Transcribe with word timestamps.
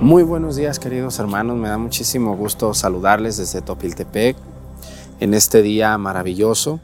Muy 0.00 0.22
buenos 0.22 0.54
días 0.54 0.78
queridos 0.78 1.18
hermanos, 1.18 1.56
me 1.56 1.68
da 1.68 1.76
muchísimo 1.76 2.36
gusto 2.36 2.72
saludarles 2.72 3.36
desde 3.36 3.62
Topiltepec 3.62 4.36
en 5.18 5.34
este 5.34 5.60
día 5.60 5.98
maravilloso 5.98 6.78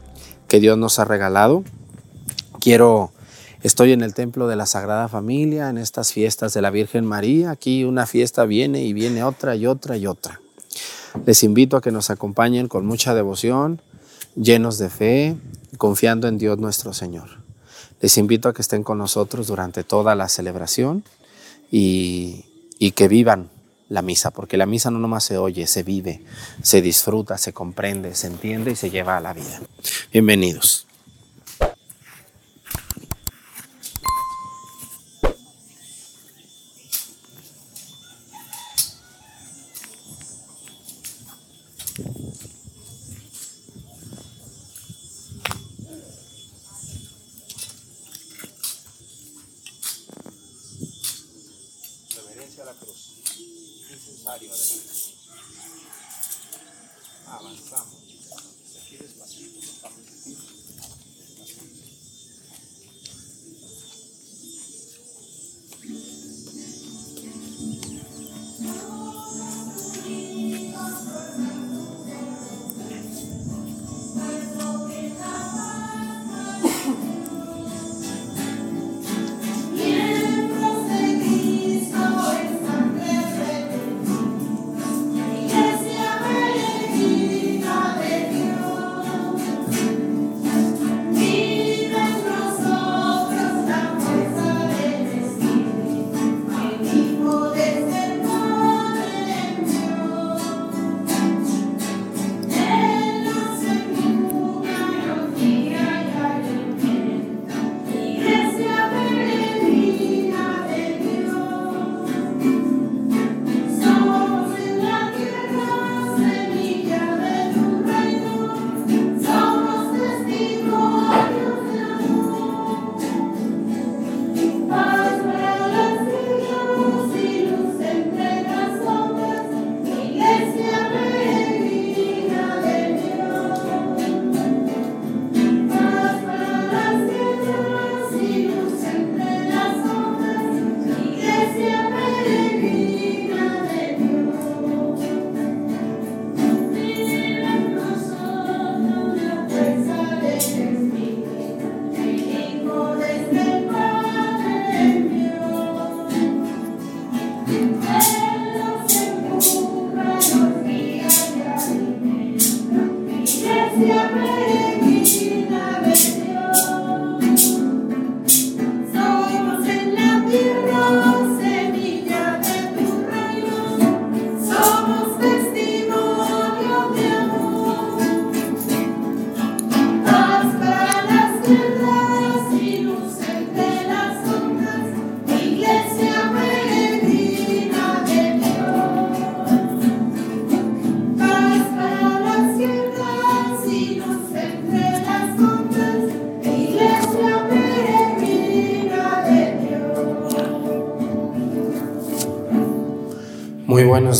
que 0.49 0.59
Dios 0.59 0.77
nos 0.77 0.99
ha 0.99 1.05
regalado. 1.05 1.63
Quiero, 2.59 3.11
estoy 3.63 3.93
en 3.93 4.01
el 4.01 4.13
templo 4.13 4.49
de 4.49 4.57
la 4.57 4.65
Sagrada 4.65 5.07
Familia, 5.07 5.69
en 5.69 5.77
estas 5.77 6.11
fiestas 6.11 6.53
de 6.53 6.61
la 6.61 6.71
Virgen 6.71 7.05
María, 7.05 7.51
aquí 7.51 7.85
una 7.85 8.05
fiesta 8.05 8.43
viene 8.43 8.83
y 8.83 8.91
viene 8.91 9.23
otra 9.23 9.55
y 9.55 9.65
otra 9.65 9.95
y 9.95 10.07
otra. 10.07 10.41
Les 11.25 11.41
invito 11.43 11.77
a 11.77 11.81
que 11.81 11.91
nos 11.91 12.09
acompañen 12.09 12.67
con 12.67 12.85
mucha 12.85 13.15
devoción, 13.15 13.81
llenos 14.35 14.77
de 14.77 14.89
fe, 14.89 15.37
confiando 15.77 16.27
en 16.27 16.37
Dios 16.37 16.57
nuestro 16.57 16.93
Señor. 16.93 17.29
Les 18.01 18.17
invito 18.17 18.49
a 18.49 18.53
que 18.53 18.61
estén 18.61 18.83
con 18.83 18.97
nosotros 18.97 19.47
durante 19.47 19.85
toda 19.85 20.15
la 20.15 20.27
celebración 20.27 21.05
y 21.71 22.43
y 22.79 22.91
que 22.91 23.07
vivan 23.07 23.49
la 23.89 24.01
misa, 24.01 24.31
porque 24.31 24.57
la 24.57 24.65
misa 24.65 24.91
no 24.91 24.99
nomás 24.99 25.23
se 25.23 25.37
oye, 25.37 25.67
se 25.67 25.83
vive, 25.83 26.21
se 26.61 26.81
disfruta, 26.81 27.37
se 27.37 27.53
comprende, 27.53 28.15
se 28.15 28.27
entiende 28.27 28.71
y 28.71 28.75
se 28.75 28.89
lleva 28.89 29.17
a 29.17 29.19
la 29.19 29.33
vida. 29.33 29.61
Bienvenidos. 30.11 30.87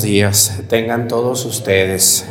Días 0.06 0.62
tengan 0.70 1.08
todos 1.08 1.46
ustedes. 1.46 2.26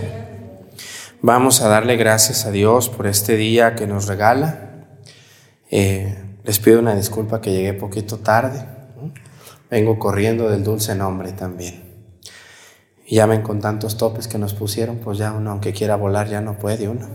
Vamos 1.23 1.61
a 1.61 1.69
darle 1.69 1.97
gracias 1.97 2.47
a 2.47 2.53
Dios 2.53 2.89
por 2.89 3.09
este 3.09 3.35
día 3.37 3.75
que 3.75 3.89
nos 3.89 4.07
regala. 4.07 4.87
Eh, 5.73 6.17
les 6.45 6.61
pido 6.61 6.79
una 6.79 6.95
disculpa 6.95 7.41
que 7.41 7.51
llegué 7.51 7.73
poquito 7.73 8.19
tarde. 8.19 8.65
Vengo 9.71 9.99
corriendo 9.99 10.49
del 10.49 10.62
dulce 10.62 10.95
nombre 10.95 11.33
también. 11.33 11.83
Y 13.05 13.17
ya 13.17 13.27
ven 13.27 13.43
con 13.43 13.61
tantos 13.61 13.97
topes 13.97 14.29
que 14.29 14.39
nos 14.39 14.55
pusieron, 14.55 14.99
pues 14.99 15.19
ya 15.19 15.33
uno, 15.33 15.51
aunque 15.51 15.73
quiera 15.73 15.97
volar, 15.97 16.29
ya 16.29 16.41
no 16.41 16.56
puede 16.56 16.89
uno. 16.89 17.09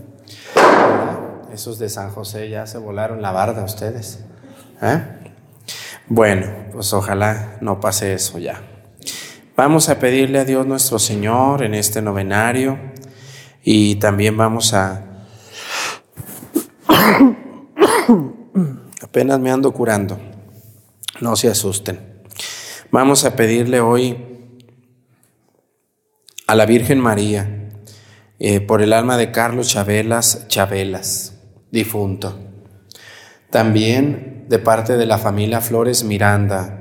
Esos 1.54 1.78
de 1.78 1.88
San 1.88 2.10
José 2.10 2.50
ya 2.50 2.66
se 2.66 2.76
volaron 2.76 3.22
la 3.22 3.32
barda 3.32 3.64
ustedes. 3.64 4.20
¿eh? 4.82 5.02
Bueno, 6.06 6.46
pues 6.70 6.92
ojalá 6.92 7.56
no 7.62 7.80
pase 7.80 8.12
eso 8.12 8.38
ya. 8.38 8.60
Vamos 9.62 9.90
a 9.90 9.98
pedirle 9.98 10.38
a 10.38 10.46
Dios 10.46 10.66
nuestro 10.66 10.98
Señor 10.98 11.62
en 11.62 11.74
este 11.74 12.00
novenario 12.00 12.78
y 13.62 13.96
también 13.96 14.34
vamos 14.34 14.72
a... 14.72 15.04
Apenas 19.02 19.38
me 19.38 19.50
ando 19.50 19.70
curando, 19.72 20.18
no 21.20 21.36
se 21.36 21.48
asusten. 21.48 22.22
Vamos 22.90 23.26
a 23.26 23.36
pedirle 23.36 23.82
hoy 23.82 24.16
a 26.46 26.54
la 26.54 26.64
Virgen 26.64 26.98
María 26.98 27.68
eh, 28.38 28.62
por 28.62 28.80
el 28.80 28.94
alma 28.94 29.18
de 29.18 29.30
Carlos 29.30 29.68
Chabelas 29.68 30.48
Chabelas, 30.48 31.34
difunto. 31.70 32.40
También 33.50 34.46
de 34.48 34.58
parte 34.58 34.96
de 34.96 35.04
la 35.04 35.18
familia 35.18 35.60
Flores 35.60 36.02
Miranda, 36.02 36.79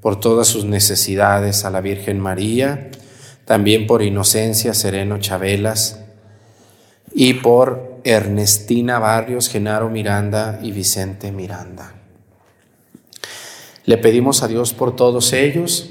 por 0.00 0.20
todas 0.20 0.46
sus 0.46 0.64
necesidades 0.64 1.64
a 1.64 1.70
la 1.70 1.80
Virgen 1.80 2.20
María, 2.20 2.90
también 3.44 3.86
por 3.86 4.02
Inocencia 4.02 4.74
Sereno 4.74 5.18
Chabelas 5.18 6.00
y 7.12 7.34
por 7.34 8.00
Ernestina 8.04 8.98
Barrios, 8.98 9.48
Genaro 9.48 9.88
Miranda 9.88 10.60
y 10.62 10.72
Vicente 10.72 11.32
Miranda. 11.32 11.94
Le 13.84 13.98
pedimos 13.98 14.42
a 14.42 14.48
Dios 14.48 14.72
por 14.74 14.94
todos 14.94 15.32
ellos 15.32 15.90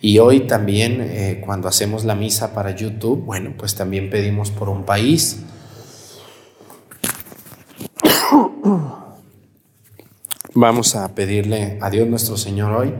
y 0.00 0.18
hoy 0.18 0.40
también 0.40 1.00
eh, 1.00 1.42
cuando 1.44 1.68
hacemos 1.68 2.04
la 2.04 2.14
misa 2.14 2.54
para 2.54 2.74
YouTube, 2.74 3.22
bueno, 3.24 3.54
pues 3.56 3.74
también 3.74 4.10
pedimos 4.10 4.50
por 4.50 4.68
un 4.68 4.84
país. 4.84 5.42
Vamos 10.54 10.96
a 10.96 11.14
pedirle 11.14 11.78
a 11.80 11.90
Dios 11.90 12.08
nuestro 12.08 12.36
Señor 12.36 12.72
hoy 12.72 12.94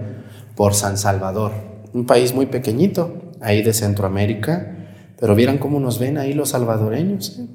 por 0.56 0.74
San 0.74 0.98
Salvador, 0.98 1.52
un 1.92 2.06
país 2.06 2.34
muy 2.34 2.46
pequeñito, 2.46 3.32
ahí 3.40 3.62
de 3.62 3.72
Centroamérica, 3.72 4.74
pero 5.18 5.34
vieran 5.34 5.58
cómo 5.58 5.80
nos 5.80 5.98
ven 5.98 6.18
ahí 6.18 6.32
los 6.32 6.50
salvadoreños. 6.50 7.38
¿eh? 7.38 7.46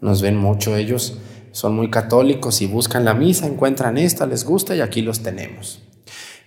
Nos 0.00 0.22
ven 0.22 0.36
mucho 0.36 0.76
ellos, 0.76 1.18
son 1.52 1.74
muy 1.74 1.90
católicos 1.90 2.60
y 2.62 2.66
buscan 2.66 3.04
la 3.04 3.14
misa, 3.14 3.46
encuentran 3.46 3.98
esta, 3.98 4.26
les 4.26 4.44
gusta 4.44 4.76
y 4.76 4.80
aquí 4.80 5.02
los 5.02 5.20
tenemos. 5.20 5.82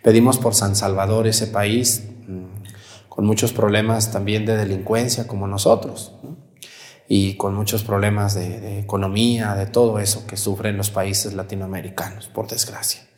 Pedimos 0.03 0.37
por 0.37 0.55
San 0.55 0.75
Salvador, 0.75 1.27
ese 1.27 1.47
país 1.47 2.03
mm, 2.27 3.09
con 3.09 3.25
muchos 3.25 3.51
problemas 3.51 4.11
también 4.11 4.45
de 4.45 4.55
delincuencia 4.55 5.27
como 5.27 5.47
nosotros 5.47 6.13
y 7.07 7.33
con 7.35 7.55
muchos 7.55 7.83
problemas 7.83 8.35
de, 8.35 8.79
economía, 8.79 9.55
de 9.55 9.65
todo 9.65 9.99
eso 9.99 10.27
que 10.27 10.37
sufren 10.37 10.77
los 10.77 10.91
países 10.91 11.33
latinoamericanos, 11.33 12.27
por 12.27 12.47
desgracia. 12.47 13.08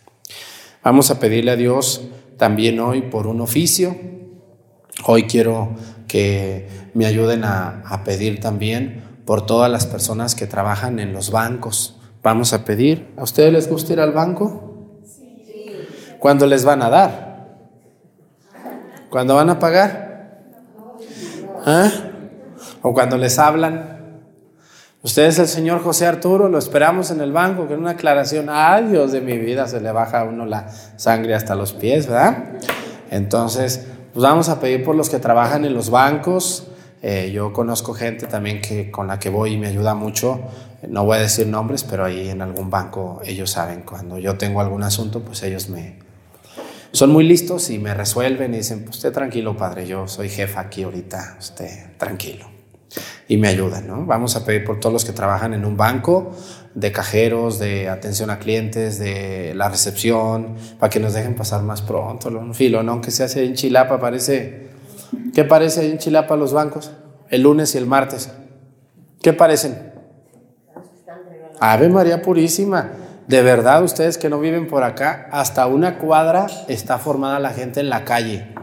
Vamos 0.84 1.12
a 1.12 1.20
pedirle 1.20 1.52
a 1.52 1.56
Dios 1.56 2.08
también 2.38 2.80
hoy 2.80 3.04
por 3.04 3.28
un 3.28 3.40
oficio. 3.40 3.96
Hoy 5.06 5.24
quiero 5.24 5.76
que 6.08 6.68
me 6.96 7.06
ayuden 7.06 7.44
a, 7.44 7.84
a 7.86 8.04
pedir 8.04 8.40
también 8.40 9.04
por 9.26 9.46
todas 9.46 9.70
las 9.70 9.86
personas 9.86 10.34
que 10.34 10.48
trabajan 10.48 10.98
en 10.98 11.14
los 11.14 11.30
bancos. 11.30 12.00
Vamos 12.24 12.54
a 12.54 12.66
pedir. 12.66 13.14
¿A 13.16 13.22
ustedes 13.22 13.54
les 13.54 13.70
gusta 13.70 13.94
ir 13.94 14.00
al 14.00 14.12
banco? 14.12 14.98
Sí. 15.06 15.68
¿Cuándo 16.18 16.48
les 16.48 16.66
van 16.66 16.82
a 16.82 16.90
dar? 16.90 17.60
¿Cuándo 19.12 19.36
van 19.36 19.52
a 19.52 19.60
pagar? 19.60 20.42
¿Ah? 21.64 21.92
¿O 22.82 22.92
cuando 22.92 23.18
les 23.18 23.38
hablan? 23.38 24.01
Usted 25.04 25.24
es 25.24 25.40
el 25.40 25.48
señor 25.48 25.82
José 25.82 26.06
Arturo, 26.06 26.48
lo 26.48 26.60
esperamos 26.60 27.10
en 27.10 27.22
el 27.22 27.32
banco 27.32 27.68
con 27.68 27.80
una 27.80 27.92
aclaración. 27.92 28.48
Ay, 28.50 28.86
Dios 28.86 29.12
de 29.12 29.22
mi 29.22 29.38
vida, 29.40 29.68
se 29.68 29.82
le 29.82 29.92
baja 29.92 30.22
a 30.22 30.24
uno 30.26 30.46
la 30.46 30.70
sangre 30.98 31.34
hasta 31.34 31.56
los 31.56 31.74
pies, 31.74 32.06
¿verdad? 32.06 32.60
Entonces, 33.10 33.88
pues 34.14 34.24
vamos 34.24 34.48
a 34.50 34.60
pedir 34.60 34.84
por 34.84 34.96
los 34.96 35.10
que 35.10 35.18
trabajan 35.18 35.66
en 35.66 35.74
los 35.74 35.90
bancos, 35.90 36.68
eh, 37.02 37.32
yo 37.34 37.52
conozco 37.52 37.96
gente 37.96 38.28
también 38.28 38.62
que, 38.62 38.92
con 38.92 39.08
la 39.08 39.18
que 39.18 39.30
voy 39.30 39.54
y 39.54 39.58
me 39.58 39.68
ayuda 39.68 39.96
mucho. 39.96 40.40
No 40.88 41.04
voy 41.04 41.18
a 41.18 41.22
decir 41.22 41.48
nombres, 41.48 41.84
pero 41.84 42.06
ahí 42.06 42.30
en 42.30 42.44
algún 42.44 42.70
banco 42.70 43.22
ellos 43.26 43.50
saben. 43.50 43.82
Cuando 43.82 44.20
yo 44.20 44.38
tengo 44.38 44.62
algún 44.62 44.84
asunto, 44.84 45.22
pues 45.22 45.42
ellos 45.44 45.70
me... 45.70 45.98
Son 46.92 47.12
muy 47.12 47.24
listos 47.24 47.70
y 47.70 47.80
me 47.80 47.94
resuelven 47.94 48.54
y 48.54 48.58
dicen, 48.58 48.84
pues 48.84 48.98
usted 48.98 49.12
tranquilo, 49.12 49.58
padre, 49.58 49.88
yo 49.88 50.08
soy 50.08 50.30
jefa 50.30 50.60
aquí 50.60 50.84
ahorita, 50.84 51.38
usted 51.40 51.98
tranquilo. 51.98 52.61
Y 53.28 53.38
me 53.38 53.48
ayudan, 53.48 53.88
¿no? 53.88 54.06
Vamos 54.06 54.36
a 54.36 54.46
pedir 54.46 54.66
por 54.66 54.80
todos 54.80 54.92
los 54.92 55.06
que 55.06 55.14
trabajan 55.14 55.54
en 55.54 55.66
un 55.66 55.78
banco, 55.78 56.32
de 56.76 56.92
cajeros, 56.92 57.60
de 57.60 57.90
atención 57.90 58.30
a 58.30 58.40
clientes, 58.40 59.00
de 59.00 59.54
la 59.56 59.70
recepción, 59.70 60.56
para 60.80 60.90
que 60.90 61.00
nos 61.00 61.14
dejen 61.14 61.36
pasar 61.36 61.64
más 61.64 61.82
pronto. 61.82 62.30
Un 62.30 62.54
filo, 62.54 62.84
¿no? 62.84 62.94
Aunque 62.94 63.12
se 63.12 63.24
hace 63.24 63.46
en 63.46 63.56
Chilapa, 63.56 64.00
parece 64.00 64.72
¿Qué 65.34 65.44
parece 65.44 65.90
en 65.90 65.98
Chilapa 65.98 66.36
los 66.36 66.54
bancos? 66.54 66.92
El 67.30 67.44
lunes 67.44 67.76
y 67.76 67.78
el 67.78 67.86
martes. 67.86 68.30
¿Qué 69.22 69.34
parecen? 69.34 69.94
Ave 71.60 71.90
María 71.90 72.22
Purísima. 72.22 72.92
De 73.28 73.42
verdad, 73.42 73.84
ustedes 73.84 74.18
que 74.18 74.30
no 74.30 74.40
viven 74.40 74.68
por 74.68 74.84
acá, 74.84 75.30
hasta 75.32 75.68
una 75.68 76.00
cuadra 76.00 76.48
está 76.68 76.98
formada 76.98 77.40
la 77.40 77.52
gente 77.52 77.80
en 77.80 77.90
la 77.90 78.04
calle. 78.04 78.54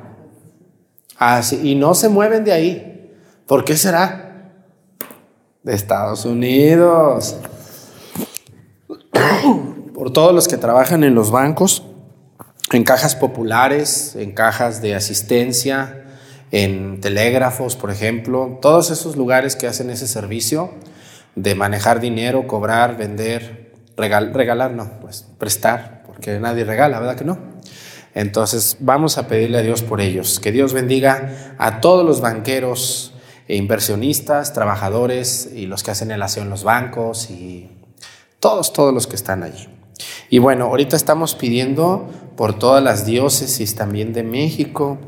Así, 1.16 1.60
y 1.62 1.74
no 1.74 1.94
se 1.94 2.08
mueven 2.08 2.44
de 2.44 2.52
ahí. 2.52 2.97
¿Por 3.48 3.64
qué 3.64 3.78
será? 3.78 4.52
De 5.62 5.74
Estados 5.74 6.26
Unidos. 6.26 7.38
Por 9.94 10.12
todos 10.12 10.34
los 10.34 10.48
que 10.48 10.58
trabajan 10.58 11.02
en 11.02 11.14
los 11.14 11.30
bancos, 11.30 11.82
en 12.72 12.84
cajas 12.84 13.16
populares, 13.16 14.14
en 14.16 14.32
cajas 14.32 14.82
de 14.82 14.94
asistencia, 14.94 16.04
en 16.50 17.00
telégrafos, 17.00 17.74
por 17.74 17.90
ejemplo, 17.90 18.58
todos 18.60 18.90
esos 18.90 19.16
lugares 19.16 19.56
que 19.56 19.66
hacen 19.66 19.88
ese 19.88 20.06
servicio 20.06 20.74
de 21.34 21.54
manejar 21.54 22.00
dinero, 22.00 22.46
cobrar, 22.46 22.98
vender, 22.98 23.72
regalar, 23.96 24.72
no, 24.72 25.00
pues 25.00 25.26
prestar, 25.38 26.02
porque 26.04 26.38
nadie 26.38 26.64
regala, 26.64 27.00
¿verdad 27.00 27.16
que 27.16 27.24
no? 27.24 27.38
Entonces 28.14 28.76
vamos 28.80 29.16
a 29.16 29.26
pedirle 29.26 29.56
a 29.56 29.62
Dios 29.62 29.80
por 29.80 30.02
ellos, 30.02 30.38
que 30.38 30.52
Dios 30.52 30.74
bendiga 30.74 31.54
a 31.56 31.80
todos 31.80 32.04
los 32.04 32.20
banqueros 32.20 33.14
inversionistas, 33.56 34.52
trabajadores 34.52 35.50
y 35.54 35.66
los 35.66 35.82
que 35.82 35.90
hacen 35.90 36.10
el 36.10 36.22
aseo 36.22 36.42
en 36.42 36.50
los 36.50 36.64
bancos 36.64 37.30
y 37.30 37.70
todos, 38.40 38.72
todos 38.72 38.92
los 38.92 39.06
que 39.06 39.16
están 39.16 39.42
allí. 39.42 39.68
Y 40.30 40.38
bueno, 40.38 40.66
ahorita 40.66 40.96
estamos 40.96 41.34
pidiendo 41.34 42.08
por 42.36 42.58
todas 42.58 42.82
las 42.82 43.04
diócesis 43.04 43.74
también 43.74 44.12
de 44.12 44.22
México, 44.22 44.98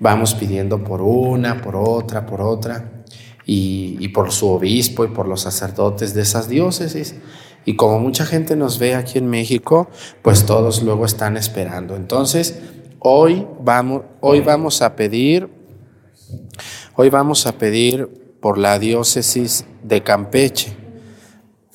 vamos 0.00 0.34
pidiendo 0.34 0.82
por 0.84 1.02
una, 1.02 1.60
por 1.60 1.76
otra, 1.76 2.24
por 2.24 2.40
otra, 2.40 2.98
y, 3.50 4.08
por 4.08 4.30
su 4.30 4.48
obispo 4.48 5.04
y 5.04 5.08
por 5.08 5.26
los 5.26 5.40
sacerdotes 5.40 6.12
de 6.12 6.20
esas 6.20 6.48
diócesis. 6.48 7.14
Y 7.64 7.76
como 7.76 7.98
mucha 7.98 8.26
gente 8.26 8.56
nos 8.56 8.78
ve 8.78 8.94
aquí 8.94 9.18
en 9.18 9.28
México, 9.28 9.88
pues 10.22 10.44
todos 10.44 10.82
luego 10.82 11.06
están 11.06 11.38
esperando. 11.38 11.96
Entonces, 11.96 12.58
hoy 12.98 13.46
vamos, 13.62 14.02
hoy 14.20 14.40
vamos 14.40 14.82
a 14.82 14.94
pedir, 14.96 15.48
hoy 17.00 17.10
vamos 17.10 17.46
a 17.46 17.52
pedir 17.52 18.08
por 18.40 18.58
la 18.58 18.78
diócesis 18.78 19.64
de 19.82 20.02
Campeche 20.02 20.76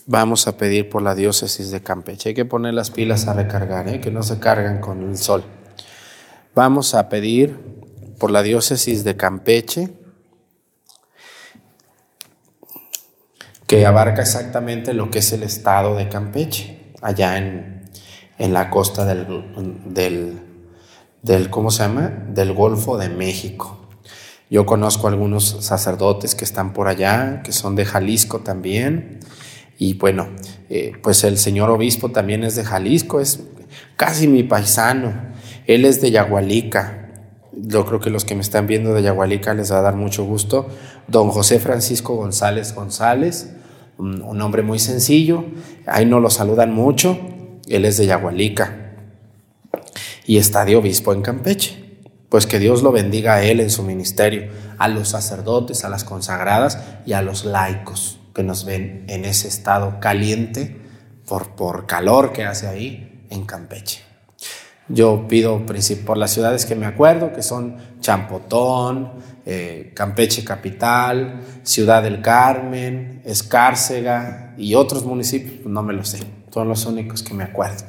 vamos 0.05 0.47
a 0.47 0.57
pedir 0.57 0.89
por 0.89 1.01
la 1.01 1.15
diócesis 1.15 1.71
de 1.71 1.81
Campeche. 1.81 2.29
Hay 2.29 2.35
que 2.35 2.45
poner 2.45 2.73
las 2.73 2.91
pilas 2.91 3.27
a 3.27 3.33
recargar, 3.33 3.87
¿eh? 3.87 4.01
que 4.01 4.11
no 4.11 4.23
se 4.23 4.39
cargan 4.39 4.81
con 4.81 5.09
el 5.09 5.17
sol. 5.17 5.43
Vamos 6.55 6.93
a 6.93 7.09
pedir 7.09 7.57
por 8.19 8.31
la 8.31 8.43
diócesis 8.43 9.03
de 9.03 9.15
Campeche, 9.15 9.89
que 13.67 13.85
abarca 13.85 14.21
exactamente 14.21 14.93
lo 14.93 15.09
que 15.09 15.19
es 15.19 15.31
el 15.33 15.43
estado 15.43 15.95
de 15.95 16.09
Campeche, 16.09 16.93
allá 17.01 17.37
en, 17.37 17.89
en 18.37 18.53
la 18.53 18.69
costa 18.69 19.05
del, 19.05 19.83
del, 19.85 20.39
del, 21.21 21.49
¿cómo 21.49 21.71
se 21.71 21.83
llama? 21.83 22.09
Del 22.29 22.53
Golfo 22.53 22.97
de 22.97 23.09
México. 23.09 23.82
Yo 24.53 24.67
conozco 24.67 25.07
algunos 25.07 25.57
sacerdotes 25.61 26.35
que 26.35 26.45
están 26.45 26.73
por 26.73 26.87
allá, 26.87 27.41
que 27.43 27.51
son 27.51 27.75
de 27.75 27.85
Jalisco 27.85 28.41
también, 28.41 29.19
y 29.79 29.95
bueno, 29.95 30.27
eh, 30.69 30.91
pues 31.01 31.23
el 31.23 31.39
señor 31.39 31.71
obispo 31.71 32.11
también 32.11 32.43
es 32.43 32.55
de 32.55 32.63
Jalisco, 32.63 33.19
es 33.19 33.47
casi 33.95 34.27
mi 34.27 34.43
paisano. 34.43 35.11
Él 35.65 35.85
es 35.85 36.01
de 36.01 36.11
Yagualica. 36.11 37.09
Yo 37.51 37.83
creo 37.87 37.99
que 37.99 38.11
los 38.11 38.25
que 38.25 38.35
me 38.35 38.41
están 38.41 38.67
viendo 38.67 38.93
de 38.93 39.01
Yagualica 39.01 39.55
les 39.55 39.71
va 39.71 39.79
a 39.79 39.81
dar 39.81 39.95
mucho 39.95 40.23
gusto. 40.23 40.67
Don 41.07 41.29
José 41.29 41.57
Francisco 41.57 42.15
González 42.15 42.75
González, 42.75 43.55
un, 43.97 44.21
un 44.21 44.39
hombre 44.39 44.61
muy 44.61 44.77
sencillo. 44.77 45.45
Ahí 45.87 46.05
no 46.05 46.19
lo 46.19 46.29
saludan 46.29 46.71
mucho. 46.71 47.17
Él 47.67 47.85
es 47.85 47.97
de 47.97 48.05
Yagualica 48.05 48.93
y 50.27 50.37
está 50.37 50.63
de 50.63 50.75
obispo 50.75 51.11
en 51.11 51.23
Campeche. 51.23 51.82
Pues 52.33 52.47
que 52.47 52.57
Dios 52.57 52.81
lo 52.81 52.91
bendiga 52.91 53.35
a 53.35 53.43
él 53.43 53.59
en 53.59 53.69
su 53.69 53.83
ministerio, 53.83 54.49
a 54.79 54.87
los 54.87 55.09
sacerdotes, 55.09 55.85
a 55.85 55.89
las 55.89 56.03
consagradas 56.03 56.79
y 57.05 57.13
a 57.13 57.21
los 57.21 57.45
laicos 57.45 58.17
que 58.33 58.41
nos 58.41 58.65
ven 58.65 59.05
en 59.07 59.23
ese 59.23 59.47
estado 59.47 59.99
caliente 59.99 60.81
por, 61.27 61.49
por 61.49 61.85
calor 61.85 62.33
que 62.33 62.43
hace 62.43 62.65
ahí 62.65 63.23
en 63.29 63.45
Campeche. 63.45 64.01
Yo 64.87 65.27
pido 65.27 65.63
por 66.03 66.17
las 66.17 66.31
ciudades 66.31 66.65
que 66.65 66.73
me 66.73 66.87
acuerdo, 66.87 67.31
que 67.33 67.43
son 67.43 67.77
Champotón, 67.99 69.11
eh, 69.45 69.91
Campeche 69.93 70.43
Capital, 70.43 71.39
Ciudad 71.61 72.01
del 72.01 72.19
Carmen, 72.19 73.21
Escárcega 73.25 74.55
y 74.57 74.73
otros 74.73 75.05
municipios, 75.05 75.67
no 75.67 75.83
me 75.83 75.93
lo 75.93 76.03
sé, 76.03 76.23
son 76.51 76.67
los 76.67 76.83
únicos 76.87 77.21
que 77.21 77.35
me 77.35 77.43
acuerdo, 77.43 77.83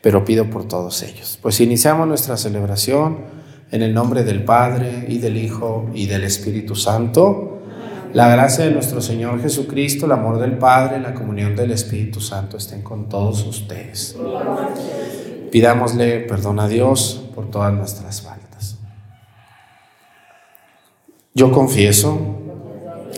pero 0.00 0.24
pido 0.24 0.48
por 0.48 0.68
todos 0.68 1.02
ellos. 1.02 1.36
Pues 1.42 1.58
iniciamos 1.58 2.06
nuestra 2.06 2.36
celebración 2.36 3.41
en 3.72 3.80
el 3.80 3.94
nombre 3.94 4.22
del 4.22 4.44
Padre 4.44 5.06
y 5.08 5.18
del 5.18 5.38
Hijo 5.38 5.90
y 5.94 6.06
del 6.06 6.24
Espíritu 6.24 6.76
Santo. 6.76 7.58
La 8.12 8.28
gracia 8.28 8.66
de 8.66 8.70
nuestro 8.70 9.00
Señor 9.00 9.40
Jesucristo, 9.40 10.04
el 10.04 10.12
amor 10.12 10.38
del 10.38 10.58
Padre, 10.58 11.00
la 11.00 11.14
comunión 11.14 11.56
del 11.56 11.70
Espíritu 11.70 12.20
Santo 12.20 12.58
estén 12.58 12.82
con 12.82 13.08
todos 13.08 13.44
ustedes. 13.46 14.14
Pidámosle 15.50 16.20
perdón 16.20 16.60
a 16.60 16.68
Dios 16.68 17.30
por 17.34 17.50
todas 17.50 17.72
nuestras 17.72 18.20
faltas. 18.20 18.76
Yo 21.34 21.50
confieso 21.50 22.18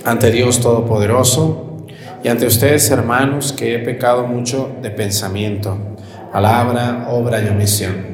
ante 0.04 0.30
Dios 0.30 0.60
Todopoderoso 0.60 1.86
y 2.22 2.28
ante 2.28 2.46
ustedes, 2.46 2.88
hermanos, 2.92 3.52
que 3.52 3.74
he 3.74 3.78
pecado 3.80 4.28
mucho 4.28 4.70
de 4.80 4.90
pensamiento, 4.92 5.76
palabra, 6.32 7.08
obra 7.10 7.42
y 7.42 7.48
omisión. 7.48 8.13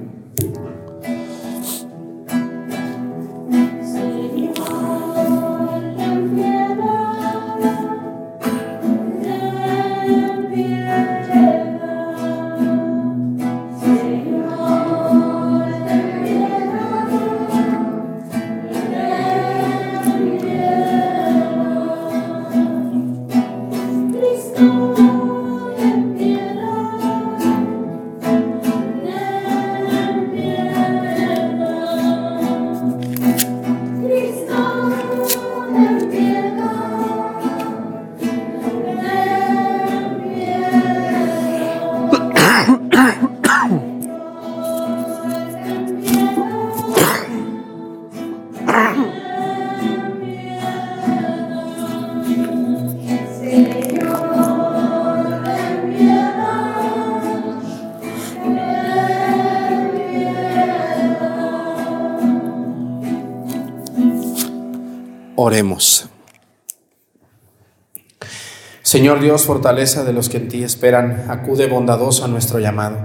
Señor 68.91 69.21
Dios, 69.21 69.45
fortaleza 69.45 70.03
de 70.03 70.11
los 70.11 70.27
que 70.27 70.35
en 70.35 70.49
ti 70.49 70.65
esperan, 70.65 71.27
acude 71.29 71.67
bondadoso 71.67 72.25
a 72.25 72.27
nuestro 72.27 72.59
llamado. 72.59 72.97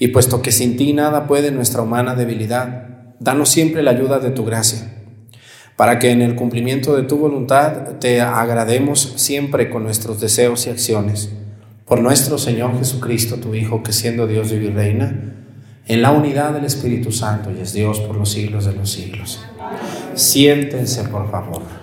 Y 0.00 0.08
puesto 0.08 0.42
que 0.42 0.50
sin 0.50 0.76
ti 0.76 0.92
nada 0.94 1.28
puede 1.28 1.52
nuestra 1.52 1.82
humana 1.82 2.16
debilidad, 2.16 2.88
danos 3.20 3.48
siempre 3.48 3.84
la 3.84 3.92
ayuda 3.92 4.18
de 4.18 4.30
tu 4.30 4.44
gracia, 4.44 4.80
para 5.76 6.00
que 6.00 6.10
en 6.10 6.22
el 6.22 6.34
cumplimiento 6.34 6.96
de 6.96 7.04
tu 7.04 7.18
voluntad 7.18 8.00
te 8.00 8.20
agrademos 8.20 9.12
siempre 9.14 9.70
con 9.70 9.84
nuestros 9.84 10.20
deseos 10.20 10.66
y 10.66 10.70
acciones. 10.70 11.30
Por 11.86 12.00
nuestro 12.00 12.36
Señor 12.36 12.76
Jesucristo, 12.76 13.36
tu 13.36 13.54
Hijo, 13.54 13.84
que 13.84 13.92
siendo 13.92 14.26
Dios 14.26 14.50
vive 14.50 14.64
y 14.64 14.70
reina, 14.70 15.36
en 15.86 16.02
la 16.02 16.10
unidad 16.10 16.52
del 16.52 16.64
Espíritu 16.64 17.12
Santo 17.12 17.52
y 17.56 17.60
es 17.60 17.72
Dios 17.72 18.00
por 18.00 18.16
los 18.16 18.32
siglos 18.32 18.64
de 18.64 18.72
los 18.72 18.90
siglos. 18.90 19.38
Siéntense, 20.16 21.04
por 21.04 21.30
favor. 21.30 21.81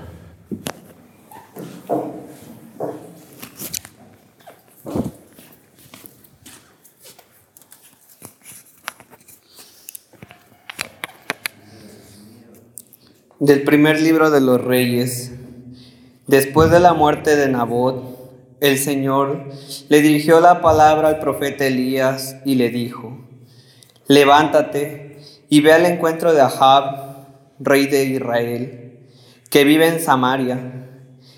Del 13.49 13.63
primer 13.63 13.99
libro 13.99 14.29
de 14.29 14.41
los 14.41 14.63
reyes. 14.63 15.31
Después 16.27 16.69
de 16.69 16.79
la 16.79 16.93
muerte 16.93 17.35
de 17.35 17.49
Nabot, 17.49 18.59
el 18.61 18.77
Señor 18.77 19.45
le 19.87 20.01
dirigió 20.03 20.39
la 20.39 20.61
palabra 20.61 21.07
al 21.07 21.17
profeta 21.17 21.65
Elías 21.65 22.35
y 22.45 22.53
le 22.53 22.69
dijo, 22.69 23.17
levántate 24.05 25.17
y 25.49 25.61
ve 25.61 25.73
al 25.73 25.87
encuentro 25.87 26.31
de 26.31 26.41
Ahab 26.41 27.25
rey 27.57 27.87
de 27.87 28.03
Israel, 28.03 28.99
que 29.49 29.63
vive 29.63 29.87
en 29.87 29.99
Samaria. 29.99 30.87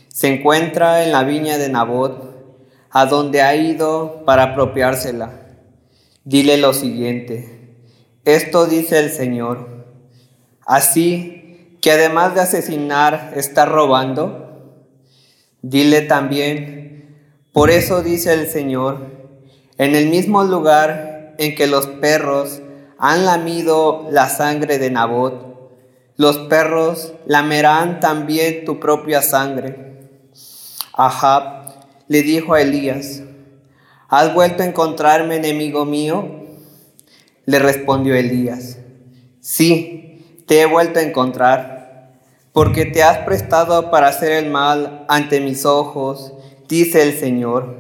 Se 0.10 0.28
encuentra 0.28 1.06
en 1.06 1.14
la 1.14 1.24
viña 1.24 1.58
de 1.58 1.70
Nabot, 1.70 2.60
a 2.90 3.06
donde 3.06 3.42
ha 3.42 3.56
ido 3.56 4.24
para 4.26 4.52
apropiársela. 4.52 5.32
Dile 6.26 6.58
lo 6.58 6.74
siguiente, 6.74 7.78
esto 8.26 8.66
dice 8.66 9.00
el 9.00 9.12
Señor, 9.12 9.86
así 10.66 11.41
que 11.82 11.92
además 11.92 12.36
de 12.36 12.42
asesinar 12.42 13.34
está 13.36 13.66
robando. 13.66 14.78
Dile 15.62 16.02
también, 16.02 17.18
por 17.52 17.72
eso 17.72 18.02
dice 18.02 18.34
el 18.34 18.48
Señor, 18.48 19.08
en 19.78 19.96
el 19.96 20.10
mismo 20.10 20.44
lugar 20.44 21.36
en 21.38 21.56
que 21.56 21.68
los 21.68 21.88
perros 21.88 22.62
han 22.98 23.26
lamido 23.26 24.08
la 24.12 24.30
sangre 24.30 24.78
de 24.78 24.92
Nabot, 24.92 25.52
los 26.18 26.38
perros 26.38 27.14
lamerán 27.26 28.00
también 28.00 28.64
tu 28.64 28.80
propia 28.80 29.24
sangre. 29.24 30.10
Ahab 30.94 31.74
le 32.08 32.22
dijo 32.22 32.54
a 32.54 32.62
Elías, 32.62 33.24
¿has 34.08 34.34
vuelto 34.34 34.62
a 34.62 34.68
encontrarme, 34.68 35.38
enemigo 35.38 35.86
mío? 35.86 36.46
Le 37.46 37.58
respondió 37.58 38.14
Elías, 38.14 38.78
sí, 39.40 40.11
te 40.52 40.60
he 40.60 40.66
vuelto 40.66 41.00
a 41.00 41.04
encontrar, 41.04 42.10
porque 42.52 42.84
te 42.84 43.02
has 43.04 43.20
prestado 43.20 43.90
para 43.90 44.10
hacer 44.10 44.34
el 44.34 44.52
mal 44.52 45.06
ante 45.08 45.40
mis 45.40 45.66
ojos, 45.66 46.34
dice 46.68 47.04
el 47.04 47.18
Señor. 47.18 47.78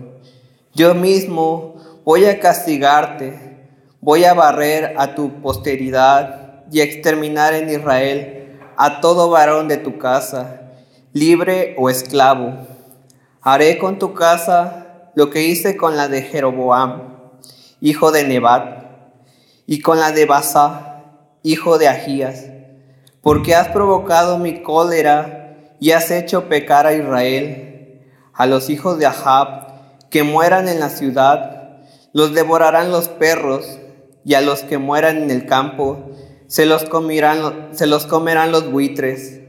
Yo 0.73 0.95
mismo 0.95 1.75
voy 2.05 2.23
a 2.23 2.39
castigarte, 2.39 3.67
voy 3.99 4.23
a 4.23 4.33
barrer 4.33 4.95
a 4.97 5.15
tu 5.15 5.41
posteridad 5.41 6.63
y 6.71 6.79
exterminar 6.79 7.53
en 7.55 7.69
Israel 7.69 8.57
a 8.77 9.01
todo 9.01 9.29
varón 9.29 9.67
de 9.67 9.75
tu 9.75 9.97
casa, 9.97 10.61
libre 11.11 11.75
o 11.77 11.89
esclavo. 11.89 12.53
Haré 13.41 13.79
con 13.79 13.99
tu 13.99 14.13
casa 14.13 15.11
lo 15.13 15.29
que 15.29 15.43
hice 15.43 15.75
con 15.75 15.97
la 15.97 16.07
de 16.07 16.21
Jeroboam, 16.21 17.17
hijo 17.81 18.13
de 18.13 18.23
Nebat, 18.23 18.85
y 19.67 19.81
con 19.81 19.99
la 19.99 20.13
de 20.13 20.25
Basa, 20.25 21.03
hijo 21.43 21.77
de 21.77 21.89
Ahías, 21.89 22.50
porque 23.21 23.55
has 23.55 23.69
provocado 23.69 24.37
mi 24.37 24.63
cólera 24.63 25.75
y 25.79 25.91
has 25.91 26.11
hecho 26.11 26.49
pecar 26.49 26.85
a 26.87 26.93
Israel, 26.93 28.01
a 28.33 28.45
los 28.45 28.69
hijos 28.69 28.97
de 28.99 29.05
Ahab, 29.05 30.09
que 30.09 30.23
mueran 30.23 30.67
en 30.67 30.79
la 30.79 30.89
ciudad, 30.89 31.81
los 32.13 32.33
devorarán 32.33 32.91
los 32.91 33.07
perros, 33.07 33.79
y 34.23 34.35
a 34.35 34.41
los 34.41 34.61
que 34.61 34.77
mueran 34.77 35.17
en 35.17 35.31
el 35.31 35.45
campo, 35.45 36.11
se 36.47 36.65
los, 36.65 36.83
comerán, 36.85 37.41
los 37.41 38.07
los 38.07 38.71
buitres. 38.71 39.39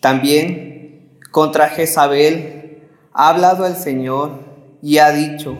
También 0.00 1.18
contra 1.30 1.68
Jezabel 1.68 2.82
ha 3.12 3.28
hablado 3.28 3.66
el 3.66 3.76
Señor 3.76 4.40
y 4.82 4.98
ha 4.98 5.12
dicho, 5.12 5.58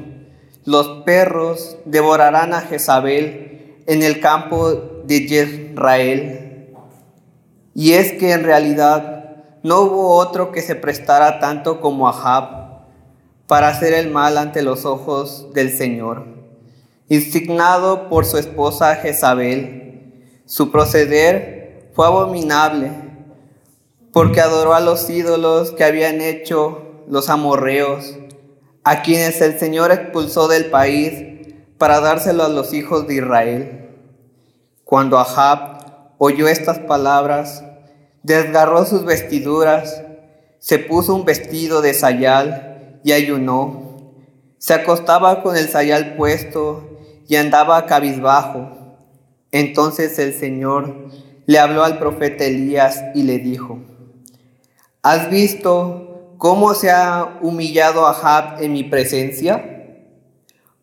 los 0.64 1.04
perros 1.04 1.76
devorarán 1.84 2.54
a 2.54 2.62
Jezabel 2.62 3.82
en 3.86 4.02
el 4.02 4.20
campo 4.20 4.72
de 5.04 5.16
Israel. 5.16 6.43
Y 7.74 7.94
es 7.94 8.12
que 8.12 8.32
en 8.32 8.44
realidad 8.44 9.24
no 9.62 9.80
hubo 9.80 10.16
otro 10.16 10.52
que 10.52 10.62
se 10.62 10.76
prestara 10.76 11.40
tanto 11.40 11.80
como 11.80 12.08
Ahab 12.08 12.84
para 13.46 13.68
hacer 13.68 13.92
el 13.94 14.10
mal 14.10 14.38
ante 14.38 14.62
los 14.62 14.84
ojos 14.84 15.52
del 15.52 15.76
Señor. 15.76 16.26
Insignado 17.08 18.08
por 18.08 18.24
su 18.24 18.38
esposa 18.38 18.96
Jezabel, 18.96 20.40
su 20.46 20.70
proceder 20.70 21.90
fue 21.94 22.06
abominable, 22.06 22.90
porque 24.12 24.40
adoró 24.40 24.74
a 24.74 24.80
los 24.80 25.10
ídolos 25.10 25.72
que 25.72 25.84
habían 25.84 26.20
hecho 26.20 26.82
los 27.08 27.28
amorreos, 27.28 28.16
a 28.84 29.02
quienes 29.02 29.40
el 29.40 29.58
Señor 29.58 29.90
expulsó 29.92 30.46
del 30.48 30.66
país 30.66 31.12
para 31.78 32.00
dárselo 32.00 32.44
a 32.44 32.48
los 32.48 32.72
hijos 32.72 33.06
de 33.06 33.14
Israel. 33.14 33.90
Cuando 34.84 35.18
Ahab 35.18 35.73
oyó 36.24 36.48
estas 36.48 36.78
palabras, 36.78 37.64
desgarró 38.22 38.86
sus 38.86 39.04
vestiduras, 39.04 40.02
se 40.58 40.78
puso 40.78 41.14
un 41.14 41.24
vestido 41.24 41.82
de 41.82 41.94
sayal 41.94 43.00
y 43.04 43.12
ayunó. 43.12 44.12
Se 44.58 44.74
acostaba 44.74 45.42
con 45.42 45.56
el 45.56 45.68
sayal 45.68 46.16
puesto 46.16 46.98
y 47.28 47.36
andaba 47.36 47.86
cabizbajo 47.86 48.84
entonces 49.54 50.18
el 50.18 50.34
Señor 50.34 51.10
le 51.46 51.60
habló 51.60 51.84
al 51.84 52.00
profeta 52.00 52.42
Elías 52.42 53.04
y 53.14 53.22
le 53.22 53.38
dijo, 53.38 53.78
¿has 55.00 55.30
visto 55.30 56.34
cómo 56.38 56.74
se 56.74 56.90
ha 56.90 57.38
humillado 57.40 58.04
Ahab 58.04 58.60
en 58.60 58.72
mi 58.72 58.82
presencia? 58.82 59.86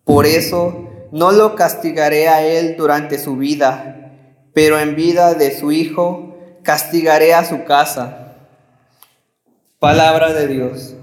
Por 0.05 0.25
eso 0.25 0.87
no 1.11 1.33
lo 1.33 1.55
castigaré 1.55 2.29
a 2.29 2.45
él 2.45 2.77
durante 2.77 3.19
su 3.19 3.35
vida, 3.35 4.00
pero 4.53 4.79
en 4.79 4.95
vida 4.95 5.33
de 5.33 5.57
su 5.57 5.71
hijo 5.71 6.35
castigaré 6.63 7.33
a 7.33 7.45
su 7.45 7.63
casa. 7.63 8.35
Palabra 9.79 10.33
de 10.33 10.47
Dios. 10.47 10.95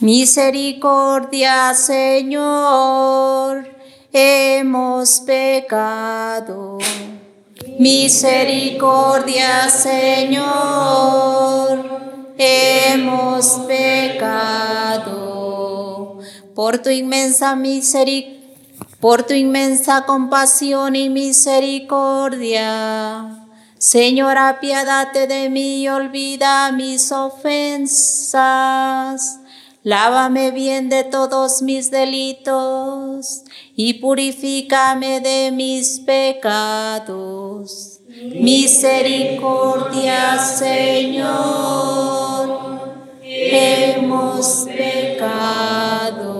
Misericordia, 0.00 1.74
Señor, 1.74 3.66
hemos 4.12 5.20
pecado. 5.20 6.78
Misericordia, 7.78 9.68
Señor, 9.68 10.46
hemos 12.38 13.46
pecado. 13.68 15.10
Por 16.54 16.78
tu 16.78 16.88
inmensa 16.88 17.54
misericordia, 17.54 18.34
por 18.98 19.24
tu 19.24 19.34
inmensa 19.34 20.06
compasión 20.06 20.96
y 20.96 21.10
misericordia. 21.10 23.46
Señor, 23.76 24.38
apiádate 24.38 25.26
de 25.26 25.50
mí 25.50 25.82
y 25.82 25.88
olvida 25.88 26.72
mis 26.72 27.12
ofensas. 27.12 28.40
Lávame 29.82 30.50
bien 30.50 30.88
de 30.88 31.04
todos 31.04 31.60
mis 31.60 31.90
delitos 31.90 33.44
y 33.76 33.94
purifícame 33.94 35.20
de 35.20 35.52
mis 35.52 36.00
pecados. 36.00 38.00
Misericordia, 38.40 40.38
Señor, 40.38 41.28
hemos 43.22 44.66
pecado. 44.74 46.36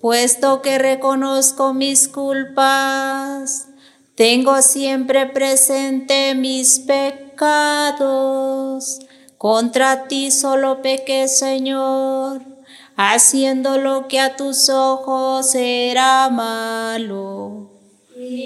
Puesto 0.00 0.62
que 0.62 0.78
reconozco 0.78 1.72
mis 1.72 2.06
culpas, 2.08 3.68
tengo 4.14 4.62
siempre 4.62 5.26
presente 5.26 6.34
mis 6.34 6.80
pecados 6.80 9.00
contra 9.38 10.08
ti 10.08 10.30
solo 10.30 10.82
pequé, 10.82 11.28
Señor, 11.28 12.57
haciendo 12.98 13.78
lo 13.78 14.08
que 14.08 14.18
a 14.18 14.34
tus 14.34 14.68
ojos 14.68 15.54
era 15.54 16.28
malo. 16.28 17.70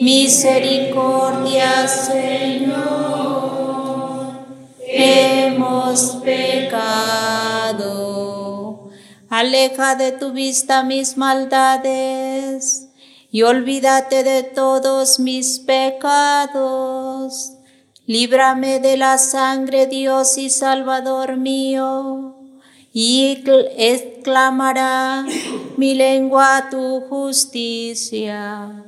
Misericordia, 0.03 1.89
Señor, 1.89 2.77
hemos 4.87 6.17
pecado. 6.23 7.71
Aleja 9.31 9.95
de 9.97 10.13
tu 10.13 10.33
vista 10.33 10.83
mis 10.83 11.17
maldades 11.17 12.89
y 13.31 13.43
olvídate 13.43 14.23
de 14.23 14.43
todos 14.43 15.19
mis 15.19 15.59
pecados 15.61 17.53
Líbrame 18.07 18.81
de 18.81 18.97
la 18.97 19.17
sangre, 19.17 19.87
Dios 19.87 20.37
y 20.37 20.51
Salvador 20.51 21.37
mío, 21.37 22.32
y 22.93 23.43
exclamará 23.77 25.25
mi 25.77 25.95
lengua 25.95 26.69
tu 26.71 27.01
justicia. 27.09 28.85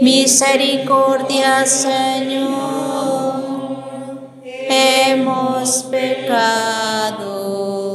Misericordia, 0.00 1.66
Señor, 1.66 3.42
hemos 4.68 5.82
pecado. 5.84 7.85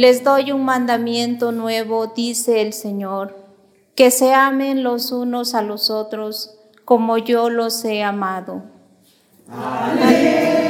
Les 0.00 0.24
doy 0.24 0.50
un 0.50 0.64
mandamiento 0.64 1.52
nuevo, 1.52 2.06
dice 2.06 2.62
el 2.62 2.72
Señor, 2.72 3.36
que 3.94 4.10
se 4.10 4.32
amen 4.32 4.82
los 4.82 5.12
unos 5.12 5.54
a 5.54 5.60
los 5.60 5.90
otros 5.90 6.56
como 6.86 7.18
yo 7.18 7.50
los 7.50 7.84
he 7.84 8.02
amado. 8.02 8.62
Aleluya, 9.46 10.69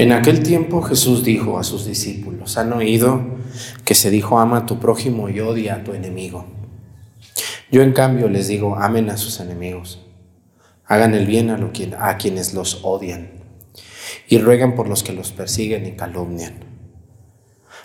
En 0.00 0.12
aquel 0.12 0.42
tiempo 0.42 0.80
Jesús 0.80 1.24
dijo 1.24 1.58
a 1.58 1.62
sus 1.62 1.84
discípulos, 1.84 2.56
¿han 2.56 2.72
oído 2.72 3.22
que 3.84 3.94
se 3.94 4.08
dijo 4.08 4.38
ama 4.38 4.56
a 4.56 4.64
tu 4.64 4.80
prójimo 4.80 5.28
y 5.28 5.40
odia 5.40 5.74
a 5.74 5.84
tu 5.84 5.92
enemigo? 5.92 6.46
Yo 7.70 7.82
en 7.82 7.92
cambio 7.92 8.30
les 8.30 8.48
digo, 8.48 8.76
amen 8.76 9.10
a 9.10 9.18
sus 9.18 9.40
enemigos, 9.40 10.00
hagan 10.86 11.12
el 11.12 11.26
bien 11.26 11.50
a, 11.50 11.58
a 11.98 12.16
quienes 12.16 12.54
los 12.54 12.80
odian 12.82 13.44
y 14.26 14.38
rueguen 14.38 14.74
por 14.74 14.88
los 14.88 15.02
que 15.02 15.12
los 15.12 15.32
persiguen 15.32 15.84
y 15.84 15.92
calumnian, 15.92 16.64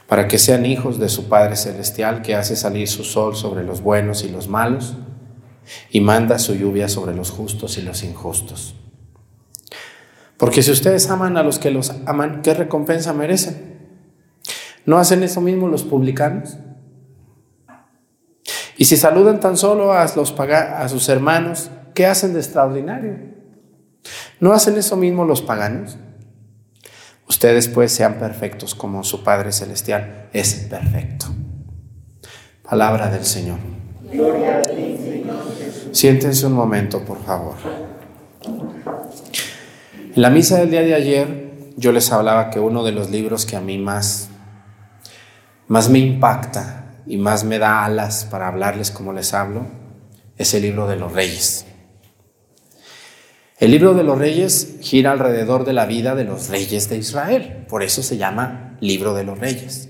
para 0.08 0.30
que 0.30 0.38
sean 0.38 0.66
hijos 0.66 1.00
de 1.00 1.10
su 1.10 1.28
Padre 1.28 1.58
Celestial 1.58 2.22
que 2.22 2.36
hace 2.36 2.56
salir 2.56 2.88
su 2.88 3.04
sol 3.04 3.36
sobre 3.36 3.66
los 3.66 3.82
buenos 3.82 4.24
y 4.24 4.30
los 4.30 4.48
malos 4.48 4.96
y 5.90 6.00
manda 6.00 6.40
su 6.40 6.56
lluvia 6.56 6.88
sobre 6.88 7.14
los 7.14 7.30
justos 7.30 7.78
y 7.78 7.82
los 7.82 8.04
injustos. 8.04 8.76
Porque 10.38 10.64
si 10.64 10.72
ustedes 10.72 11.10
aman 11.10 11.38
a 11.38 11.44
los 11.44 11.60
que 11.60 11.72
los 11.72 11.94
aman, 12.06 12.42
¿qué 12.42 12.54
recompensa 12.54 13.14
merecen? 13.14 13.76
¿No 14.86 14.98
hacen 14.98 15.24
eso 15.24 15.42
mismo 15.42 15.68
los 15.68 15.84
publicanos? 15.84 16.58
Y 18.78 18.86
si 18.86 18.98
saludan 18.98 19.40
tan 19.40 19.56
solo 19.56 19.94
a, 19.94 20.06
los 20.16 20.38
a 20.40 20.90
sus 20.90 21.08
hermanos, 21.08 21.72
¿qué 21.94 22.06
hacen 22.06 22.34
de 22.34 22.40
extraordinario? 22.40 23.18
¿No 24.40 24.52
hacen 24.52 24.76
eso 24.78 24.98
mismo 24.98 25.24
los 25.24 25.42
paganos? 25.42 25.98
Ustedes 27.28 27.68
pues 27.70 27.92
sean 27.92 28.16
perfectos 28.16 28.76
como 28.76 29.04
su 29.04 29.24
Padre 29.24 29.52
Celestial 29.52 30.30
es 30.34 30.54
perfecto. 30.70 31.28
Palabra 32.62 33.10
del 33.10 33.26
Señor. 33.26 33.58
Gloria 34.12 34.60
a 34.60 34.62
ti, 34.62 34.98
Señor 34.98 35.36
Siéntense 35.92 36.46
un 36.46 36.54
momento, 36.54 37.04
por 37.04 37.24
favor. 37.24 37.56
En 40.16 40.22
la 40.22 40.30
misa 40.30 40.60
del 40.60 40.72
día 40.72 40.82
de 40.82 40.96
ayer 40.96 41.74
yo 41.76 41.92
les 41.92 42.10
hablaba 42.10 42.50
que 42.50 42.62
uno 42.62 42.86
de 42.86 42.94
los 42.94 43.10
libros 43.10 43.46
que 43.46 43.58
a 43.58 43.60
mí 43.60 43.78
más, 43.78 44.30
más 45.68 45.90
me 45.90 46.00
impacta 46.00 47.02
y 47.06 47.18
más 47.18 47.44
me 47.44 47.60
da 47.60 47.84
alas 47.84 48.26
para 48.32 48.48
hablarles 48.48 48.92
como 48.92 49.12
les 49.12 49.34
hablo 49.34 49.68
es 50.38 50.54
el 50.54 50.62
libro 50.62 50.88
de 50.88 50.96
los 50.96 51.12
reyes. 51.12 51.66
El 53.60 53.72
libro 53.72 53.94
de 53.94 54.04
los 54.06 54.18
reyes 54.18 54.78
gira 54.80 55.12
alrededor 55.12 55.66
de 55.66 55.74
la 55.74 55.86
vida 55.86 56.16
de 56.16 56.24
los 56.24 56.48
reyes 56.48 56.88
de 56.88 56.96
Israel, 56.96 57.66
por 57.68 57.84
eso 57.84 58.02
se 58.02 58.16
llama 58.16 58.78
libro 58.80 59.14
de 59.16 59.26
los 59.26 59.38
reyes. 59.38 59.90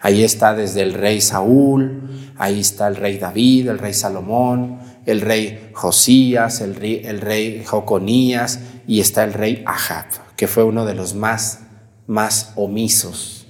Ahí 0.00 0.22
está 0.22 0.54
desde 0.54 0.82
el 0.82 0.94
rey 0.94 1.20
Saúl, 1.20 2.32
ahí 2.36 2.60
está 2.60 2.86
el 2.86 2.94
rey 2.94 3.18
David, 3.18 3.68
el 3.68 3.78
rey 3.80 3.94
Salomón, 3.94 4.78
el 5.06 5.22
rey 5.22 5.70
Josías, 5.72 6.60
el 6.60 6.76
rey, 6.76 7.02
el 7.04 7.20
rey 7.20 7.64
Joconías 7.64 8.60
y 8.86 9.00
está 9.00 9.24
el 9.24 9.32
rey 9.32 9.64
Ahab, 9.66 10.06
que 10.36 10.48
fue 10.48 10.64
uno 10.64 10.84
de 10.84 10.94
los 10.94 11.14
más, 11.14 11.60
más 12.06 12.52
omisos. 12.56 13.46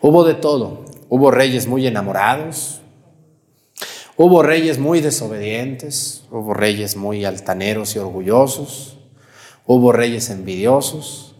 Hubo 0.00 0.24
de 0.24 0.34
todo, 0.34 0.84
hubo 1.08 1.30
reyes 1.30 1.66
muy 1.66 1.86
enamorados, 1.86 2.80
Hubo 4.22 4.42
reyes 4.42 4.78
muy 4.78 5.00
desobedientes, 5.00 6.24
hubo 6.30 6.52
reyes 6.52 6.94
muy 6.94 7.24
altaneros 7.24 7.96
y 7.96 8.00
orgullosos, 8.00 8.98
hubo 9.64 9.92
reyes 9.92 10.28
envidiosos, 10.28 11.34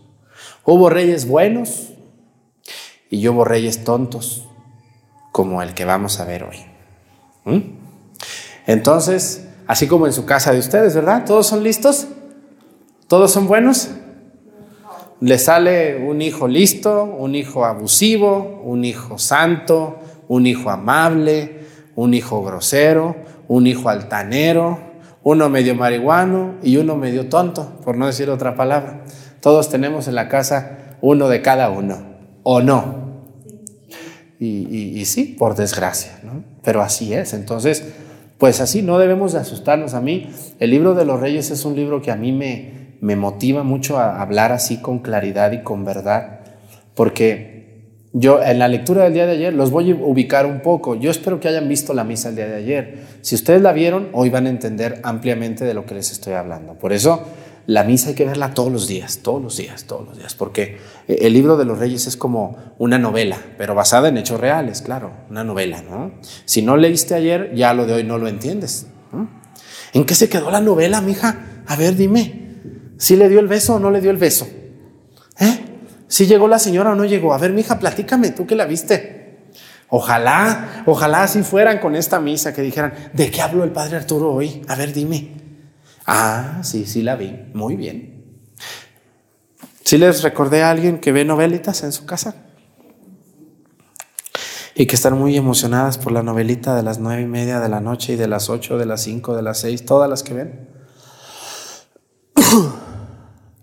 hubo 0.64 0.88
reyes 0.88 1.28
buenos 1.28 1.90
y 3.10 3.28
hubo 3.28 3.44
reyes 3.44 3.84
tontos, 3.84 4.48
como 5.30 5.60
el 5.60 5.74
que 5.74 5.84
vamos 5.84 6.20
a 6.20 6.24
ver 6.24 6.44
hoy. 6.44 6.56
¿Mm? 7.44 7.58
Entonces, 8.66 9.46
así 9.66 9.86
como 9.86 10.06
en 10.06 10.14
su 10.14 10.24
casa 10.24 10.50
de 10.54 10.60
ustedes, 10.60 10.94
¿verdad? 10.94 11.26
¿Todos 11.26 11.48
son 11.48 11.62
listos? 11.62 12.06
¿Todos 13.10 13.32
son 13.32 13.48
buenos? 13.48 13.90
Le 15.18 15.36
sale 15.38 15.96
un 15.96 16.22
hijo 16.22 16.46
listo, 16.46 17.02
un 17.02 17.34
hijo 17.34 17.64
abusivo, 17.64 18.62
un 18.64 18.84
hijo 18.84 19.18
santo, 19.18 19.98
un 20.28 20.46
hijo 20.46 20.70
amable, 20.70 21.64
un 21.96 22.14
hijo 22.14 22.40
grosero, 22.44 23.16
un 23.48 23.66
hijo 23.66 23.88
altanero, 23.88 24.78
uno 25.24 25.48
medio 25.48 25.74
marihuano 25.74 26.54
y 26.62 26.76
uno 26.76 26.94
medio 26.94 27.28
tonto, 27.28 27.80
por 27.84 27.96
no 27.96 28.06
decir 28.06 28.30
otra 28.30 28.54
palabra. 28.54 29.02
Todos 29.40 29.70
tenemos 29.70 30.06
en 30.06 30.14
la 30.14 30.28
casa 30.28 30.96
uno 31.00 31.28
de 31.28 31.42
cada 31.42 31.68
uno, 31.68 31.96
¿o 32.44 32.62
no? 32.62 33.24
Y, 34.38 35.04
sí, 35.04 35.34
por 35.36 35.56
desgracia, 35.56 36.20
¿no? 36.22 36.44
Pero 36.62 36.80
así 36.80 37.12
es. 37.12 37.34
Entonces, 37.34 37.92
pues 38.38 38.60
así, 38.60 38.82
no 38.82 39.00
debemos 39.00 39.32
de 39.32 39.40
asustarnos. 39.40 39.94
A 39.94 40.00
mí, 40.00 40.30
el 40.60 40.70
libro 40.70 40.94
de 40.94 41.04
los 41.04 41.18
reyes 41.18 41.50
es 41.50 41.64
un 41.64 41.74
libro 41.74 42.00
que 42.00 42.12
a 42.12 42.16
mí 42.16 42.30
me, 42.30 42.79
me 43.00 43.16
motiva 43.16 43.62
mucho 43.62 43.98
a 43.98 44.20
hablar 44.20 44.52
así 44.52 44.80
con 44.80 44.98
claridad 44.98 45.52
y 45.52 45.62
con 45.62 45.84
verdad, 45.84 46.40
porque 46.94 47.60
yo 48.12 48.42
en 48.42 48.58
la 48.58 48.68
lectura 48.68 49.04
del 49.04 49.14
día 49.14 49.26
de 49.26 49.32
ayer 49.32 49.54
los 49.54 49.70
voy 49.70 49.92
a 49.92 49.94
ubicar 49.94 50.44
un 50.44 50.60
poco. 50.60 50.96
Yo 50.96 51.10
espero 51.10 51.38
que 51.38 51.48
hayan 51.48 51.68
visto 51.68 51.94
la 51.94 52.02
misa 52.02 52.30
el 52.30 52.36
día 52.36 52.48
de 52.48 52.56
ayer. 52.56 53.04
Si 53.22 53.36
ustedes 53.36 53.62
la 53.62 53.72
vieron, 53.72 54.08
hoy 54.12 54.30
van 54.30 54.46
a 54.46 54.50
entender 54.50 55.00
ampliamente 55.04 55.64
de 55.64 55.74
lo 55.74 55.86
que 55.86 55.94
les 55.94 56.10
estoy 56.10 56.32
hablando. 56.32 56.74
Por 56.74 56.92
eso 56.92 57.24
la 57.66 57.84
misa 57.84 58.08
hay 58.08 58.14
que 58.16 58.24
verla 58.24 58.52
todos 58.52 58.72
los 58.72 58.88
días, 58.88 59.20
todos 59.22 59.40
los 59.40 59.56
días, 59.56 59.84
todos 59.84 60.04
los 60.04 60.18
días, 60.18 60.34
porque 60.34 60.78
el 61.06 61.32
libro 61.32 61.56
de 61.56 61.64
los 61.64 61.78
reyes 61.78 62.08
es 62.08 62.16
como 62.16 62.56
una 62.78 62.98
novela, 62.98 63.38
pero 63.56 63.76
basada 63.76 64.08
en 64.08 64.18
hechos 64.18 64.40
reales, 64.40 64.82
claro, 64.82 65.12
una 65.30 65.44
novela, 65.44 65.80
¿no? 65.82 66.10
Si 66.46 66.62
no 66.62 66.76
leíste 66.76 67.14
ayer, 67.14 67.54
ya 67.54 67.72
lo 67.74 67.86
de 67.86 67.94
hoy 67.94 68.02
no 68.02 68.18
lo 68.18 68.26
entiendes. 68.26 68.86
¿En 69.92 70.04
qué 70.04 70.14
se 70.16 70.28
quedó 70.28 70.50
la 70.50 70.60
novela, 70.60 71.00
mija? 71.00 71.62
A 71.66 71.76
ver, 71.76 71.94
dime. 71.94 72.49
¿Si 73.00 73.16
le 73.16 73.30
dio 73.30 73.40
el 73.40 73.48
beso 73.48 73.76
o 73.76 73.78
no 73.78 73.90
le 73.90 74.02
dio 74.02 74.10
el 74.10 74.18
beso? 74.18 74.46
¿Eh? 75.38 75.64
¿Si 76.06 76.26
llegó 76.26 76.46
la 76.48 76.58
señora 76.58 76.90
o 76.90 76.94
no 76.94 77.06
llegó? 77.06 77.32
A 77.32 77.38
ver, 77.38 77.50
mija, 77.50 77.78
platícame, 77.78 78.30
tú 78.32 78.46
que 78.46 78.54
la 78.54 78.66
viste. 78.66 79.38
Ojalá, 79.88 80.84
ojalá 80.84 81.22
así 81.22 81.42
fueran 81.42 81.78
con 81.78 81.96
esta 81.96 82.20
misa, 82.20 82.52
que 82.52 82.60
dijeran, 82.60 82.92
¿de 83.14 83.30
qué 83.30 83.40
habló 83.40 83.64
el 83.64 83.70
padre 83.70 83.96
Arturo 83.96 84.30
hoy? 84.30 84.60
A 84.68 84.74
ver, 84.74 84.92
dime. 84.92 85.34
Ah, 86.06 86.58
sí, 86.62 86.84
sí 86.84 87.00
la 87.00 87.16
vi. 87.16 87.46
Muy 87.54 87.74
bien. 87.74 88.42
¿Sí 89.82 89.96
les 89.96 90.22
recordé 90.22 90.62
a 90.62 90.70
alguien 90.70 91.00
que 91.00 91.10
ve 91.10 91.24
novelitas 91.24 91.82
en 91.82 91.92
su 91.92 92.04
casa? 92.04 92.34
Y 94.74 94.84
que 94.84 94.94
están 94.94 95.18
muy 95.18 95.38
emocionadas 95.38 95.96
por 95.96 96.12
la 96.12 96.22
novelita 96.22 96.76
de 96.76 96.82
las 96.82 96.98
nueve 96.98 97.22
y 97.22 97.26
media 97.26 97.60
de 97.60 97.70
la 97.70 97.80
noche 97.80 98.12
y 98.12 98.16
de 98.16 98.28
las 98.28 98.50
ocho, 98.50 98.76
de 98.76 98.84
las 98.84 99.00
cinco, 99.00 99.34
de 99.34 99.40
las 99.40 99.58
seis, 99.58 99.86
todas 99.86 100.10
las 100.10 100.22
que 100.22 100.34
ven. 100.34 100.68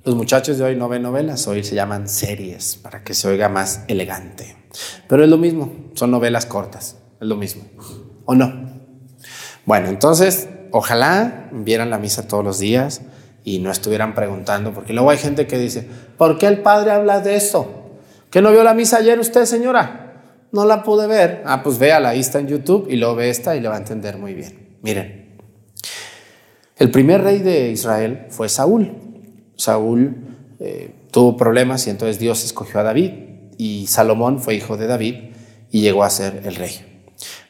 Los 0.08 0.16
muchachos 0.16 0.58
de 0.58 0.64
hoy 0.64 0.76
no 0.78 0.88
ven 0.88 1.02
novelas, 1.02 1.50
hoy 1.50 1.66
se 1.66 1.76
llaman 1.76 2.08
series 2.08 2.78
para 2.78 3.04
que 3.04 3.14
se 3.14 3.28
oiga 3.28 3.50
más 3.50 3.84
elegante. 3.90 4.56
Pero 5.06 5.22
es 5.22 5.30
lo 5.30 5.38
mismo, 5.38 5.70
son 5.96 6.12
novelas 6.12 6.46
cortas, 6.46 6.96
es 7.20 7.28
lo 7.28 7.36
mismo. 7.36 7.64
¿O 8.24 8.34
no? 8.34 8.80
Bueno, 9.66 9.90
entonces, 9.90 10.48
ojalá 10.72 11.50
vieran 11.52 11.90
la 11.90 11.98
misa 11.98 12.26
todos 12.26 12.42
los 12.42 12.58
días 12.58 13.02
y 13.44 13.60
no 13.60 13.70
estuvieran 13.70 14.16
preguntando, 14.16 14.72
porque 14.72 14.94
luego 14.94 15.10
hay 15.10 15.18
gente 15.18 15.46
que 15.46 15.60
dice, 15.60 15.86
¿por 16.18 16.38
qué 16.38 16.48
el 16.48 16.62
padre 16.62 16.92
habla 16.92 17.20
de 17.20 17.36
eso? 17.36 17.98
¿Que 18.30 18.42
no 18.42 18.52
vio 18.52 18.64
la 18.64 18.74
misa 18.74 19.00
ayer 19.00 19.20
usted, 19.20 19.44
señora? 19.44 20.24
No 20.54 20.64
la 20.64 20.84
pude 20.84 21.08
ver. 21.08 21.44
Ah, 21.46 21.62
pues 21.62 21.80
véala, 21.80 22.08
ahí 22.08 22.22
está 22.22 22.40
en 22.40 22.48
YouTube 22.48 22.88
y 22.90 22.96
luego 22.96 23.16
ve 23.16 23.30
esta 23.30 23.58
y 23.58 23.60
le 23.60 23.68
va 23.68 23.76
a 23.76 23.80
entender 23.80 24.18
muy 24.18 24.34
bien. 24.34 24.78
Miren, 24.84 25.36
el 26.78 26.92
primer 26.92 27.24
rey 27.24 27.40
de 27.40 27.72
Israel 27.72 28.28
fue 28.30 28.48
Saúl. 28.48 29.07
Saúl 29.58 30.16
eh, 30.60 30.92
tuvo 31.12 31.36
problemas 31.36 31.86
y 31.88 31.90
entonces 31.90 32.20
Dios 32.20 32.44
escogió 32.46 32.80
a 32.80 32.84
David 32.84 33.12
y 33.58 33.88
Salomón 33.88 34.40
fue 34.40 34.56
hijo 34.56 34.78
de 34.78 34.88
David 34.88 35.16
y 35.72 35.82
llegó 35.82 36.04
a 36.04 36.10
ser 36.10 36.42
el 36.46 36.56
rey. 36.56 37.02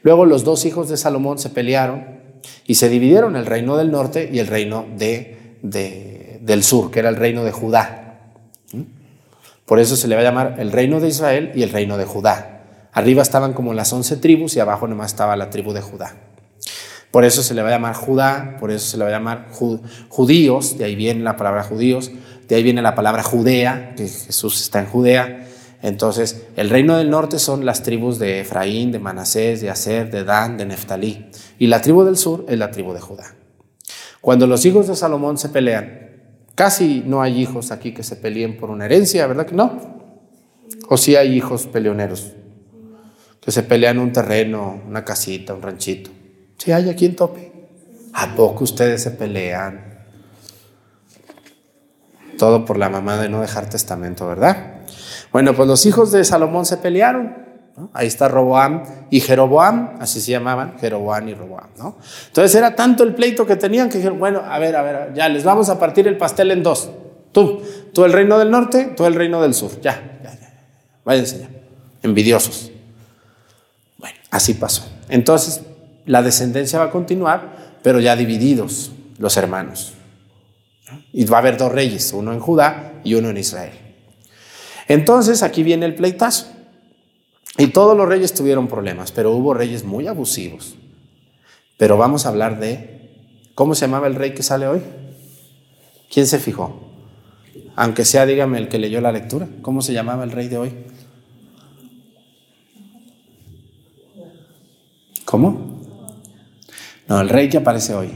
Luego 0.02 0.26
los 0.26 0.44
dos 0.44 0.66
hijos 0.66 0.90
de 0.90 0.98
Salomón 0.98 1.38
se 1.38 1.50
pelearon 1.50 2.18
y 2.66 2.76
se 2.76 2.90
dividieron 2.90 3.36
el 3.36 3.46
reino 3.46 3.78
del 3.78 3.92
norte 3.92 4.30
y 4.32 4.40
el 4.40 4.48
reino 4.48 4.86
de, 4.98 5.60
del 6.42 6.64
sur, 6.64 6.92
que 6.92 7.00
era 7.00 7.10
el 7.10 7.18
reino 7.18 7.44
de 7.44 7.52
Judá. 7.52 8.04
Por 9.66 9.80
eso 9.80 9.98
se 9.98 10.08
le 10.08 10.16
va 10.16 10.22
a 10.22 10.24
llamar 10.24 10.56
el 10.60 10.72
reino 10.72 11.02
de 11.02 11.10
Israel 11.10 11.52
y 11.54 11.62
el 11.62 11.72
reino 11.72 11.98
de 11.98 12.06
Judá. 12.06 12.64
Arriba 12.94 13.22
estaban 13.22 13.54
como 13.54 13.74
las 13.74 13.92
once 13.92 14.16
tribus 14.16 14.56
y 14.56 14.60
abajo 14.60 14.88
nomás 14.88 15.12
estaba 15.12 15.36
la 15.36 15.50
tribu 15.50 15.74
de 15.74 15.82
Judá. 15.82 16.16
Por 17.12 17.26
eso 17.26 17.42
se 17.42 17.54
le 17.54 17.62
va 17.62 17.70
a 17.70 17.72
llamar 17.72 17.96
Judá, 17.96 18.58
por 18.60 18.72
eso 18.72 18.86
se 18.86 18.98
le 18.98 19.04
va 19.04 19.10
a 19.10 19.14
llamar 19.14 19.48
judíos, 20.10 20.78
de 20.78 20.86
ahí 20.86 20.96
viene 20.96 21.24
la 21.24 21.38
palabra 21.38 21.64
judíos, 21.64 22.12
de 22.48 22.56
ahí 22.56 22.64
viene 22.64 22.82
la 22.82 22.96
palabra 22.96 23.24
Judea, 23.24 23.94
que 23.96 24.08
Jesús 24.08 24.62
está 24.62 24.80
en 24.80 24.86
Judea. 24.86 25.48
Entonces, 25.82 26.48
el 26.56 26.70
reino 26.70 26.98
del 26.98 27.10
norte 27.10 27.40
son 27.40 27.66
las 27.66 27.84
tribus 27.84 28.20
de 28.20 28.42
Efraín, 28.42 28.92
de 28.92 29.00
Manasés, 29.00 29.62
de 29.62 29.70
Aser, 29.70 30.10
de 30.10 30.24
Dan, 30.24 30.58
de 30.58 30.66
Neftalí. 30.66 31.30
Y 31.60 31.68
la 31.68 31.82
tribu 31.82 32.04
del 32.04 32.18
sur 32.18 32.46
es 32.48 32.58
la 32.58 32.72
tribu 32.72 32.94
de 32.94 33.02
Judá. 33.02 33.36
Cuando 34.22 34.48
los 34.48 34.66
hijos 34.66 34.88
de 34.88 34.96
Salomón 34.96 35.38
se 35.38 35.50
pelean, 35.50 36.10
casi 36.56 37.04
no 37.06 37.22
hay 37.22 37.40
hijos 37.40 37.72
aquí 37.72 37.94
que 37.94 38.04
se 38.04 38.16
peleen 38.16 38.58
por 38.58 38.70
una 38.70 38.86
herencia, 38.86 39.28
¿verdad 39.28 39.46
que 39.46 39.56
no? 39.56 39.98
¿O 40.90 40.98
sí 40.98 41.16
hay 41.16 41.36
hijos 41.36 41.68
peleoneros? 41.68 42.34
Que 43.40 43.52
se 43.52 43.64
pelean 43.64 44.00
un 44.00 44.12
terreno, 44.12 44.82
una 44.88 45.06
casita, 45.06 45.54
un 45.54 45.62
ranchito. 45.62 46.10
Si 46.58 46.72
hay 46.72 46.90
aquí 46.90 47.06
en 47.06 47.16
Tope. 47.16 47.52
¿A 48.14 48.36
poco 48.36 48.64
ustedes 48.64 49.04
se 49.04 49.12
pelean? 49.12 50.06
Todo 52.38 52.66
por 52.66 52.78
la 52.78 52.90
mamá 52.90 53.18
de 53.18 53.30
no 53.30 53.42
dejar 53.42 53.70
testamento, 53.70 54.28
¿verdad? 54.28 54.82
Bueno, 55.32 55.54
pues 55.56 55.68
los 55.68 55.86
hijos 55.86 56.12
de 56.12 56.24
Salomón 56.24 56.66
se 56.66 56.78
pelearon. 56.78 57.48
Ahí 57.94 58.08
está 58.08 58.28
Roboam 58.28 58.84
y 59.12 59.20
Jeroboam, 59.20 59.98
así 60.00 60.20
se 60.20 60.32
llamaban, 60.32 60.80
Jeroboam 60.80 61.30
y 61.30 61.36
Roboam, 61.36 61.70
¿no? 61.78 61.98
Entonces 62.28 62.56
era 62.56 62.76
tanto 62.76 63.04
el 63.04 63.14
pleito 63.14 63.46
que 63.46 63.56
tenían 63.56 63.88
que 63.88 63.98
dijeron, 63.98 64.18
bueno, 64.18 64.42
a 64.44 64.58
ver, 64.58 64.76
a 64.76 64.82
ver, 64.82 65.14
ya 65.14 65.30
les 65.30 65.44
vamos 65.44 65.70
a 65.70 65.78
partir 65.78 66.08
el 66.08 66.18
pastel 66.18 66.50
en 66.50 66.64
dos. 66.64 66.90
Tú, 67.32 67.62
tú 67.94 68.04
el 68.04 68.14
reino 68.14 68.40
del 68.40 68.50
norte, 68.50 68.94
tú 68.98 69.06
el 69.06 69.14
reino 69.14 69.44
del 69.44 69.54
sur. 69.54 69.80
Ya, 69.82 70.20
ya, 70.24 70.34
ya. 70.34 70.54
Váyanse 71.06 71.40
ya. 71.40 71.50
Envidiosos. 72.02 72.72
Bueno, 74.00 74.18
así 74.32 74.56
pasó. 74.56 74.84
Entonces, 75.08 75.62
la 76.08 76.24
descendencia 76.24 76.80
va 76.80 76.86
a 76.86 76.92
continuar, 76.92 77.78
pero 77.84 78.00
ya 78.00 78.16
divididos 78.16 78.92
los 79.20 79.38
hermanos. 79.38 79.94
Y 81.14 81.26
va 81.26 81.38
a 81.38 81.40
haber 81.42 81.58
dos 81.58 81.72
reyes, 81.72 82.14
uno 82.14 82.34
en 82.34 82.40
Judá 82.40 82.94
y 83.04 83.14
uno 83.14 83.30
en 83.30 83.38
Israel. 83.38 83.74
Entonces 84.88 85.44
aquí 85.44 85.64
viene 85.64 85.86
el 85.86 85.96
pleitazo. 85.96 86.48
Y 87.58 87.68
todos 87.68 87.98
los 87.98 88.08
reyes 88.08 88.34
tuvieron 88.34 88.68
problemas, 88.68 89.12
pero 89.12 89.32
hubo 89.32 89.54
reyes 89.54 89.84
muy 89.84 90.08
abusivos. 90.08 90.76
Pero 91.78 91.98
vamos 91.98 92.26
a 92.26 92.30
hablar 92.30 92.60
de, 92.60 93.12
¿cómo 93.54 93.76
se 93.76 93.86
llamaba 93.86 94.08
el 94.08 94.16
rey 94.16 94.34
que 94.34 94.44
sale 94.44 94.68
hoy? 94.68 94.82
¿Quién 96.10 96.26
se 96.26 96.40
fijó? 96.40 96.88
Aunque 97.76 98.06
sea, 98.06 98.26
dígame 98.26 98.60
el 98.60 98.70
que 98.70 98.80
leyó 98.80 99.02
la 99.02 99.12
lectura, 99.12 99.48
¿cómo 99.62 99.82
se 99.82 99.94
llamaba 99.94 100.24
el 100.24 100.32
rey 100.32 100.48
de 100.48 100.58
hoy? 100.58 100.74
¿Cómo? 105.26 105.77
No, 107.08 107.22
el 107.22 107.30
rey 107.30 107.50
que 107.50 107.58
aparece 107.58 107.94
hoy 107.94 108.10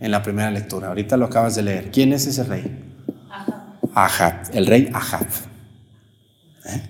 en 0.00 0.10
la 0.10 0.22
primera 0.22 0.50
lectura. 0.50 0.88
Ahorita 0.88 1.16
lo 1.16 1.26
acabas 1.26 1.54
de 1.54 1.62
leer. 1.62 1.90
¿Quién 1.90 2.12
es 2.12 2.26
ese 2.26 2.44
rey? 2.44 2.84
Ahab. 3.94 4.42
El 4.52 4.66
rey 4.66 4.88
Ahab. 4.92 5.26
¿Eh? 6.66 6.82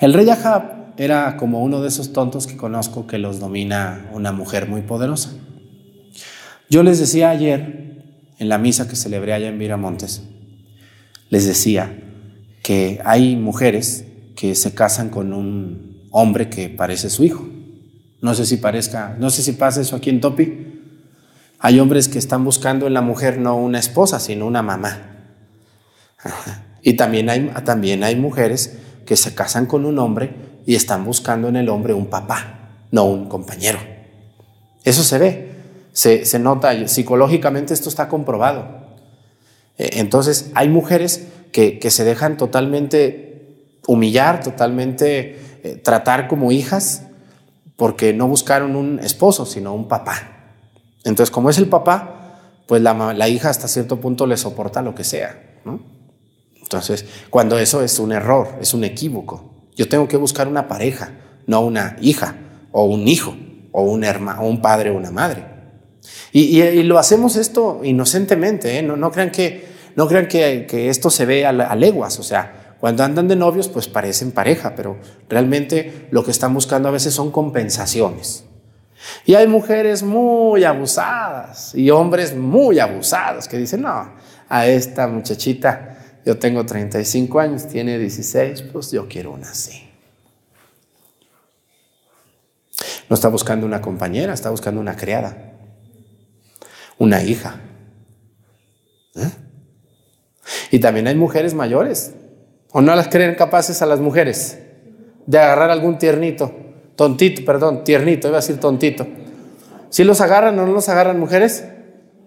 El 0.00 0.14
rey 0.14 0.28
Ahab 0.28 0.94
era 0.96 1.36
como 1.36 1.62
uno 1.62 1.80
de 1.80 1.88
esos 1.88 2.12
tontos 2.12 2.46
que 2.46 2.56
conozco 2.56 3.06
que 3.06 3.18
los 3.18 3.40
domina 3.40 4.08
una 4.12 4.32
mujer 4.32 4.68
muy 4.68 4.82
poderosa. 4.82 5.32
Yo 6.68 6.82
les 6.82 6.98
decía 6.98 7.30
ayer, 7.30 8.34
en 8.38 8.48
la 8.48 8.58
misa 8.58 8.88
que 8.88 8.96
celebré 8.96 9.32
allá 9.32 9.48
en 9.48 9.58
Viramontes, 9.58 10.22
les 11.28 11.46
decía 11.46 11.98
que 12.62 13.00
hay 13.04 13.36
mujeres 13.36 14.04
que 14.36 14.54
se 14.54 14.74
casan 14.74 15.10
con 15.10 15.32
un 15.32 16.08
hombre 16.10 16.48
que 16.48 16.68
parece 16.68 17.10
su 17.10 17.24
hijo. 17.24 17.48
No 18.20 18.34
sé 18.34 18.46
si 18.46 18.58
parezca, 18.58 19.16
no 19.18 19.30
sé 19.30 19.42
si 19.42 19.52
pasa 19.52 19.80
eso 19.80 19.96
aquí 19.96 20.10
en 20.10 20.20
Topi. 20.20 20.69
Hay 21.60 21.78
hombres 21.78 22.08
que 22.08 22.18
están 22.18 22.44
buscando 22.44 22.86
en 22.86 22.94
la 22.94 23.02
mujer 23.02 23.38
no 23.38 23.54
una 23.56 23.78
esposa, 23.78 24.18
sino 24.18 24.46
una 24.46 24.62
mamá. 24.62 24.98
Y 26.82 26.94
también 26.94 27.28
hay, 27.28 27.52
también 27.66 28.02
hay 28.04 28.16
mujeres 28.16 28.78
que 29.04 29.14
se 29.14 29.34
casan 29.34 29.66
con 29.66 29.84
un 29.84 29.98
hombre 29.98 30.34
y 30.64 30.76
están 30.76 31.04
buscando 31.04 31.48
en 31.48 31.56
el 31.56 31.68
hombre 31.68 31.92
un 31.92 32.06
papá, 32.06 32.86
no 32.90 33.04
un 33.04 33.28
compañero. 33.28 33.78
Eso 34.82 35.02
se 35.02 35.18
ve, 35.18 35.52
se, 35.92 36.24
se 36.24 36.38
nota, 36.38 36.88
psicológicamente 36.88 37.74
esto 37.74 37.90
está 37.90 38.08
comprobado. 38.08 38.64
Eh, 39.76 39.90
entonces, 39.96 40.50
hay 40.54 40.70
mujeres 40.70 41.26
que, 41.52 41.78
que 41.78 41.90
se 41.90 42.04
dejan 42.04 42.38
totalmente 42.38 43.30
humillar, 43.86 44.42
totalmente 44.42 45.38
eh, 45.62 45.76
tratar 45.84 46.28
como 46.28 46.50
hijas, 46.50 47.02
porque 47.76 48.14
no 48.14 48.26
buscaron 48.26 48.74
un 48.74 49.00
esposo, 49.00 49.44
sino 49.44 49.74
un 49.74 49.86
papá. 49.86 50.39
Entonces, 51.04 51.30
como 51.30 51.50
es 51.50 51.58
el 51.58 51.68
papá, 51.68 52.40
pues 52.66 52.82
la, 52.82 53.14
la 53.14 53.28
hija 53.28 53.50
hasta 53.50 53.68
cierto 53.68 54.00
punto 54.00 54.26
le 54.26 54.36
soporta 54.36 54.82
lo 54.82 54.94
que 54.94 55.04
sea. 55.04 55.60
¿no? 55.64 55.80
Entonces, 56.60 57.04
cuando 57.30 57.58
eso 57.58 57.82
es 57.82 57.98
un 57.98 58.12
error, 58.12 58.56
es 58.60 58.74
un 58.74 58.84
equívoco, 58.84 59.50
yo 59.74 59.88
tengo 59.88 60.06
que 60.06 60.16
buscar 60.16 60.46
una 60.46 60.68
pareja, 60.68 61.12
no 61.46 61.62
una 61.62 61.96
hija 62.00 62.36
o 62.70 62.84
un 62.84 63.08
hijo 63.08 63.34
o 63.72 63.82
un 63.82 64.04
hermano, 64.04 64.42
un 64.46 64.60
padre 64.62 64.90
o 64.90 64.96
una 64.96 65.10
madre. 65.10 65.44
Y, 66.32 66.62
y, 66.62 66.82
lo 66.84 66.98
hacemos 66.98 67.36
esto 67.36 67.80
inocentemente, 67.82 68.78
¿eh? 68.78 68.82
no, 68.82 68.96
no, 68.96 69.10
crean, 69.10 69.30
que, 69.30 69.66
no 69.96 70.06
crean 70.06 70.28
que, 70.28 70.66
que 70.68 70.88
esto 70.88 71.10
se 71.10 71.26
ve 71.26 71.44
a, 71.44 71.50
a 71.50 71.76
leguas, 71.76 72.18
o 72.18 72.22
sea, 72.22 72.76
cuando 72.80 73.04
andan 73.04 73.28
de 73.28 73.36
novios, 73.36 73.68
pues 73.68 73.88
parecen 73.88 74.32
pareja, 74.32 74.74
pero 74.74 74.96
realmente 75.28 76.08
lo 76.10 76.24
que 76.24 76.30
están 76.30 76.54
buscando 76.54 76.88
a 76.88 76.92
veces 76.92 77.12
son 77.12 77.30
compensaciones. 77.30 78.44
Y 79.24 79.34
hay 79.34 79.46
mujeres 79.46 80.02
muy 80.02 80.64
abusadas 80.64 81.74
y 81.74 81.90
hombres 81.90 82.34
muy 82.36 82.78
abusados 82.78 83.48
que 83.48 83.56
dicen, 83.58 83.82
no, 83.82 84.12
a 84.48 84.66
esta 84.66 85.06
muchachita, 85.06 85.96
yo 86.24 86.38
tengo 86.38 86.66
35 86.66 87.40
años, 87.40 87.66
tiene 87.66 87.98
16, 87.98 88.62
pues 88.62 88.90
yo 88.90 89.08
quiero 89.08 89.32
una 89.32 89.50
así. 89.50 89.88
No 93.08 93.14
está 93.14 93.28
buscando 93.28 93.66
una 93.66 93.80
compañera, 93.80 94.32
está 94.32 94.50
buscando 94.50 94.80
una 94.80 94.96
criada, 94.96 95.36
una 96.98 97.22
hija. 97.22 97.60
¿Eh? 99.16 99.30
Y 100.70 100.78
también 100.78 101.08
hay 101.08 101.16
mujeres 101.16 101.54
mayores, 101.54 102.12
o 102.72 102.80
no 102.80 102.94
las 102.94 103.08
creen 103.08 103.34
capaces 103.34 103.82
a 103.82 103.86
las 103.86 104.00
mujeres 104.00 104.58
de 105.26 105.38
agarrar 105.38 105.70
algún 105.70 105.98
tiernito, 105.98 106.54
tontito, 107.00 107.46
perdón, 107.46 107.82
tiernito, 107.82 108.28
iba 108.28 108.36
a 108.36 108.42
decir 108.42 108.60
tontito. 108.60 109.06
¿Si 109.88 110.04
los 110.04 110.20
agarran 110.20 110.58
o 110.58 110.66
no 110.66 110.72
los 110.74 110.86
agarran 110.90 111.18
mujeres? 111.18 111.64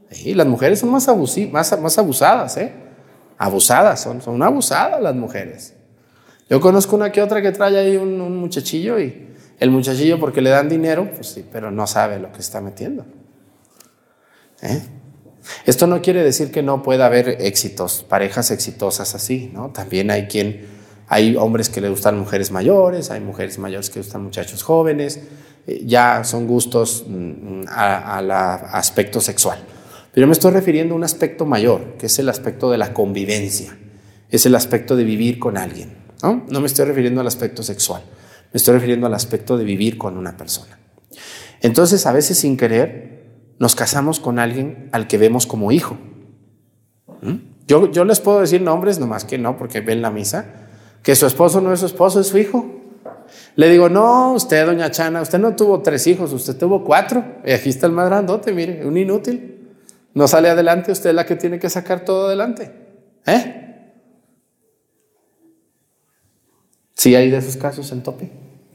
Sí, 0.09 0.33
las 0.33 0.47
mujeres 0.47 0.79
son 0.79 0.89
más, 0.89 1.07
más, 1.51 1.79
más 1.79 1.97
abusadas, 1.99 2.57
¿eh? 2.57 2.73
Abusadas, 3.37 4.01
son, 4.01 4.19
son 4.19 4.41
abusadas 4.41 4.99
las 4.99 5.13
mujeres. 5.13 5.75
Yo 6.49 6.59
conozco 6.59 6.95
una 6.95 7.11
que 7.11 7.21
otra 7.21 7.39
que 7.39 7.51
trae 7.51 7.77
ahí 7.77 7.97
un, 7.97 8.19
un 8.19 8.35
muchachillo 8.35 8.99
y 8.99 9.27
el 9.59 9.69
muchachillo 9.69 10.19
porque 10.19 10.41
le 10.41 10.49
dan 10.49 10.67
dinero, 10.69 11.07
pues 11.13 11.27
sí, 11.27 11.45
pero 11.51 11.69
no 11.69 11.85
sabe 11.85 12.17
lo 12.17 12.31
que 12.31 12.39
está 12.39 12.59
metiendo. 12.59 13.05
¿Eh? 14.63 14.81
Esto 15.67 15.85
no 15.85 16.01
quiere 16.01 16.23
decir 16.23 16.51
que 16.51 16.63
no 16.63 16.81
pueda 16.81 17.05
haber 17.05 17.41
éxitos, 17.41 18.03
parejas 18.09 18.49
exitosas 18.49 19.13
así, 19.13 19.51
¿no? 19.53 19.69
También 19.69 20.09
hay 20.09 20.25
quien, 20.25 20.65
hay 21.13 21.35
hombres 21.35 21.69
que 21.69 21.79
le 21.79 21.89
gustan 21.89 22.17
mujeres 22.17 22.49
mayores, 22.49 23.11
hay 23.11 23.19
mujeres 23.19 23.59
mayores 23.59 23.91
que 23.91 23.99
gustan 23.99 24.23
muchachos 24.23 24.63
jóvenes, 24.63 25.19
eh, 25.67 25.83
ya 25.85 26.23
son 26.23 26.47
gustos 26.47 27.05
mm, 27.07 27.65
al 27.67 28.31
aspecto 28.31 29.21
sexual. 29.21 29.59
Pero 30.11 30.25
me 30.25 30.33
estoy 30.33 30.51
refiriendo 30.51 30.95
a 30.95 30.97
un 30.97 31.03
aspecto 31.03 31.45
mayor, 31.45 31.97
que 31.99 32.07
es 32.07 32.17
el 32.17 32.29
aspecto 32.29 32.71
de 32.71 32.79
la 32.79 32.93
convivencia, 32.93 33.77
es 34.29 34.47
el 34.47 34.55
aspecto 34.55 34.95
de 34.95 35.03
vivir 35.03 35.37
con 35.37 35.55
alguien, 35.55 35.95
¿no? 36.23 36.45
No 36.49 36.61
me 36.61 36.65
estoy 36.65 36.85
refiriendo 36.85 37.21
al 37.21 37.27
aspecto 37.27 37.61
sexual, 37.61 38.01
me 38.51 38.57
estoy 38.57 38.73
refiriendo 38.73 39.05
al 39.05 39.13
aspecto 39.13 39.55
de 39.55 39.65
vivir 39.65 39.99
con 39.99 40.17
una 40.17 40.35
persona. 40.35 40.79
Entonces, 41.61 42.07
a 42.07 42.11
veces 42.11 42.39
sin 42.39 42.57
querer, 42.57 43.53
nos 43.59 43.75
casamos 43.75 44.19
con 44.19 44.39
alguien 44.39 44.89
al 44.91 45.07
que 45.07 45.19
vemos 45.19 45.45
como 45.45 45.71
hijo. 45.71 45.95
¿Mm? 47.21 47.35
Yo, 47.67 47.91
yo 47.91 48.03
les 48.03 48.19
puedo 48.19 48.41
decir 48.41 48.61
nombres, 48.63 48.97
nomás 48.97 49.25
que 49.25 49.37
no, 49.37 49.57
porque 49.57 49.79
ven 49.79 50.01
la 50.01 50.09
misa, 50.09 50.62
que 51.03 51.15
su 51.15 51.27
esposo 51.27 51.61
no 51.61 51.71
es 51.73 51.81
su 51.81 51.85
esposo, 51.85 52.21
es 52.21 52.27
su 52.27 52.37
hijo. 52.37 52.65
Le 53.55 53.69
digo, 53.69 53.89
no, 53.89 54.33
usted, 54.33 54.65
doña 54.65 54.89
Chana, 54.89 55.21
usted 55.21 55.37
no 55.37 55.55
tuvo 55.55 55.81
tres 55.81 56.07
hijos, 56.07 56.31
usted 56.31 56.57
tuvo 56.57 56.83
cuatro. 56.83 57.23
Y 57.45 57.51
aquí 57.51 57.69
está 57.69 57.85
el 57.85 57.91
más 57.91 58.07
grandote, 58.07 58.53
mire, 58.53 58.85
un 58.85 58.97
inútil. 58.97 59.69
No 60.13 60.27
sale 60.27 60.49
adelante, 60.49 60.91
usted 60.91 61.09
es 61.09 61.15
la 61.15 61.25
que 61.25 61.35
tiene 61.35 61.59
que 61.59 61.69
sacar 61.69 62.05
todo 62.05 62.27
adelante. 62.27 62.71
¿Eh? 63.25 63.59
¿Sí 66.93 67.15
hay 67.15 67.29
de 67.29 67.37
esos 67.37 67.57
casos 67.57 67.91
en 67.91 68.01
Topi? 68.01 68.29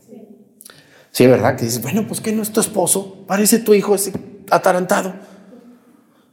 Sí. 0.07 0.23
Sí, 1.11 1.27
¿verdad? 1.27 1.57
Que 1.57 1.64
dices, 1.64 1.83
bueno, 1.83 2.07
pues 2.07 2.21
que 2.21 2.33
no 2.33 2.43
es 2.43 2.53
tu 2.53 2.61
esposo, 2.61 3.25
parece 3.27 3.59
tu 3.59 3.73
hijo 3.73 3.95
ese 3.95 4.12
atarantado. 4.51 5.14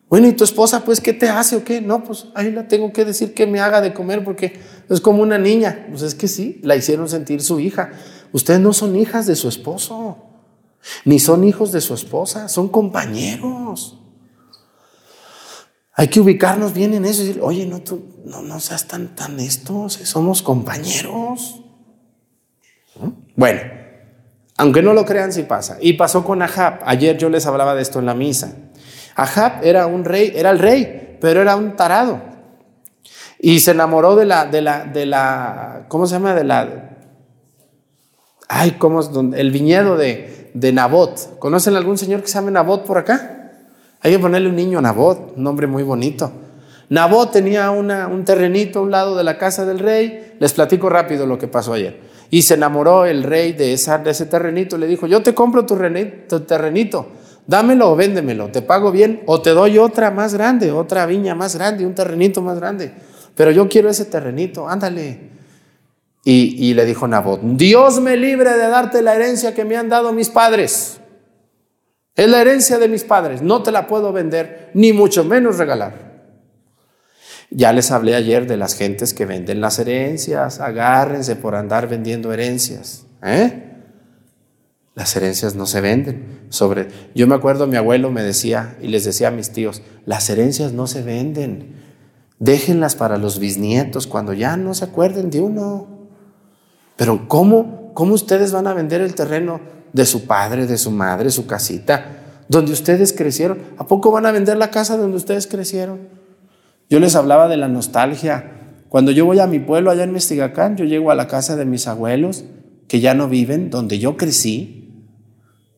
Bueno, 0.09 0.27
¿y 0.27 0.33
tu 0.33 0.43
esposa, 0.43 0.85
pues, 0.85 1.01
qué 1.01 1.13
te 1.13 1.29
hace 1.29 1.55
o 1.55 1.63
qué? 1.63 1.81
No, 1.81 2.03
pues 2.03 2.27
ahí 2.35 2.51
la 2.51 2.67
tengo 2.67 2.93
que 2.93 3.05
decir 3.05 3.33
que 3.33 3.47
me 3.47 3.59
haga 3.59 3.81
de 3.81 3.93
comer 3.93 4.23
porque 4.23 4.59
es 4.89 5.01
como 5.01 5.23
una 5.23 5.37
niña. 5.37 5.87
Pues 5.89 6.03
es 6.03 6.15
que 6.15 6.27
sí, 6.27 6.59
la 6.63 6.75
hicieron 6.75 7.09
sentir 7.09 7.41
su 7.41 7.59
hija. 7.59 7.91
Ustedes 8.31 8.59
no 8.59 8.73
son 8.73 8.95
hijas 8.95 9.25
de 9.25 9.35
su 9.35 9.49
esposo, 9.49 10.17
ni 11.05 11.19
son 11.19 11.43
hijos 11.43 11.71
de 11.71 11.81
su 11.81 11.93
esposa, 11.93 12.47
son 12.49 12.69
compañeros. 12.69 13.99
Hay 15.93 16.09
que 16.09 16.19
ubicarnos 16.19 16.73
bien 16.73 16.93
en 16.93 17.05
eso 17.05 17.23
y 17.23 17.27
decir, 17.27 17.41
oye, 17.41 17.65
no, 17.65 17.81
tú, 17.81 18.03
no, 18.25 18.41
no 18.41 18.59
seas 18.59 18.87
tan, 18.87 19.15
tan 19.15 19.39
esto, 19.39 19.87
somos 19.89 20.41
compañeros. 20.43 21.61
Bueno, 23.35 23.61
aunque 24.57 24.81
no 24.81 24.93
lo 24.93 25.05
crean, 25.05 25.31
sí 25.31 25.43
pasa. 25.43 25.77
Y 25.81 25.93
pasó 25.93 26.23
con 26.23 26.41
Ahab. 26.41 26.79
Ayer 26.85 27.17
yo 27.17 27.29
les 27.29 27.45
hablaba 27.45 27.75
de 27.75 27.81
esto 27.81 27.99
en 27.99 28.05
la 28.05 28.13
misa. 28.13 28.55
Ahab 29.15 29.63
era 29.63 29.87
un 29.87 30.05
rey, 30.05 30.33
era 30.35 30.51
el 30.51 30.59
rey, 30.59 31.17
pero 31.21 31.41
era 31.41 31.55
un 31.55 31.75
tarado. 31.75 32.21
Y 33.39 33.59
se 33.59 33.71
enamoró 33.71 34.15
de 34.15 34.25
la, 34.25 34.45
de 34.45 34.61
la, 34.61 34.85
de 34.85 35.05
la, 35.05 35.85
¿cómo 35.87 36.05
se 36.07 36.13
llama? 36.13 36.33
De 36.33 36.43
la, 36.43 36.97
ay, 38.47 38.71
¿cómo 38.71 38.99
es? 38.99 39.09
El 39.35 39.51
viñedo 39.51 39.97
de, 39.97 40.51
de 40.53 40.73
Nabot. 40.73 41.39
¿Conocen 41.39 41.75
algún 41.75 41.97
señor 41.97 42.21
que 42.21 42.27
se 42.27 42.35
llame 42.35 42.51
Nabot 42.51 42.85
por 42.85 42.97
acá? 42.97 43.51
Hay 44.01 44.11
que 44.11 44.19
ponerle 44.19 44.49
un 44.49 44.55
niño 44.55 44.79
a 44.79 44.81
Nabot, 44.81 45.33
un 45.35 45.43
nombre 45.43 45.67
muy 45.67 45.83
bonito. 45.83 46.31
Nabot 46.89 47.31
tenía 47.31 47.71
una, 47.71 48.07
un 48.07 48.23
terrenito 48.25 48.79
a 48.79 48.81
un 48.83 48.91
lado 48.91 49.17
de 49.17 49.23
la 49.23 49.37
casa 49.37 49.65
del 49.65 49.79
rey. 49.79 50.35
Les 50.39 50.53
platico 50.53 50.89
rápido 50.89 51.25
lo 51.25 51.37
que 51.37 51.47
pasó 51.47 51.73
ayer. 51.73 51.99
Y 52.29 52.43
se 52.43 52.55
enamoró 52.55 53.05
el 53.05 53.23
rey 53.23 53.53
de, 53.53 53.73
esa, 53.73 53.97
de 53.97 54.11
ese 54.11 54.25
terrenito. 54.25 54.77
Le 54.77 54.87
dijo, 54.87 55.07
yo 55.07 55.21
te 55.23 55.33
compro 55.33 55.65
tu, 55.65 55.77
tu 56.27 56.39
terrenito, 56.41 57.07
dámelo 57.47 57.91
o 57.91 57.95
véndemelo, 57.95 58.49
te 58.49 58.61
pago 58.61 58.91
bien 58.91 59.21
o 59.25 59.41
te 59.41 59.51
doy 59.51 59.77
otra 59.77 60.11
más 60.11 60.33
grande, 60.33 60.71
otra 60.71 61.05
viña 61.05 61.35
más 61.35 61.55
grande, 61.55 61.85
un 61.85 61.95
terrenito 61.95 62.41
más 62.41 62.59
grande. 62.59 62.93
Pero 63.35 63.51
yo 63.51 63.67
quiero 63.67 63.89
ese 63.89 64.05
terrenito, 64.05 64.67
ándale. 64.67 65.35
Y, 66.27 66.73
le 66.73 66.85
dijo 66.85 67.07
Nabot, 67.07 67.39
Dios 67.43 68.01
me 68.01 68.17
libre 68.17 68.51
de 68.53 68.67
darte 68.67 69.03
la 69.03 69.13
herencia 69.13 69.53
que 69.53 69.63
me 69.63 69.77
han 69.77 69.89
dado 69.89 70.11
mis 70.11 70.29
padres. 70.29 70.99
Es 72.15 72.27
la 72.27 72.41
herencia 72.41 72.79
de 72.79 72.87
mis 72.87 73.03
padres, 73.03 73.43
no 73.43 73.61
te 73.61 73.71
la 73.71 73.85
puedo 73.85 74.11
vender, 74.11 74.71
ni 74.73 74.91
mucho 74.91 75.23
menos 75.23 75.59
regalar. 75.59 76.05
Ya 77.51 77.71
les 77.73 77.91
hablé 77.91 78.15
ayer 78.15 78.47
de 78.47 78.57
las 78.57 78.75
gentes 78.75 79.13
que 79.13 79.25
venden 79.25 79.61
las 79.61 79.77
herencias. 79.77 80.59
Agárrense 80.59 81.35
por 81.35 81.55
andar 81.55 81.87
vendiendo 81.87 82.33
herencias. 82.33 83.05
¿eh? 83.21 83.74
Las 84.95 85.13
herencias 85.17 85.55
no 85.55 85.65
se 85.65 85.81
venden. 85.81 86.45
Sobre, 86.49 86.87
yo 87.13 87.27
me 87.27 87.35
acuerdo, 87.35 87.67
mi 87.67 87.75
abuelo 87.75 88.11
me 88.11 88.23
decía 88.23 88.77
y 88.81 88.87
les 88.87 89.03
decía 89.03 89.27
a 89.27 89.31
mis 89.31 89.51
tíos, 89.51 89.81
las 90.05 90.29
herencias 90.29 90.71
no 90.71 90.87
se 90.87 91.03
venden. 91.03 91.75
Déjenlas 92.39 92.95
para 92.95 93.17
los 93.17 93.39
bisnietos 93.39 94.07
cuando 94.07 94.33
ya 94.33 94.55
no 94.55 94.73
se 94.73 94.85
acuerden 94.85 95.29
de 95.29 95.41
uno. 95.41 95.87
Pero 96.95 97.27
¿cómo, 97.27 97.91
cómo 97.93 98.13
ustedes 98.13 98.53
van 98.53 98.67
a 98.67 98.73
vender 98.73 99.01
el 99.01 99.15
terreno 99.15 99.59
de 99.91 100.05
su 100.05 100.25
padre, 100.25 100.65
de 100.65 100.77
su 100.77 100.91
madre, 100.91 101.29
su 101.29 101.45
casita, 101.45 102.43
donde 102.47 102.71
ustedes 102.71 103.11
crecieron? 103.11 103.59
¿A 103.77 103.85
poco 103.85 104.11
van 104.11 104.25
a 104.25 104.31
vender 104.31 104.57
la 104.57 104.71
casa 104.71 104.95
donde 104.95 105.17
ustedes 105.17 105.45
crecieron? 105.45 106.07
Yo 106.89 107.01
les 107.01 107.15
hablaba 107.15 107.49
de 107.49 107.57
la 107.57 107.67
nostalgia. 107.67 108.51
Cuando 108.87 109.11
yo 109.11 109.25
voy 109.25 109.39
a 109.39 109.47
mi 109.47 109.59
pueblo 109.59 109.91
allá 109.91 110.03
en 110.03 110.13
Mestigacán, 110.13 110.77
yo 110.77 110.85
llego 110.85 111.11
a 111.11 111.15
la 111.15 111.27
casa 111.27 111.57
de 111.57 111.65
mis 111.65 111.87
abuelos, 111.87 112.45
que 112.87 113.01
ya 113.01 113.13
no 113.13 113.27
viven, 113.27 113.69
donde 113.69 113.99
yo 113.99 114.15
crecí, 114.15 114.84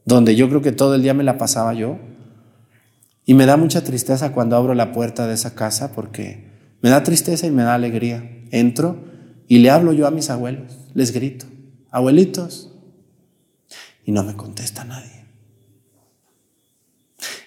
donde 0.08 0.36
yo 0.36 0.50
creo 0.50 0.64
que 0.64 0.72
todo 0.72 0.96
el 0.96 1.04
día 1.04 1.14
me 1.14 1.24
la 1.24 1.38
pasaba 1.38 1.76
yo. 1.76 2.00
Y 3.26 3.36
me 3.36 3.46
da 3.46 3.58
mucha 3.58 3.84
tristeza 3.84 4.32
cuando 4.32 4.56
abro 4.56 4.74
la 4.74 4.92
puerta 4.92 5.28
de 5.28 5.36
esa 5.36 5.54
casa 5.54 5.94
porque 5.94 6.50
me 6.82 6.90
da 6.90 7.04
tristeza 7.04 7.46
y 7.46 7.52
me 7.52 7.62
da 7.62 7.76
alegría. 7.76 8.28
Entro 8.50 9.04
y 9.48 9.60
le 9.60 9.70
hablo 9.70 9.94
yo 9.94 10.08
a 10.08 10.12
mis 10.12 10.30
abuelos, 10.32 10.80
les 10.96 11.12
grito, 11.12 11.46
abuelitos, 11.92 12.74
y 14.04 14.12
no 14.12 14.24
me 14.24 14.36
contesta 14.36 14.86
nadie. 14.86 15.26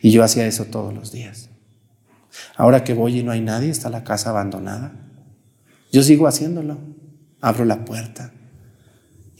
Y 0.02 0.12
yo 0.12 0.22
hacía 0.22 0.46
eso 0.46 0.66
todos 0.66 0.94
los 0.94 1.10
días. 1.10 1.48
Ahora 2.56 2.84
que 2.84 2.94
voy 2.94 3.18
y 3.18 3.22
no 3.22 3.32
hay 3.32 3.40
nadie, 3.40 3.70
está 3.70 3.88
la 3.88 4.04
casa 4.04 4.30
abandonada. 4.30 4.92
Yo 5.90 6.02
sigo 6.02 6.26
haciéndolo. 6.26 6.78
Abro 7.40 7.64
la 7.64 7.86
puerta 7.86 8.34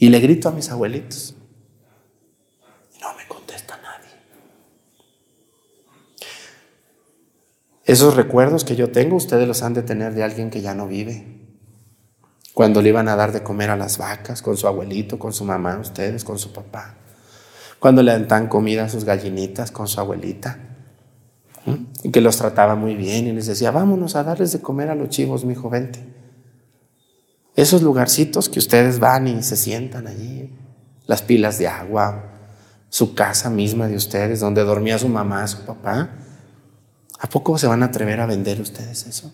y 0.01 0.09
le 0.09 0.19
grito 0.19 0.49
a 0.49 0.51
mis 0.51 0.71
abuelitos. 0.71 1.35
Y 2.97 2.99
no 2.99 3.15
me 3.15 3.27
contesta 3.27 3.77
nadie. 3.77 4.09
Esos 7.91 8.15
recuerdos 8.15 8.63
que 8.63 8.77
yo 8.77 8.89
tengo, 8.89 9.17
ustedes 9.17 9.45
los 9.45 9.63
han 9.63 9.73
de 9.73 9.83
tener 9.83 10.13
de 10.13 10.23
alguien 10.23 10.49
que 10.49 10.61
ya 10.61 10.73
no 10.73 10.87
vive. 10.87 11.27
Cuando 12.53 12.81
le 12.81 12.87
iban 12.87 13.09
a 13.09 13.17
dar 13.17 13.33
de 13.33 13.43
comer 13.43 13.69
a 13.69 13.75
las 13.75 13.97
vacas, 13.97 14.41
con 14.41 14.55
su 14.55 14.65
abuelito, 14.65 15.19
con 15.19 15.33
su 15.33 15.43
mamá, 15.43 15.77
ustedes, 15.77 16.23
con 16.23 16.39
su 16.39 16.53
papá. 16.53 16.95
Cuando 17.79 18.01
le 18.01 18.17
dan 18.17 18.47
comida 18.47 18.85
a 18.85 18.89
sus 18.89 19.03
gallinitas, 19.03 19.71
con 19.71 19.89
su 19.89 19.99
abuelita. 19.99 20.57
Y 22.01 22.11
que 22.11 22.21
los 22.21 22.37
trataba 22.37 22.75
muy 22.75 22.95
bien 22.95 23.27
y 23.27 23.33
les 23.33 23.47
decía, 23.47 23.71
vámonos 23.71 24.15
a 24.15 24.23
darles 24.23 24.53
de 24.53 24.61
comer 24.61 24.89
a 24.89 24.95
los 24.95 25.09
chivos, 25.09 25.43
mi 25.43 25.55
vente. 25.55 25.99
Esos 27.57 27.81
lugarcitos 27.81 28.47
que 28.47 28.59
ustedes 28.59 28.99
van 28.99 29.27
y 29.27 29.43
se 29.43 29.57
sientan 29.57 30.07
allí, 30.07 30.49
las 31.07 31.23
pilas 31.23 31.57
de 31.57 31.67
agua, 31.67 32.23
su 32.87 33.15
casa 33.15 33.49
misma 33.49 33.89
de 33.89 33.97
ustedes, 33.97 34.39
donde 34.39 34.63
dormía 34.63 34.97
su 34.97 35.09
mamá, 35.09 35.45
su 35.45 35.65
papá. 35.65 36.20
¿A 37.21 37.29
poco 37.29 37.55
se 37.59 37.67
van 37.67 37.83
a 37.83 37.87
atrever 37.87 38.19
a 38.19 38.25
vender 38.25 38.59
ustedes 38.59 39.05
eso? 39.05 39.31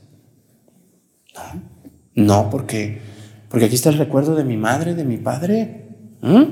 No, 2.15 2.50
porque, 2.50 3.00
porque 3.47 3.65
aquí 3.65 3.76
está 3.76 3.89
el 3.89 3.97
recuerdo 3.97 4.36
de 4.36 4.43
mi 4.43 4.58
madre, 4.58 4.93
de 4.93 5.06
mi 5.06 5.15
padre. 5.15 5.88
¿Mm? 6.21 6.43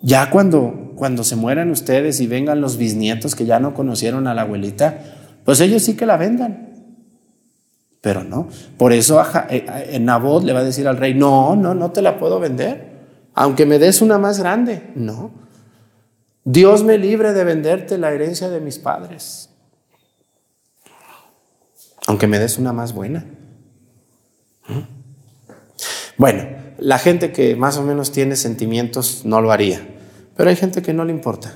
Ya 0.00 0.30
cuando, 0.30 0.92
cuando 0.94 1.24
se 1.24 1.34
mueran 1.34 1.72
ustedes 1.72 2.20
y 2.20 2.28
vengan 2.28 2.60
los 2.60 2.76
bisnietos 2.76 3.34
que 3.34 3.44
ya 3.44 3.58
no 3.58 3.74
conocieron 3.74 4.28
a 4.28 4.34
la 4.34 4.42
abuelita, 4.42 5.00
pues 5.44 5.60
ellos 5.60 5.82
sí 5.82 5.96
que 5.96 6.06
la 6.06 6.16
vendan. 6.16 6.68
Pero 8.00 8.22
no. 8.22 8.46
Por 8.76 8.92
eso 8.92 9.20
eh, 9.50 9.66
eh, 9.88 9.98
Nabot 9.98 10.44
le 10.44 10.52
va 10.52 10.60
a 10.60 10.64
decir 10.64 10.86
al 10.86 10.96
rey, 10.96 11.14
no, 11.14 11.56
no, 11.56 11.74
no 11.74 11.90
te 11.90 12.02
la 12.02 12.20
puedo 12.20 12.38
vender. 12.38 12.98
Aunque 13.34 13.66
me 13.66 13.80
des 13.80 14.00
una 14.00 14.18
más 14.18 14.38
grande. 14.38 14.92
No. 14.94 15.32
Dios 16.44 16.84
me 16.84 16.98
libre 16.98 17.32
de 17.32 17.42
venderte 17.42 17.98
la 17.98 18.12
herencia 18.12 18.48
de 18.48 18.60
mis 18.60 18.78
padres. 18.78 19.47
Aunque 22.08 22.26
me 22.26 22.38
des 22.38 22.56
una 22.56 22.72
más 22.72 22.94
buena. 22.94 23.26
Bueno, 26.16 26.48
la 26.78 26.98
gente 26.98 27.32
que 27.32 27.54
más 27.54 27.76
o 27.76 27.82
menos 27.82 28.12
tiene 28.12 28.34
sentimientos 28.34 29.26
no 29.26 29.42
lo 29.42 29.52
haría, 29.52 29.86
pero 30.34 30.48
hay 30.48 30.56
gente 30.56 30.80
que 30.80 30.94
no 30.94 31.04
le 31.04 31.12
importa. 31.12 31.54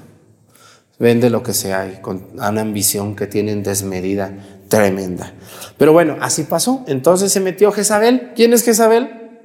Vende 0.98 1.30
lo 1.30 1.42
que 1.42 1.54
sea 1.54 1.90
y 1.90 2.02
con 2.02 2.26
una 2.34 2.60
ambición 2.60 3.16
que 3.16 3.26
tienen 3.26 3.62
desmedida 3.62 4.30
tremenda. 4.68 5.32
Pero 5.78 5.94
bueno, 5.94 6.18
así 6.20 6.44
pasó. 6.44 6.84
Entonces 6.86 7.32
se 7.32 7.40
metió 7.40 7.72
Jezabel. 7.72 8.32
¿Quién 8.36 8.52
es 8.52 8.62
Jezabel? 8.62 9.40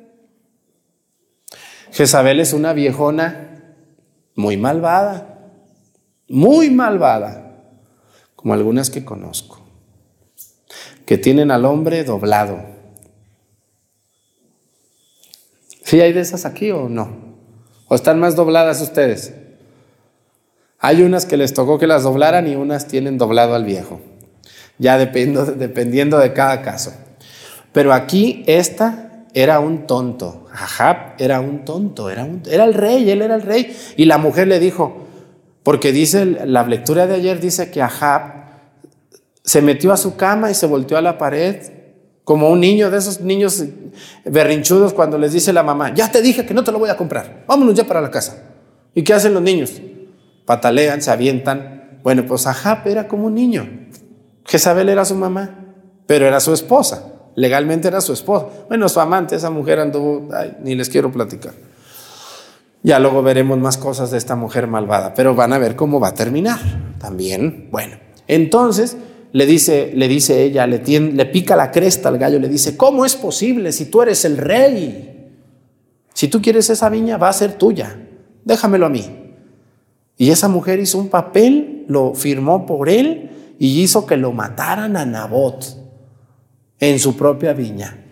Jezabel 1.93 2.41
es 2.41 2.51
una 2.51 2.73
viejona 2.73 3.63
muy 4.35 4.57
malvada, 4.57 5.39
muy 6.27 6.69
malvada, 6.69 7.63
como 8.35 8.53
algunas 8.53 8.89
que 8.89 9.05
conozco, 9.05 9.56
que 11.07 11.17
tienen 11.17 11.49
al 11.49 11.65
hombre 11.65 12.03
doblado 12.03 12.77
¿Sí 15.87 16.01
hay 16.01 16.11
de 16.11 16.19
esas 16.19 16.45
aquí 16.45 16.69
o 16.71 16.89
no? 16.89 17.07
¿O 17.87 17.95
están 17.95 18.19
más 18.19 18.35
dobladas 18.35 18.81
ustedes? 18.81 19.33
Hay 20.79 21.01
unas 21.01 21.25
que 21.25 21.37
les 21.37 21.53
tocó 21.53 21.79
que 21.79 21.87
las 21.87 22.03
doblaran 22.03 22.45
y 22.45 22.57
unas 22.57 22.87
tienen 22.89 23.17
doblado 23.17 23.55
al 23.55 23.63
viejo. 23.63 24.01
Ya 24.79 24.97
dependiendo 24.97 26.17
de 26.19 26.33
cada 26.33 26.61
caso. 26.61 26.91
Pero 27.71 27.93
aquí 27.93 28.43
esta 28.47 29.23
era 29.33 29.61
un 29.61 29.87
tonto. 29.87 30.47
Ahab 30.51 31.13
era 31.19 31.39
un 31.39 31.63
tonto, 31.63 32.09
era, 32.09 32.27
era 32.51 32.65
el 32.65 32.73
rey, 32.73 33.09
él 33.09 33.21
era 33.21 33.35
el 33.35 33.43
rey. 33.43 33.73
Y 33.95 34.03
la 34.03 34.17
mujer 34.17 34.49
le 34.49 34.59
dijo, 34.59 35.07
porque 35.63 35.93
dice, 35.93 36.25
la 36.25 36.63
lectura 36.63 37.07
de 37.07 37.15
ayer 37.15 37.39
dice 37.39 37.71
que 37.71 37.81
Ahab 37.81 38.36
se 39.47 39.61
metió 39.61 39.93
a 39.93 39.97
su 39.97 40.17
cama 40.17 40.51
y 40.51 40.53
se 40.53 40.67
volteó 40.67 40.97
a 40.97 41.01
la 41.01 41.17
pared 41.17 41.55
como 42.25 42.49
un 42.49 42.59
niño 42.59 42.91
de 42.91 42.97
esos 42.97 43.21
niños 43.21 43.63
berrinchudos 44.25 44.91
cuando 44.91 45.17
les 45.17 45.31
dice 45.31 45.53
la 45.53 45.63
mamá, 45.63 45.93
ya 45.93 46.11
te 46.11 46.21
dije 46.21 46.45
que 46.45 46.53
no 46.53 46.65
te 46.65 46.73
lo 46.73 46.79
voy 46.79 46.89
a 46.89 46.97
comprar, 46.97 47.45
vámonos 47.47 47.73
ya 47.73 47.85
para 47.85 48.01
la 48.01 48.11
casa. 48.11 48.43
¿Y 48.93 49.03
qué 49.03 49.13
hacen 49.13 49.33
los 49.33 49.41
niños? 49.41 49.81
Patalean, 50.45 51.01
se 51.01 51.11
avientan. 51.11 51.99
Bueno, 52.03 52.25
pues 52.25 52.45
Ahab 52.45 52.87
era 52.87 53.07
como 53.07 53.27
un 53.27 53.35
niño. 53.35 53.87
Jezabel 54.43 54.89
era 54.89 55.05
su 55.05 55.15
mamá, 55.15 55.75
pero 56.05 56.25
era 56.25 56.41
su 56.41 56.51
esposa. 56.51 57.13
Legalmente 57.35 57.87
era 57.87 58.01
su 58.01 58.11
esposa. 58.11 58.47
Bueno, 58.67 58.89
su 58.89 58.99
amante, 58.99 59.37
esa 59.37 59.49
mujer 59.49 59.79
anduvo, 59.79 60.27
ni 60.61 60.75
les 60.75 60.89
quiero 60.89 61.09
platicar. 61.09 61.53
Ya 62.83 62.99
luego 62.99 63.23
veremos 63.23 63.57
más 63.59 63.77
cosas 63.77 64.11
de 64.11 64.17
esta 64.17 64.35
mujer 64.35 64.67
malvada, 64.67 65.13
pero 65.13 65.35
van 65.35 65.53
a 65.53 65.57
ver 65.57 65.77
cómo 65.77 66.01
va 66.01 66.09
a 66.09 66.13
terminar 66.13 66.59
también. 66.99 67.69
Bueno, 67.71 67.95
entonces 68.27 68.97
le 69.37 69.45
dice, 69.45 69.91
le 69.93 70.07
dice 70.07 70.45
ella, 70.45 70.65
le, 70.65 70.79
le 70.79 71.25
pica 71.27 71.55
la 71.55 71.69
cresta 71.69 72.09
al 72.09 72.17
gallo, 72.17 72.39
le 72.39 72.49
dice, 72.49 72.75
¿cómo 72.75 73.05
es 73.05 73.15
posible 73.15 73.71
si 73.71 73.85
tú 73.85 74.01
eres 74.01 74.25
el 74.25 74.35
rey? 74.35 75.29
Si 76.11 76.27
tú 76.27 76.41
quieres 76.41 76.71
esa 76.71 76.89
viña, 76.89 77.17
va 77.17 77.29
a 77.29 77.33
ser 77.33 77.53
tuya, 77.53 77.99
déjamelo 78.43 78.87
a 78.87 78.89
mí. 78.89 79.35
Y 80.17 80.31
esa 80.31 80.47
mujer 80.47 80.79
hizo 80.79 80.97
un 80.97 81.09
papel, 81.09 81.85
lo 81.87 82.15
firmó 82.15 82.65
por 82.65 82.89
él 82.89 83.53
y 83.59 83.79
hizo 83.83 84.07
que 84.07 84.17
lo 84.17 84.31
mataran 84.31 84.97
a 84.97 85.05
Nabot 85.05 85.63
en 86.79 86.97
su 86.97 87.15
propia 87.15 87.53
viña. 87.53 88.05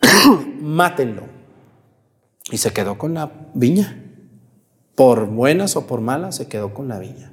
Mátenlo. 0.60 1.22
Y 2.50 2.56
se 2.56 2.72
quedó 2.72 2.98
con 2.98 3.14
la 3.14 3.30
viña. 3.54 4.02
Por 4.96 5.26
buenas 5.26 5.76
o 5.76 5.86
por 5.86 6.00
malas, 6.00 6.34
se 6.34 6.48
quedó 6.48 6.74
con 6.74 6.88
la 6.88 6.98
viña. 6.98 7.32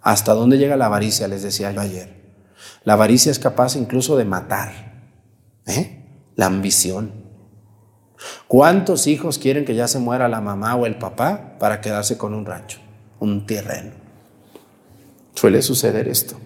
¿Hasta 0.00 0.32
dónde 0.32 0.56
llega 0.56 0.78
la 0.78 0.86
avaricia? 0.86 1.28
Les 1.28 1.42
decía 1.42 1.70
yo 1.72 1.82
ayer. 1.82 2.19
La 2.84 2.94
avaricia 2.94 3.30
es 3.30 3.38
capaz 3.38 3.76
incluso 3.76 4.16
de 4.16 4.24
matar. 4.24 4.72
¿eh? 5.66 6.04
La 6.36 6.46
ambición. 6.46 7.12
¿Cuántos 8.48 9.06
hijos 9.06 9.38
quieren 9.38 9.64
que 9.64 9.74
ya 9.74 9.88
se 9.88 9.98
muera 9.98 10.28
la 10.28 10.40
mamá 10.40 10.76
o 10.76 10.86
el 10.86 10.96
papá 10.96 11.56
para 11.58 11.80
quedarse 11.80 12.18
con 12.18 12.34
un 12.34 12.44
rancho, 12.44 12.78
un 13.18 13.46
terreno? 13.46 13.92
Suele 15.34 15.62
suceder 15.62 16.08
esto. 16.08 16.36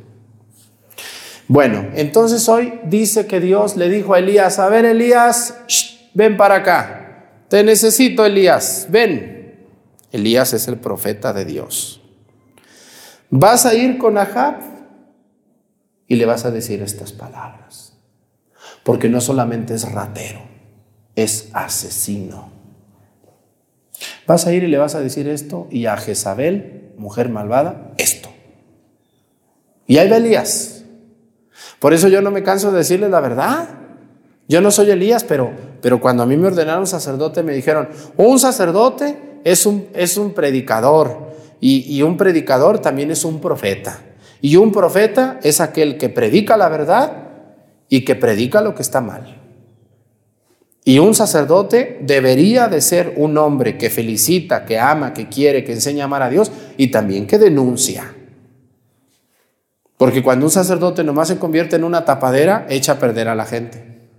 Bueno, 1.48 1.88
entonces 1.94 2.48
hoy 2.48 2.80
dice 2.84 3.26
que 3.26 3.40
Dios 3.40 3.76
le 3.76 3.88
dijo 3.88 4.14
a 4.14 4.18
Elías, 4.18 4.58
a 4.58 4.68
ver 4.68 4.84
Elías, 4.84 5.54
ven 6.14 6.36
para 6.36 6.56
acá, 6.56 7.44
te 7.48 7.62
necesito 7.62 8.24
Elías, 8.24 8.86
ven. 8.88 9.34
Elías 10.10 10.54
es 10.54 10.68
el 10.68 10.78
profeta 10.78 11.32
de 11.32 11.44
Dios. 11.44 12.00
¿Vas 13.30 13.66
a 13.66 13.74
ir 13.74 13.98
con 13.98 14.16
Ahab? 14.16 14.73
Y 16.14 16.16
le 16.16 16.26
vas 16.26 16.44
a 16.44 16.50
decir 16.50 16.80
estas 16.80 17.12
palabras. 17.12 17.92
Porque 18.84 19.08
no 19.08 19.20
solamente 19.20 19.74
es 19.74 19.90
ratero, 19.90 20.40
es 21.16 21.50
asesino. 21.52 22.52
Vas 24.26 24.46
a 24.46 24.52
ir 24.52 24.62
y 24.62 24.68
le 24.68 24.78
vas 24.78 24.94
a 24.94 25.00
decir 25.00 25.28
esto 25.28 25.66
y 25.70 25.86
a 25.86 25.96
Jezabel, 25.96 26.92
mujer 26.96 27.28
malvada, 27.28 27.92
esto. 27.98 28.28
Y 29.86 29.98
ahí 29.98 30.08
va 30.08 30.16
Elías. 30.16 30.84
Por 31.80 31.92
eso 31.92 32.08
yo 32.08 32.22
no 32.22 32.30
me 32.30 32.42
canso 32.42 32.70
de 32.70 32.78
decirles 32.78 33.10
la 33.10 33.20
verdad. 33.20 33.68
Yo 34.46 34.60
no 34.60 34.70
soy 34.70 34.90
Elías, 34.90 35.24
pero, 35.24 35.50
pero 35.80 36.00
cuando 36.00 36.22
a 36.22 36.26
mí 36.26 36.36
me 36.36 36.46
ordenaron 36.46 36.86
sacerdote 36.86 37.42
me 37.42 37.54
dijeron, 37.54 37.88
un 38.16 38.38
sacerdote 38.38 39.40
es 39.42 39.66
un, 39.66 39.88
es 39.94 40.16
un 40.16 40.32
predicador 40.32 41.34
y 41.60 42.02
un 42.02 42.18
predicador 42.18 42.78
también 42.78 43.10
es 43.10 43.24
un 43.24 43.40
profeta. 43.40 43.98
Y 44.44 44.56
un 44.56 44.72
profeta 44.72 45.40
es 45.42 45.62
aquel 45.62 45.96
que 45.96 46.10
predica 46.10 46.58
la 46.58 46.68
verdad 46.68 47.12
y 47.88 48.04
que 48.04 48.14
predica 48.14 48.60
lo 48.60 48.74
que 48.74 48.82
está 48.82 49.00
mal. 49.00 49.40
Y 50.84 50.98
un 50.98 51.14
sacerdote 51.14 51.98
debería 52.02 52.68
de 52.68 52.82
ser 52.82 53.14
un 53.16 53.38
hombre 53.38 53.78
que 53.78 53.88
felicita, 53.88 54.66
que 54.66 54.78
ama, 54.78 55.14
que 55.14 55.30
quiere, 55.30 55.64
que 55.64 55.72
enseña 55.72 56.04
a 56.04 56.08
amar 56.08 56.20
a 56.20 56.28
Dios 56.28 56.52
y 56.76 56.88
también 56.88 57.26
que 57.26 57.38
denuncia. 57.38 58.14
Porque 59.96 60.22
cuando 60.22 60.44
un 60.44 60.52
sacerdote 60.52 61.02
nomás 61.04 61.28
se 61.28 61.38
convierte 61.38 61.76
en 61.76 61.84
una 61.84 62.04
tapadera, 62.04 62.66
echa 62.68 62.92
a 62.92 62.98
perder 62.98 63.28
a 63.28 63.34
la 63.34 63.46
gente. 63.46 64.10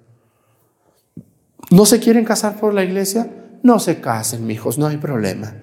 ¿No 1.70 1.86
se 1.86 2.00
quieren 2.00 2.26
casar 2.26 2.60
por 2.60 2.74
la 2.74 2.84
iglesia? 2.84 3.30
No 3.62 3.78
se 3.78 4.02
casen, 4.02 4.50
hijos, 4.50 4.80
no 4.80 4.88
hay 4.88 4.98
problema. 4.98 5.54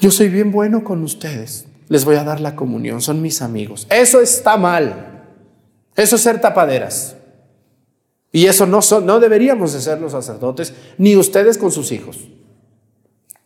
Yo 0.00 0.10
soy 0.10 0.30
bien 0.30 0.52
bueno 0.52 0.84
con 0.84 1.02
ustedes 1.02 1.67
les 1.88 2.04
voy 2.04 2.16
a 2.16 2.24
dar 2.24 2.40
la 2.40 2.54
comunión, 2.54 3.00
son 3.00 3.22
mis 3.22 3.42
amigos. 3.42 3.86
Eso 3.90 4.20
está 4.20 4.56
mal. 4.56 5.24
Eso 5.96 6.16
es 6.16 6.22
ser 6.22 6.40
tapaderas. 6.40 7.16
Y 8.30 8.46
eso 8.46 8.66
no, 8.66 8.82
son, 8.82 9.06
no 9.06 9.20
deberíamos 9.20 9.72
de 9.72 9.80
ser 9.80 10.00
los 10.00 10.12
sacerdotes, 10.12 10.74
ni 10.98 11.16
ustedes 11.16 11.56
con 11.56 11.72
sus 11.72 11.92
hijos. 11.92 12.28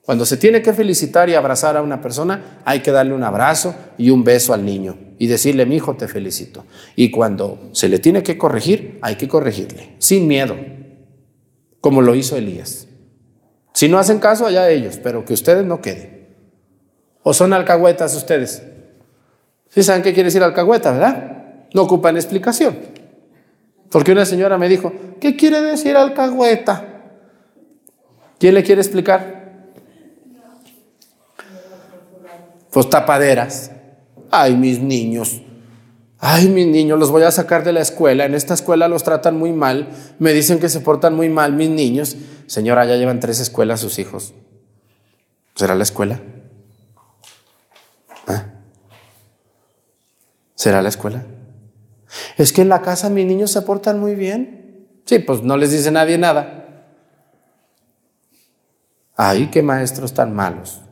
Cuando 0.03 0.27
se 0.27 0.37
tiene 0.37 0.63
que 0.63 0.73
felicitar 0.73 1.29
y 1.29 1.35
abrazar 1.35 1.77
a 1.77 1.83
una 1.83 2.01
persona, 2.01 2.61
hay 2.65 2.81
que 2.81 2.91
darle 2.91 3.15
un 3.15 3.23
abrazo 3.23 3.75
y 3.97 4.11
un 4.11 4.25
beso 4.25 4.53
al 4.53 4.65
niño 4.65 4.99
y 5.19 5.29
decirle, 5.29 5.65
mi 5.65 5.77
hijo, 5.77 5.95
te 5.95 6.09
felicito. 6.09 6.65
Y 6.97 7.13
cuando 7.13 7.71
se 7.73 7.89
le 7.89 8.01
tiene 8.01 8.25
que 8.25 8.37
corregir, 8.37 8.99
hay 9.01 9.15
que 9.15 9.29
corregirle, 9.29 9.95
sin 9.99 10.27
miedo, 10.27 10.57
como 11.81 12.03
lo 12.03 12.17
hizo 12.17 12.37
Elías. 12.37 12.89
Si 13.73 13.89
no 13.89 13.99
hacen 13.99 14.19
caso, 14.19 14.45
allá 14.45 14.69
ellos, 14.69 14.99
pero 15.01 15.25
que 15.25 15.35
ustedes 15.35 15.65
no 15.65 15.81
queden. 15.81 16.22
¿O 17.23 17.33
son 17.33 17.53
alcahuetas 17.53 18.15
ustedes? 18.15 18.63
¿Sí 19.69 19.83
saben 19.83 20.03
qué 20.03 20.13
quiere 20.13 20.29
decir 20.29 20.43
alcahueta, 20.43 20.93
verdad? 20.93 21.33
no 21.75 21.83
ocupan 21.83 22.17
explicación. 22.17 22.77
Porque 23.91 24.13
una 24.13 24.25
señora 24.25 24.59
me 24.59 24.69
dijo, 24.69 24.93
¿qué 25.21 25.37
quiere 25.37 25.61
decir 25.61 25.97
alcahueta? 25.97 26.87
¿Quién 28.39 28.55
le 28.55 28.63
quiere 28.63 28.81
explicar? 28.81 29.43
Pues 32.71 32.89
tapaderas. 32.89 33.71
Ay, 34.31 34.57
mis 34.57 34.81
niños. 34.81 35.43
Ay, 36.19 36.49
mis 36.49 36.67
niños, 36.67 36.99
los 36.99 37.11
voy 37.11 37.25
a 37.25 37.31
sacar 37.31 37.65
de 37.65 37.73
la 37.73 37.81
escuela. 37.81 38.25
En 38.25 38.35
esta 38.35 38.55
escuela 38.55 38.89
los 38.89 39.03
tratan 39.03 39.37
muy 39.37 39.53
mal. 39.53 39.89
Me 40.19 40.33
dicen 40.33 40.59
que 40.59 40.69
se 40.69 40.81
portan 40.81 41.15
muy 41.15 41.29
mal 41.29 41.53
mis 41.53 41.69
niños. 41.69 42.17
Señora, 42.47 42.87
ya 42.87 42.97
llevan 42.97 43.21
tres 43.21 43.41
escuelas 43.41 43.81
sus 43.81 43.99
hijos. 43.99 44.33
¿Será 45.55 45.75
la 45.75 45.83
escuela? 45.83 46.21
¿Será 50.63 50.81
la 50.81 50.91
escuela? 50.91 51.25
Es 52.39 52.53
que 52.53 52.63
en 52.63 52.69
la 52.69 52.83
casa 52.83 53.11
mis 53.11 53.27
niños 53.27 53.51
se 53.51 53.63
portan 53.63 53.99
muy 53.99 54.15
bien. 54.15 54.87
Sí, 55.07 55.19
pues 55.19 55.43
no 55.43 55.57
les 55.57 55.73
dice 55.73 55.91
nadie 55.91 56.19
nada. 56.19 56.87
Ay, 59.17 59.49
qué 59.51 59.61
maestros 59.61 60.15
tan 60.15 60.33
malos. 60.33 60.83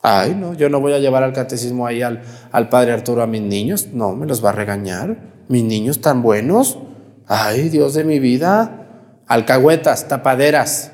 Ay, 0.00 0.34
no, 0.34 0.54
yo 0.54 0.70
no 0.70 0.80
voy 0.80 0.94
a 0.94 1.00
llevar 1.00 1.22
al 1.22 1.34
catecismo 1.34 1.86
ahí 1.86 2.00
al, 2.00 2.22
al 2.50 2.70
padre 2.70 2.92
Arturo 2.92 3.22
a 3.22 3.26
mis 3.26 3.42
niños. 3.42 3.88
No, 3.92 4.16
me 4.16 4.24
los 4.24 4.42
va 4.42 4.48
a 4.48 4.52
regañar. 4.52 5.18
Mis 5.48 5.64
niños 5.64 6.00
tan 6.00 6.22
buenos. 6.22 6.78
Ay, 7.26 7.68
Dios 7.68 7.92
de 7.92 8.04
mi 8.04 8.20
vida. 8.20 8.86
Alcahuetas, 9.26 10.08
tapaderas. 10.08 10.92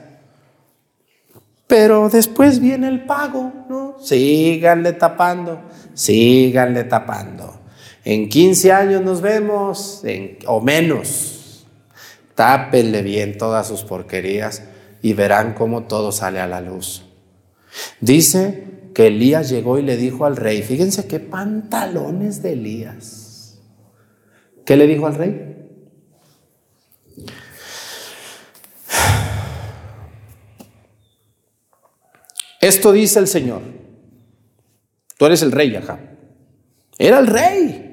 Pero 1.69 2.09
después 2.09 2.59
viene 2.59 2.89
el 2.89 3.05
pago, 3.05 3.53
¿no? 3.69 3.99
Síganle 4.01 4.95
tapando, 4.95 5.61
síganle 5.95 6.83
tapando. 6.83 7.50
En 8.05 8.29
15 8.29 8.73
años 8.73 9.03
nos 9.03 9.21
vemos, 9.21 10.03
o 10.47 10.61
menos. 10.61 11.67
Tápenle 12.35 13.03
bien 13.03 13.37
todas 13.37 13.69
sus 13.69 13.83
porquerías 13.83 14.63
y 15.03 15.13
verán 15.13 15.55
cómo 15.55 15.85
todo 15.85 16.11
sale 16.13 16.41
a 16.41 16.47
la 16.47 16.61
luz. 16.61 17.05
Dice 18.01 18.65
que 18.95 19.09
Elías 19.09 19.51
llegó 19.51 19.79
y 19.79 19.83
le 19.83 19.97
dijo 19.97 20.25
al 20.25 20.37
rey, 20.37 20.63
fíjense 20.63 21.07
qué 21.07 21.21
pantalones 21.21 22.43
de 22.43 22.55
Elías. 22.55 23.61
¿Qué 24.65 24.77
le 24.77 24.87
dijo 24.87 25.07
al 25.07 25.15
rey? 25.15 25.47
Esto 32.61 32.93
dice 32.93 33.19
el 33.19 33.27
Señor. 33.27 33.63
Tú 35.17 35.27
eres 35.27 35.43
el 35.43 35.53
rey, 35.53 35.75
acá. 35.77 35.99
Era 36.99 37.19
el 37.19 37.27
rey. 37.27 37.90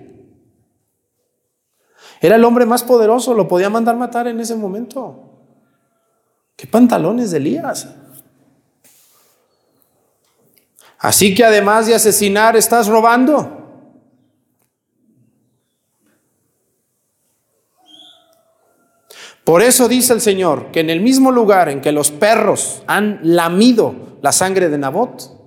Era 2.22 2.36
el 2.36 2.46
hombre 2.46 2.66
más 2.66 2.84
poderoso, 2.84 3.34
lo 3.34 3.48
podía 3.48 3.70
mandar 3.70 3.96
matar 3.96 4.28
en 4.28 4.40
ese 4.40 4.56
momento. 4.56 5.24
¿Qué 6.56 6.66
pantalones 6.66 7.32
de 7.32 7.38
Elías? 7.38 7.88
Así 11.00 11.36
que 11.36 11.46
además 11.46 11.86
de 11.86 11.96
asesinar, 11.96 12.56
estás 12.56 12.88
robando. 12.88 13.58
Por 19.44 19.62
eso 19.62 19.88
dice 19.88 20.12
el 20.12 20.20
Señor 20.20 20.72
que 20.72 20.82
en 20.82 20.90
el 20.90 21.00
mismo 21.00 21.32
lugar 21.32 21.70
en 21.70 21.80
que 21.80 21.94
los 21.94 22.12
perros 22.12 22.84
han 22.88 23.20
lamido 23.24 24.18
la 24.22 24.34
sangre 24.34 24.68
de 24.68 24.78
Nabot, 24.78 25.38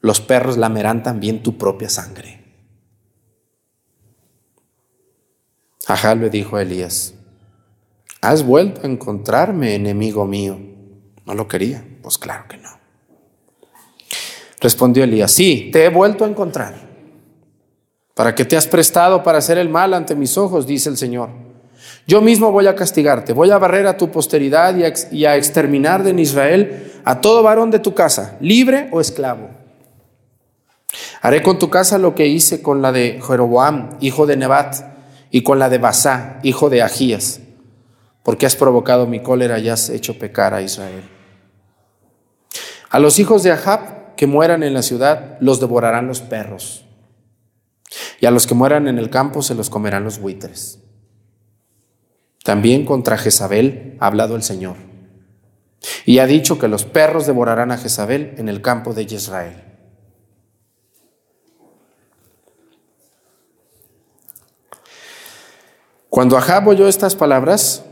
los 0.00 0.20
perros 0.20 0.56
lamerán 0.56 1.02
también 1.02 1.42
tu 1.42 1.58
propia 1.58 1.88
sangre. 1.88 2.39
Ajá 5.90 6.14
le 6.14 6.30
dijo 6.30 6.54
a 6.54 6.62
Elías, 6.62 7.14
¿has 8.20 8.44
vuelto 8.44 8.82
a 8.82 8.86
encontrarme, 8.86 9.74
enemigo 9.74 10.24
mío? 10.24 10.56
No 11.26 11.34
lo 11.34 11.48
quería, 11.48 11.84
pues 12.00 12.16
claro 12.16 12.44
que 12.48 12.58
no. 12.58 12.68
Respondió 14.60 15.02
Elías, 15.02 15.32
sí, 15.32 15.68
te 15.72 15.84
he 15.84 15.88
vuelto 15.88 16.24
a 16.24 16.28
encontrar. 16.28 16.76
¿Para 18.14 18.36
qué 18.36 18.44
te 18.44 18.56
has 18.56 18.68
prestado 18.68 19.24
para 19.24 19.38
hacer 19.38 19.58
el 19.58 19.68
mal 19.68 19.92
ante 19.92 20.14
mis 20.14 20.38
ojos? 20.38 20.64
dice 20.64 20.90
el 20.90 20.96
Señor. 20.96 21.30
Yo 22.06 22.20
mismo 22.20 22.52
voy 22.52 22.68
a 22.68 22.76
castigarte, 22.76 23.32
voy 23.32 23.50
a 23.50 23.58
barrer 23.58 23.88
a 23.88 23.96
tu 23.96 24.12
posteridad 24.12 24.76
y 25.10 25.24
a, 25.24 25.36
exterminar 25.36 26.04
de 26.04 26.22
Israel 26.22 27.00
a 27.04 27.20
todo 27.20 27.42
varón 27.42 27.72
de 27.72 27.80
tu 27.80 27.94
casa, 27.94 28.36
libre 28.40 28.88
o 28.92 29.00
esclavo. 29.00 29.50
Haré 31.20 31.42
con 31.42 31.58
tu 31.58 31.68
casa 31.68 31.98
lo 31.98 32.14
que 32.14 32.28
hice 32.28 32.62
con 32.62 32.80
la 32.80 32.92
de 32.92 33.20
Jeroboam, 33.26 33.96
hijo 33.98 34.26
de 34.26 34.36
Nebat, 34.36 34.99
y 35.30 35.42
con 35.42 35.58
la 35.58 35.68
de 35.68 35.78
Basá, 35.78 36.38
hijo 36.42 36.70
de 36.70 36.82
Agías, 36.82 37.40
porque 38.22 38.46
has 38.46 38.56
provocado 38.56 39.06
mi 39.06 39.20
cólera 39.20 39.58
y 39.58 39.68
has 39.68 39.88
hecho 39.88 40.18
pecar 40.18 40.54
a 40.54 40.62
Israel. 40.62 41.04
A 42.90 42.98
los 42.98 43.18
hijos 43.18 43.42
de 43.42 43.52
Ahab 43.52 44.16
que 44.16 44.26
mueran 44.26 44.62
en 44.62 44.74
la 44.74 44.82
ciudad 44.82 45.38
los 45.40 45.60
devorarán 45.60 46.06
los 46.06 46.20
perros. 46.20 46.84
Y 48.20 48.26
a 48.26 48.30
los 48.30 48.46
que 48.46 48.54
mueran 48.54 48.88
en 48.88 48.98
el 48.98 49.10
campo 49.10 49.42
se 49.42 49.54
los 49.54 49.70
comerán 49.70 50.04
los 50.04 50.18
buitres. 50.18 50.80
También 52.44 52.84
contra 52.84 53.16
Jezabel 53.16 53.96
ha 54.00 54.06
hablado 54.06 54.36
el 54.36 54.42
Señor. 54.42 54.76
Y 56.04 56.18
ha 56.18 56.26
dicho 56.26 56.58
que 56.58 56.68
los 56.68 56.84
perros 56.84 57.26
devorarán 57.26 57.70
a 57.70 57.78
Jezabel 57.78 58.34
en 58.36 58.48
el 58.48 58.60
campo 58.60 58.92
de 58.92 59.02
Israel. 59.02 59.69
Cuando 66.10 66.36
Ahab 66.36 66.66
oyó 66.66 66.88
estas 66.88 67.14
palabras, 67.14 67.84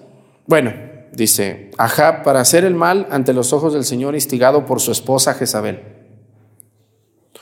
bueno, 0.46 0.72
dice, 1.12 1.70
Ahab 1.78 2.24
para 2.24 2.40
hacer 2.40 2.64
el 2.64 2.74
mal 2.74 3.06
ante 3.10 3.32
los 3.32 3.52
ojos 3.52 3.72
del 3.72 3.84
Señor 3.84 4.16
instigado 4.16 4.66
por 4.66 4.80
su 4.80 4.90
esposa 4.90 5.34
Jezabel. 5.34 5.82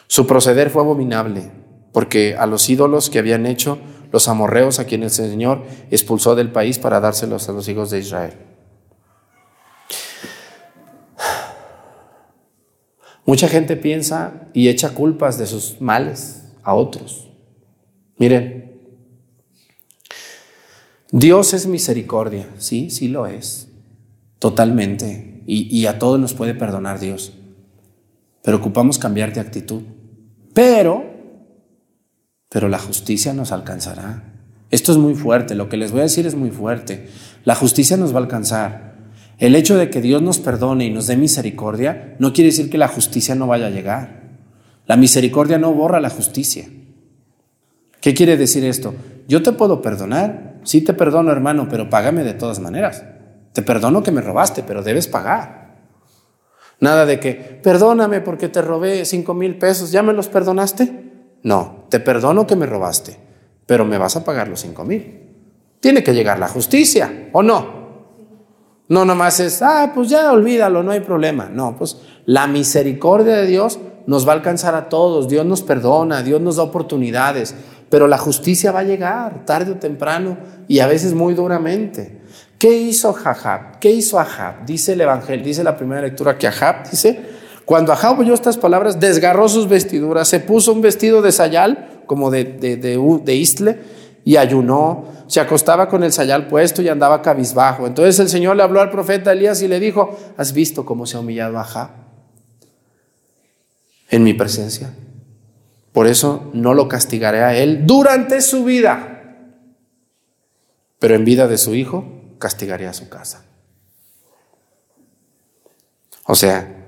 Su 0.07 0.27
proceder 0.27 0.69
fue 0.69 0.83
abominable, 0.83 1.51
porque 1.93 2.37
a 2.39 2.45
los 2.45 2.69
ídolos 2.69 3.09
que 3.09 3.19
habían 3.19 3.47
hecho 3.47 3.79
los 4.13 4.29
amorreos 4.29 4.79
a 4.79 4.85
quienes 4.85 5.19
el 5.19 5.31
Señor 5.31 5.63
expulsó 5.91 6.35
del 6.35 6.53
país 6.53 6.79
para 6.79 7.01
dárselos 7.01 7.49
a 7.49 7.53
los 7.53 7.67
hijos 7.69 7.91
de 7.91 7.99
Israel. 7.99 8.35
Mucha 13.25 13.49
gente 13.49 13.77
piensa 13.77 14.49
y 14.53 14.69
echa 14.69 14.91
culpas 14.91 15.39
de 15.39 15.47
sus 15.47 15.81
males 15.81 16.45
a 16.63 16.75
otros. 16.75 17.29
Miren, 18.19 18.66
Dios 21.19 21.55
es 21.55 21.67
misericordia, 21.67 22.47
sí, 22.59 22.91
sí 22.91 23.09
lo 23.09 23.27
es, 23.27 23.71
totalmente, 24.39 25.43
y, 25.47 25.75
y 25.75 25.87
a 25.87 25.99
todos 25.99 26.21
nos 26.21 26.35
puede 26.35 26.53
perdonar 26.53 27.01
Dios, 27.01 27.33
pero 28.43 28.59
ocupamos 28.59 28.99
cambiar 28.99 29.33
de 29.33 29.41
actitud. 29.41 29.81
Pero, 30.53 31.07
pero 32.51 32.69
la 32.69 32.79
justicia 32.79 33.33
nos 33.33 33.51
alcanzará. 33.51 34.35
Esto 34.71 34.93
es 34.93 34.99
muy 34.99 35.15
fuerte, 35.15 35.55
lo 35.55 35.71
que 35.71 35.79
les 35.79 35.91
voy 35.91 36.01
a 36.01 36.03
decir 36.03 36.27
es 36.27 36.35
muy 36.35 36.51
fuerte. 36.51 37.09
La 37.45 37.55
justicia 37.55 37.97
nos 37.97 38.13
va 38.13 38.19
a 38.19 38.23
alcanzar. 38.23 38.97
El 39.39 39.55
hecho 39.55 39.79
de 39.79 39.89
que 39.89 40.03
Dios 40.03 40.21
nos 40.21 40.39
perdone 40.39 40.85
y 40.85 40.91
nos 40.91 41.07
dé 41.07 41.17
misericordia 41.17 42.15
no 42.19 42.35
quiere 42.35 42.51
decir 42.51 42.69
que 42.69 42.77
la 42.77 42.89
justicia 42.89 43.35
no 43.35 43.47
vaya 43.47 43.69
a 43.69 43.71
llegar. 43.71 44.23
La 44.87 44.99
misericordia 44.99 45.57
no 45.57 45.73
borra 45.73 45.99
la 45.99 46.11
justicia. 46.11 46.69
¿Qué 48.03 48.13
quiere 48.13 48.37
decir 48.37 48.67
esto? 48.67 48.95
Yo 49.29 49.43
te 49.43 49.53
puedo 49.53 49.81
perdonar, 49.81 50.56
sí 50.67 50.83
te 50.83 50.93
perdono 50.93 51.33
hermano, 51.33 51.69
pero 51.71 51.89
págame 51.89 52.25
de 52.25 52.35
todas 52.35 52.61
maneras. 52.61 53.03
Te 53.55 53.63
perdono 53.63 54.03
que 54.03 54.13
me 54.13 54.21
robaste, 54.21 54.63
pero 54.63 54.83
debes 54.83 55.09
pagar. 55.09 55.77
Nada 56.81 57.07
de 57.07 57.19
que, 57.19 57.35
perdóname 57.63 58.21
porque 58.21 58.49
te 58.49 58.61
robé 58.61 59.07
cinco 59.07 59.33
mil 59.33 59.57
pesos, 59.57 59.91
¿ya 59.93 60.03
me 60.03 60.13
los 60.13 60.29
perdonaste? 60.29 61.39
No, 61.43 61.87
te 61.89 62.01
perdono 62.01 62.47
que 62.47 62.57
me 62.57 62.67
robaste, 62.67 63.17
pero 63.65 63.87
me 63.87 63.97
vas 63.97 64.17
a 64.17 64.25
pagar 64.25 64.49
los 64.49 64.61
cinco 64.61 64.85
mil. 64.85 65.23
Tiene 65.81 66.03
que 66.03 66.13
llegar 66.13 66.39
la 66.39 66.49
justicia, 66.49 67.31
¿o 67.33 67.43
no? 67.43 67.87
No 68.89 69.05
nomás 69.05 69.41
es, 69.41 69.63
ah, 69.63 69.93
pues 69.95 70.09
ya 70.11 70.31
olvídalo, 70.33 70.83
no 70.83 70.93
hay 70.93 71.01
problema. 71.01 71.49
No, 71.51 71.77
pues 71.77 71.97
la 72.27 72.47
misericordia 72.47 73.37
de 73.37 73.47
Dios 73.47 73.79
nos 74.07 74.27
va 74.27 74.33
a 74.33 74.37
alcanzar 74.37 74.75
a 74.75 74.89
todos, 74.89 75.29
Dios 75.29 75.45
nos 75.45 75.63
perdona, 75.63 76.23
Dios 76.23 76.41
nos 76.41 76.57
da 76.57 76.63
oportunidades, 76.63 77.55
pero 77.89 78.09
la 78.09 78.19
justicia 78.19 78.73
va 78.73 78.81
a 78.81 78.85
llegar 78.85 79.45
tarde 79.45 79.73
o 79.73 79.77
temprano 79.77 80.37
y 80.69 80.81
a 80.81 80.87
veces 80.87 81.15
muy 81.15 81.35
duramente. 81.35 82.21
¿Qué 82.59 82.73
hizo 82.73 83.15
Ahab? 83.25 83.79
¿Qué 83.79 83.91
hizo 83.91 84.19
Ahab? 84.19 84.65
Dice 84.65 84.95
el 84.95 85.01
Evangelio, 85.01 85.45
dice 85.45 85.63
la 85.63 85.77
primera 85.77 86.03
lectura 86.03 86.39
que 86.39 86.47
Ahab 86.47 86.91
dice, 86.91 87.21
cuando 87.65 87.93
Ahab 87.93 88.21
oyó 88.21 88.33
estas 88.33 88.57
palabras, 88.57 88.99
desgarró 88.99 89.49
sus 89.49 89.69
vestiduras, 89.69 90.29
se 90.29 90.41
puso 90.41 90.73
un 90.73 90.81
vestido 90.81 91.21
de 91.21 91.33
sayal, 91.33 92.03
como 92.07 92.31
de, 92.31 92.45
de, 92.45 92.77
de, 92.77 93.35
istle, 93.35 93.81
y 94.25 94.37
ayunó, 94.37 95.05
se 95.27 95.41
acostaba 95.41 95.89
con 95.89 96.03
el 96.03 96.13
sayal 96.13 96.47
puesto 96.47 96.81
y 96.81 96.89
andaba 96.89 97.23
cabizbajo. 97.23 97.87
Entonces 97.87 98.19
el 98.21 98.29
Señor 98.29 98.57
le 98.57 98.63
habló 98.63 98.81
al 98.81 98.91
profeta 98.91 99.33
Elías 99.33 99.63
y 99.63 99.69
le 99.69 99.81
dijo, 99.81 100.17
¿has 100.37 100.53
visto 100.53 100.85
cómo 100.85 101.07
se 101.07 101.17
ha 101.17 101.21
humillado 101.21 101.59
Ahab 101.59 101.91
en 104.09 104.23
mi 104.23 104.33
presencia? 104.33 104.93
Por 105.97 106.09
eso 106.09 106.51
no 106.53 106.75
lo 106.75 106.89
castigaré 106.89 107.43
a 107.43 107.57
él 107.57 107.87
durante 107.87 108.43
su 108.43 108.65
vida. 108.65 109.15
pero 110.99 111.15
en 111.15 111.25
vida 111.25 111.49
de 111.49 111.57
su 111.57 111.75
hijo 111.75 112.05
castigaría 112.39 112.91
a 112.91 112.93
su 112.93 113.09
casa. 113.09 113.47
O 116.25 116.35
sea, 116.35 116.87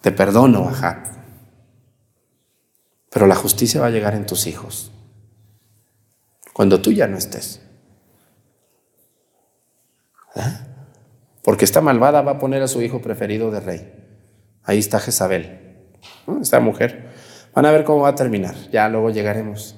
te 0.00 0.10
perdono, 0.10 0.68
Ahab, 0.68 0.96
pero 3.08 3.28
la 3.28 3.36
justicia 3.36 3.80
va 3.80 3.86
a 3.86 3.90
llegar 3.90 4.14
en 4.14 4.26
tus 4.26 4.48
hijos 4.48 4.90
cuando 6.52 6.82
tú 6.82 6.90
ya 6.90 7.06
no 7.06 7.16
estés. 7.16 7.62
¿Eh? 10.34 10.58
Porque 11.40 11.64
esta 11.64 11.80
malvada 11.80 12.22
va 12.22 12.32
a 12.32 12.38
poner 12.40 12.64
a 12.64 12.68
su 12.68 12.82
hijo 12.82 13.00
preferido 13.00 13.52
de 13.52 13.60
rey. 13.60 13.94
Ahí 14.64 14.78
está 14.78 14.98
Jezabel, 14.98 15.86
esta 16.40 16.58
mujer. 16.58 17.14
Van 17.56 17.64
a 17.64 17.70
ver 17.72 17.84
cómo 17.84 18.02
va 18.02 18.10
a 18.10 18.14
terminar, 18.14 18.54
ya 18.70 18.86
luego 18.90 19.08
llegaremos. 19.08 19.76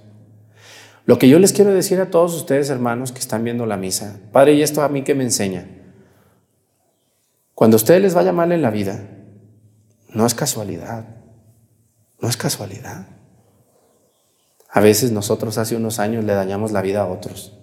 Lo 1.06 1.16
que 1.16 1.28
yo 1.28 1.38
les 1.38 1.52
quiero 1.52 1.72
decir 1.72 2.00
a 2.00 2.10
todos 2.10 2.34
ustedes, 2.34 2.70
hermanos, 2.70 3.12
que 3.12 3.20
están 3.20 3.44
viendo 3.44 3.66
la 3.66 3.76
misa, 3.76 4.18
Padre, 4.32 4.54
y 4.54 4.62
esto 4.62 4.82
a 4.82 4.88
mí 4.88 5.04
que 5.04 5.14
me 5.14 5.22
enseña. 5.22 5.68
Cuando 7.54 7.76
a 7.76 7.78
ustedes 7.78 8.02
les 8.02 8.14
vaya 8.14 8.32
mal 8.32 8.50
en 8.50 8.62
la 8.62 8.70
vida, 8.70 8.98
no 10.08 10.26
es 10.26 10.34
casualidad, 10.34 11.04
no 12.20 12.28
es 12.28 12.36
casualidad. 12.36 13.06
A 14.70 14.80
veces 14.80 15.12
nosotros 15.12 15.56
hace 15.56 15.76
unos 15.76 16.00
años 16.00 16.24
le 16.24 16.34
dañamos 16.34 16.72
la 16.72 16.82
vida 16.82 17.02
a 17.02 17.06
otros. 17.06 17.60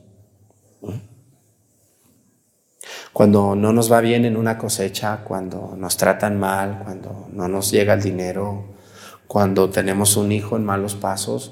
Cuando 3.11 3.53
no 3.57 3.73
nos 3.73 3.91
va 3.91 3.99
bien 3.99 4.23
en 4.23 4.37
una 4.37 4.57
cosecha, 4.57 5.25
cuando 5.25 5.75
nos 5.75 5.97
tratan 5.97 6.39
mal, 6.39 6.79
cuando 6.85 7.27
no 7.33 7.49
nos 7.49 7.69
llega 7.69 7.93
el 7.93 8.01
dinero, 8.01 8.74
cuando 9.27 9.69
tenemos 9.69 10.17
un 10.17 10.31
hijo 10.31 10.55
en 10.55 10.65
malos 10.65 10.95
pasos, 10.95 11.51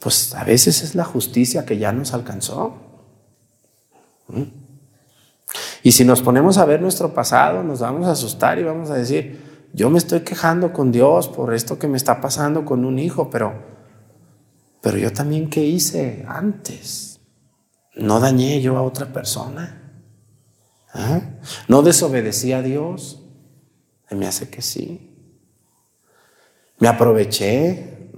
pues 0.00 0.34
a 0.34 0.44
veces 0.44 0.82
es 0.82 0.94
la 0.94 1.04
justicia 1.04 1.64
que 1.64 1.78
ya 1.78 1.92
nos 1.92 2.12
alcanzó. 2.12 2.74
Y 5.82 5.92
si 5.92 6.04
nos 6.04 6.22
ponemos 6.22 6.58
a 6.58 6.64
ver 6.64 6.80
nuestro 6.80 7.14
pasado, 7.14 7.62
nos 7.62 7.80
vamos 7.80 8.06
a 8.06 8.12
asustar 8.12 8.58
y 8.58 8.64
vamos 8.64 8.90
a 8.90 8.94
decir, 8.94 9.68
yo 9.72 9.90
me 9.90 9.98
estoy 9.98 10.20
quejando 10.20 10.72
con 10.72 10.92
Dios 10.92 11.28
por 11.28 11.54
esto 11.54 11.78
que 11.78 11.88
me 11.88 11.96
está 11.96 12.20
pasando 12.20 12.64
con 12.64 12.84
un 12.84 12.98
hijo, 12.98 13.30
pero, 13.30 13.54
pero 14.80 14.98
yo 14.98 15.12
también 15.12 15.48
qué 15.48 15.64
hice 15.64 16.24
antes. 16.28 17.20
No 17.94 18.20
dañé 18.20 18.60
yo 18.60 18.76
a 18.76 18.82
otra 18.82 19.12
persona. 19.12 19.78
¿Ah? 20.92 21.20
¿No 21.68 21.82
desobedecí 21.82 22.52
a 22.52 22.62
Dios? 22.62 23.22
Me 24.10 24.26
hace 24.26 24.50
que 24.50 24.62
sí. 24.62 25.11
Me 26.82 26.88
aproveché. 26.88 28.10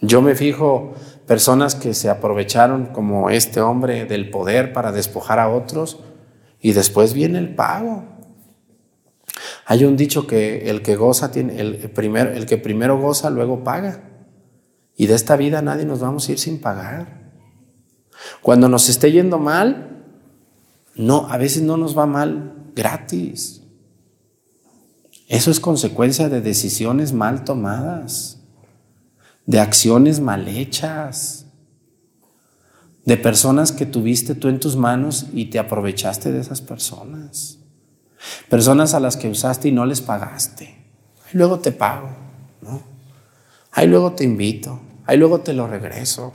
Yo 0.00 0.20
me 0.20 0.34
fijo 0.34 0.94
personas 1.28 1.76
que 1.76 1.94
se 1.94 2.10
aprovecharon 2.10 2.86
como 2.86 3.30
este 3.30 3.60
hombre 3.60 4.04
del 4.04 4.30
poder 4.30 4.72
para 4.72 4.90
despojar 4.90 5.38
a 5.38 5.48
otros 5.48 6.00
y 6.60 6.72
después 6.72 7.14
viene 7.14 7.38
el 7.38 7.54
pago. 7.54 8.02
Hay 9.64 9.84
un 9.84 9.96
dicho 9.96 10.26
que 10.26 10.70
el 10.70 10.82
que 10.82 10.96
goza 10.96 11.30
tiene, 11.30 11.60
el, 11.60 11.76
primero, 11.92 12.32
el 12.32 12.46
que 12.46 12.58
primero 12.58 12.98
goza 12.98 13.30
luego 13.30 13.62
paga. 13.62 14.10
Y 14.96 15.06
de 15.06 15.14
esta 15.14 15.36
vida 15.36 15.62
nadie 15.62 15.84
nos 15.84 16.00
vamos 16.00 16.28
a 16.28 16.32
ir 16.32 16.40
sin 16.40 16.60
pagar. 16.60 17.30
Cuando 18.42 18.68
nos 18.68 18.88
esté 18.88 19.12
yendo 19.12 19.38
mal, 19.38 20.04
no, 20.96 21.28
a 21.30 21.36
veces 21.36 21.62
no 21.62 21.76
nos 21.76 21.96
va 21.96 22.06
mal 22.06 22.72
gratis. 22.74 23.59
Eso 25.30 25.52
es 25.52 25.60
consecuencia 25.60 26.28
de 26.28 26.40
decisiones 26.40 27.12
mal 27.12 27.44
tomadas, 27.44 28.40
de 29.46 29.60
acciones 29.60 30.18
mal 30.18 30.48
hechas, 30.48 31.46
de 33.04 33.16
personas 33.16 33.70
que 33.70 33.86
tuviste 33.86 34.34
tú 34.34 34.48
en 34.48 34.58
tus 34.58 34.74
manos 34.74 35.26
y 35.32 35.46
te 35.46 35.60
aprovechaste 35.60 36.32
de 36.32 36.40
esas 36.40 36.60
personas. 36.60 37.58
Personas 38.48 38.92
a 38.92 38.98
las 38.98 39.16
que 39.16 39.28
usaste 39.28 39.68
y 39.68 39.72
no 39.72 39.86
les 39.86 40.00
pagaste. 40.00 40.84
Luego 41.32 41.60
te 41.60 41.70
pago, 41.70 42.08
¿no? 42.60 42.82
Ahí 43.70 43.86
luego 43.86 44.14
te 44.14 44.24
invito, 44.24 44.80
ahí 45.06 45.16
luego 45.16 45.42
te 45.42 45.52
lo 45.52 45.68
regreso. 45.68 46.32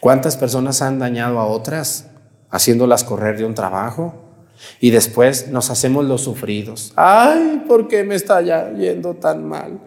¿Cuántas 0.00 0.36
personas 0.36 0.82
han 0.82 0.98
dañado 0.98 1.38
a 1.38 1.46
otras 1.46 2.08
haciéndolas 2.50 3.04
correr 3.04 3.38
de 3.38 3.46
un 3.46 3.54
trabajo? 3.54 4.23
Y 4.80 4.90
después 4.90 5.48
nos 5.48 5.70
hacemos 5.70 6.04
los 6.04 6.22
sufridos. 6.22 6.92
Ay, 6.96 7.64
¿por 7.66 7.88
qué 7.88 8.04
me 8.04 8.14
está 8.14 8.40
yendo 8.40 9.14
tan 9.14 9.46
mal? 9.46 9.80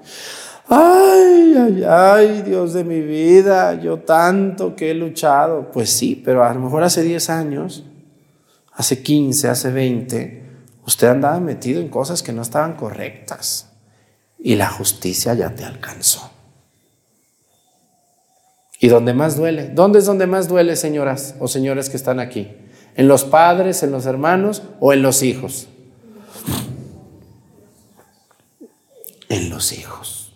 Ay, 0.70 1.56
ay, 1.58 1.84
ay, 1.88 2.42
Dios 2.42 2.74
de 2.74 2.84
mi 2.84 3.00
vida, 3.00 3.80
yo 3.80 4.00
tanto 4.00 4.76
que 4.76 4.92
he 4.92 4.94
luchado. 4.94 5.72
Pues 5.72 5.90
sí, 5.90 6.22
pero 6.24 6.44
a 6.44 6.54
lo 6.54 6.60
mejor 6.60 6.84
hace 6.84 7.04
10 7.04 7.30
años, 7.30 7.86
hace 8.74 9.02
15, 9.02 9.48
hace 9.48 9.72
20, 9.72 10.44
usted 10.86 11.08
andaba 11.08 11.40
metido 11.40 11.80
en 11.80 11.88
cosas 11.88 12.22
que 12.22 12.34
no 12.34 12.42
estaban 12.42 12.76
correctas 12.76 13.70
y 14.40 14.56
la 14.56 14.70
justicia 14.70 15.34
ya 15.34 15.56
te 15.56 15.64
alcanzó. 15.64 16.32
Y 18.80 18.90
donde 18.90 19.14
más 19.14 19.36
duele. 19.38 19.70
¿Dónde 19.70 20.00
es 20.00 20.06
donde 20.06 20.28
más 20.28 20.48
duele, 20.48 20.76
señoras 20.76 21.36
o 21.40 21.48
señores 21.48 21.90
que 21.90 21.98
están 21.98 22.20
aquí? 22.20 22.56
¿En 22.98 23.08
los 23.08 23.24
padres, 23.24 23.84
en 23.84 23.92
los 23.92 24.08
hermanos 24.08 24.64
o 24.80 24.92
en 24.92 25.04
los 25.04 25.22
hijos? 25.22 25.68
En 29.30 29.52
los 29.52 29.72
hijos. 29.72 30.34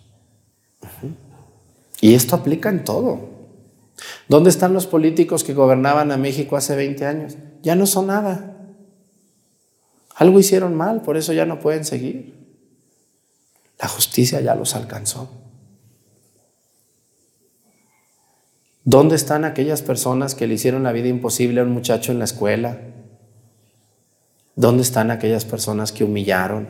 Y 2.00 2.14
esto 2.14 2.36
aplica 2.36 2.68
en 2.68 2.84
todo. 2.84 3.30
¿Dónde 4.28 4.50
están 4.50 4.72
los 4.72 4.86
políticos 4.86 5.42
que 5.42 5.54
gobernaban 5.54 6.12
a 6.12 6.16
México 6.16 6.56
hace 6.56 6.76
20 6.76 7.04
años? 7.04 7.36
Ya 7.62 7.74
no 7.74 7.84
son 7.86 8.06
nada. 8.06 8.56
Algo 10.14 10.38
hicieron 10.38 10.76
mal, 10.76 11.02
por 11.02 11.16
eso 11.16 11.32
ya 11.32 11.44
no 11.44 11.58
pueden 11.58 11.84
seguir. 11.84 12.32
La 13.80 13.88
justicia 13.88 14.40
ya 14.40 14.54
los 14.54 14.76
alcanzó. 14.76 15.41
¿Dónde 18.84 19.14
están 19.14 19.44
aquellas 19.44 19.82
personas 19.82 20.34
que 20.34 20.46
le 20.46 20.54
hicieron 20.54 20.82
la 20.82 20.92
vida 20.92 21.08
imposible 21.08 21.60
a 21.60 21.64
un 21.64 21.70
muchacho 21.70 22.10
en 22.10 22.18
la 22.18 22.24
escuela? 22.24 22.78
¿Dónde 24.56 24.82
están 24.82 25.10
aquellas 25.10 25.44
personas 25.44 25.92
que 25.92 26.04
humillaron? 26.04 26.68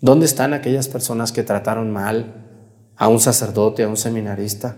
¿Dónde 0.00 0.26
están 0.26 0.54
aquellas 0.54 0.88
personas 0.88 1.30
que 1.30 1.42
trataron 1.42 1.90
mal 1.90 2.46
a 2.96 3.08
un 3.08 3.20
sacerdote, 3.20 3.82
a 3.82 3.88
un 3.88 3.96
seminarista? 3.96 4.76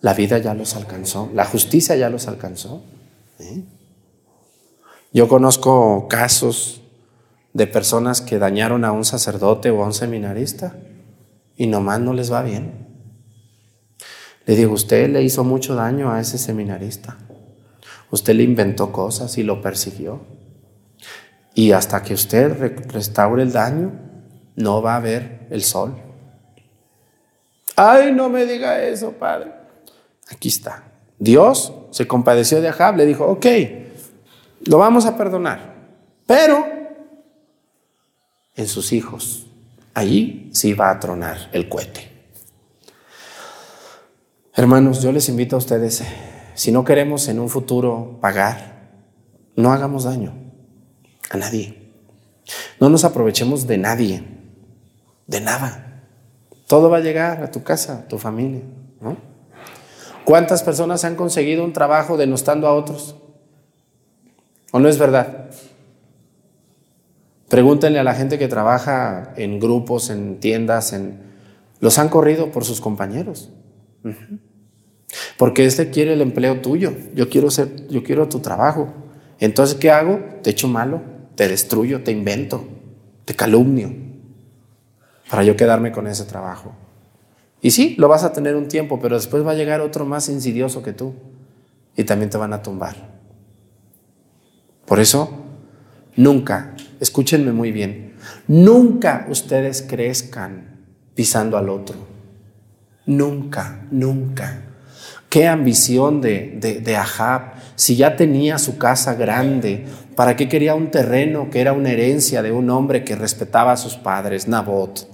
La 0.00 0.14
vida 0.14 0.38
ya 0.38 0.54
los 0.54 0.76
alcanzó, 0.76 1.30
la 1.34 1.44
justicia 1.44 1.96
ya 1.96 2.08
los 2.08 2.26
alcanzó. 2.26 2.82
¿eh? 3.38 3.64
Yo 5.12 5.28
conozco 5.28 6.08
casos 6.08 6.80
de 7.52 7.66
personas 7.66 8.20
que 8.20 8.38
dañaron 8.38 8.84
a 8.84 8.92
un 8.92 9.04
sacerdote 9.04 9.70
o 9.70 9.82
a 9.82 9.86
un 9.86 9.94
seminarista 9.94 10.74
y 11.56 11.66
nomás 11.66 12.00
no 12.00 12.12
les 12.12 12.32
va 12.32 12.42
bien. 12.42 12.91
Le 14.46 14.56
digo, 14.56 14.72
usted 14.72 15.08
le 15.10 15.22
hizo 15.22 15.44
mucho 15.44 15.74
daño 15.74 16.12
a 16.12 16.20
ese 16.20 16.38
seminarista. 16.38 17.16
Usted 18.10 18.34
le 18.34 18.42
inventó 18.42 18.92
cosas 18.92 19.38
y 19.38 19.42
lo 19.42 19.62
persiguió. 19.62 20.20
Y 21.54 21.72
hasta 21.72 22.02
que 22.02 22.14
usted 22.14 22.56
restaure 22.88 23.42
el 23.42 23.52
daño, 23.52 23.92
no 24.56 24.82
va 24.82 24.96
a 24.96 25.00
ver 25.00 25.46
el 25.50 25.62
sol. 25.62 25.96
Ay, 27.76 28.12
no 28.12 28.28
me 28.28 28.46
diga 28.46 28.82
eso, 28.82 29.12
padre. 29.12 29.52
Aquí 30.30 30.48
está. 30.48 30.84
Dios 31.18 31.72
se 31.90 32.06
compadeció 32.06 32.60
de 32.60 32.68
Ahab, 32.68 32.96
le 32.96 33.06
dijo, 33.06 33.24
ok, 33.26 33.46
lo 34.66 34.78
vamos 34.78 35.06
a 35.06 35.16
perdonar, 35.16 35.74
pero 36.26 36.66
en 38.54 38.66
sus 38.66 38.92
hijos, 38.92 39.46
allí 39.94 40.50
sí 40.52 40.74
va 40.74 40.90
a 40.90 41.00
tronar 41.00 41.48
el 41.52 41.68
cohete. 41.68 42.11
Hermanos, 44.54 45.00
yo 45.00 45.12
les 45.12 45.30
invito 45.30 45.56
a 45.56 45.58
ustedes, 45.58 46.02
si 46.54 46.72
no 46.72 46.84
queremos 46.84 47.26
en 47.28 47.40
un 47.40 47.48
futuro 47.48 48.18
pagar, 48.20 48.90
no 49.56 49.72
hagamos 49.72 50.04
daño 50.04 50.34
a 51.30 51.38
nadie. 51.38 51.90
No 52.78 52.90
nos 52.90 53.04
aprovechemos 53.04 53.66
de 53.66 53.78
nadie, 53.78 54.22
de 55.26 55.40
nada. 55.40 56.02
Todo 56.66 56.90
va 56.90 56.98
a 56.98 57.00
llegar 57.00 57.42
a 57.42 57.50
tu 57.50 57.62
casa, 57.62 58.00
a 58.00 58.08
tu 58.08 58.18
familia. 58.18 58.60
¿Cuántas 60.26 60.62
personas 60.62 61.06
han 61.06 61.16
conseguido 61.16 61.64
un 61.64 61.72
trabajo 61.72 62.18
denostando 62.18 62.66
a 62.66 62.74
otros? 62.74 63.16
¿O 64.70 64.80
no 64.80 64.88
es 64.90 64.98
verdad? 64.98 65.48
Pregúntenle 67.48 67.98
a 67.98 68.04
la 68.04 68.14
gente 68.14 68.38
que 68.38 68.48
trabaja 68.48 69.32
en 69.36 69.58
grupos, 69.58 70.10
en 70.10 70.40
tiendas, 70.40 70.92
en... 70.92 71.22
los 71.80 71.98
han 71.98 72.10
corrido 72.10 72.52
por 72.52 72.66
sus 72.66 72.82
compañeros. 72.82 73.50
Porque 75.36 75.64
este 75.64 75.90
quiere 75.90 76.14
el 76.14 76.20
empleo 76.20 76.60
tuyo. 76.60 76.92
Yo 77.14 77.28
quiero 77.28 77.50
ser, 77.50 77.88
yo 77.88 78.02
quiero 78.02 78.28
tu 78.28 78.40
trabajo. 78.40 78.92
Entonces, 79.38 79.76
¿qué 79.76 79.90
hago? 79.90 80.20
Te 80.42 80.50
echo 80.50 80.68
malo, 80.68 81.02
te 81.34 81.48
destruyo, 81.48 82.02
te 82.02 82.12
invento, 82.12 82.66
te 83.24 83.34
calumnio 83.34 84.02
para 85.32 85.44
yo 85.44 85.56
quedarme 85.56 85.92
con 85.92 86.06
ese 86.06 86.26
trabajo. 86.26 86.74
Y 87.62 87.70
sí, 87.70 87.94
lo 87.96 88.06
vas 88.06 88.22
a 88.22 88.34
tener 88.34 88.54
un 88.54 88.68
tiempo, 88.68 89.00
pero 89.00 89.16
después 89.16 89.46
va 89.46 89.52
a 89.52 89.54
llegar 89.54 89.80
otro 89.80 90.04
más 90.04 90.28
insidioso 90.28 90.82
que 90.82 90.92
tú 90.92 91.14
y 91.96 92.04
también 92.04 92.28
te 92.28 92.36
van 92.36 92.52
a 92.52 92.62
tumbar. 92.62 92.96
Por 94.84 95.00
eso, 95.00 95.30
nunca, 96.16 96.74
escúchenme 97.00 97.52
muy 97.52 97.72
bien, 97.72 98.14
nunca 98.46 99.26
ustedes 99.30 99.80
crezcan 99.80 100.82
pisando 101.14 101.56
al 101.56 101.70
otro. 101.70 102.11
Nunca, 103.06 103.86
nunca. 103.90 104.62
Qué 105.28 105.48
ambición 105.48 106.20
de, 106.20 106.58
de, 106.82 106.96
Ahab. 106.96 107.54
Si 107.74 107.96
ya 107.96 108.16
tenía 108.16 108.58
su 108.58 108.76
casa 108.76 109.14
grande, 109.14 109.86
¿para 110.14 110.36
qué 110.36 110.48
quería 110.48 110.74
un 110.74 110.90
terreno 110.90 111.48
que 111.50 111.60
era 111.60 111.72
una 111.72 111.90
herencia 111.90 112.42
de 112.42 112.52
un 112.52 112.68
hombre 112.70 113.02
que 113.02 113.16
respetaba 113.16 113.72
a 113.72 113.76
sus 113.78 113.94
padres, 113.94 114.46
Nabot? 114.46 115.08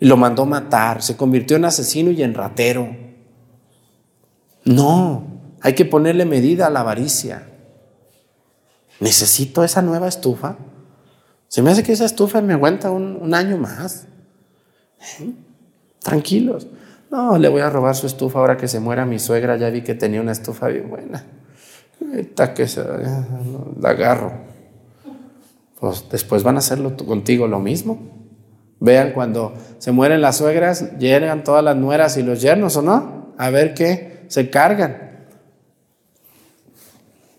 Lo 0.00 0.16
mandó 0.16 0.44
matar, 0.44 1.02
se 1.02 1.16
convirtió 1.16 1.56
en 1.56 1.66
asesino 1.66 2.10
y 2.10 2.22
en 2.22 2.34
ratero. 2.34 2.96
No, 4.64 5.24
hay 5.60 5.74
que 5.74 5.84
ponerle 5.84 6.24
medida 6.24 6.66
a 6.66 6.70
la 6.70 6.80
avaricia. 6.80 7.48
¿Necesito 8.98 9.62
esa 9.62 9.82
nueva 9.82 10.08
estufa? 10.08 10.56
Se 11.48 11.62
me 11.62 11.70
hace 11.70 11.84
que 11.84 11.92
esa 11.92 12.06
estufa 12.06 12.40
me 12.40 12.54
aguanta 12.54 12.90
un, 12.90 13.18
un 13.20 13.34
año 13.34 13.56
más. 13.56 14.08
¿Eh? 15.20 15.30
Tranquilos. 16.00 16.66
No, 17.14 17.38
le 17.38 17.48
voy 17.48 17.60
a 17.60 17.70
robar 17.70 17.94
su 17.94 18.08
estufa 18.08 18.40
ahora 18.40 18.56
que 18.56 18.66
se 18.66 18.80
muera 18.80 19.06
mi 19.06 19.20
suegra. 19.20 19.56
Ya 19.56 19.70
vi 19.70 19.82
que 19.82 19.94
tenía 19.94 20.20
una 20.20 20.32
estufa 20.32 20.66
bien 20.66 20.90
buena. 20.90 21.24
Ahorita 22.00 22.52
que 22.54 22.66
se 22.66 22.82
la 22.82 23.88
agarro. 23.88 24.32
Pues 25.78 26.06
después 26.10 26.42
van 26.42 26.56
a 26.56 26.58
hacerlo 26.58 26.96
contigo 26.96 27.46
lo 27.46 27.60
mismo. 27.60 28.00
Vean 28.80 29.12
cuando 29.12 29.54
se 29.78 29.92
mueren 29.92 30.22
las 30.22 30.38
suegras, 30.38 30.98
llegan 30.98 31.44
todas 31.44 31.62
las 31.62 31.76
nueras 31.76 32.16
y 32.16 32.24
los 32.24 32.42
yernos, 32.42 32.76
¿o 32.78 32.82
no? 32.82 33.32
A 33.38 33.48
ver 33.50 33.74
qué 33.74 34.24
se 34.26 34.50
cargan. 34.50 35.28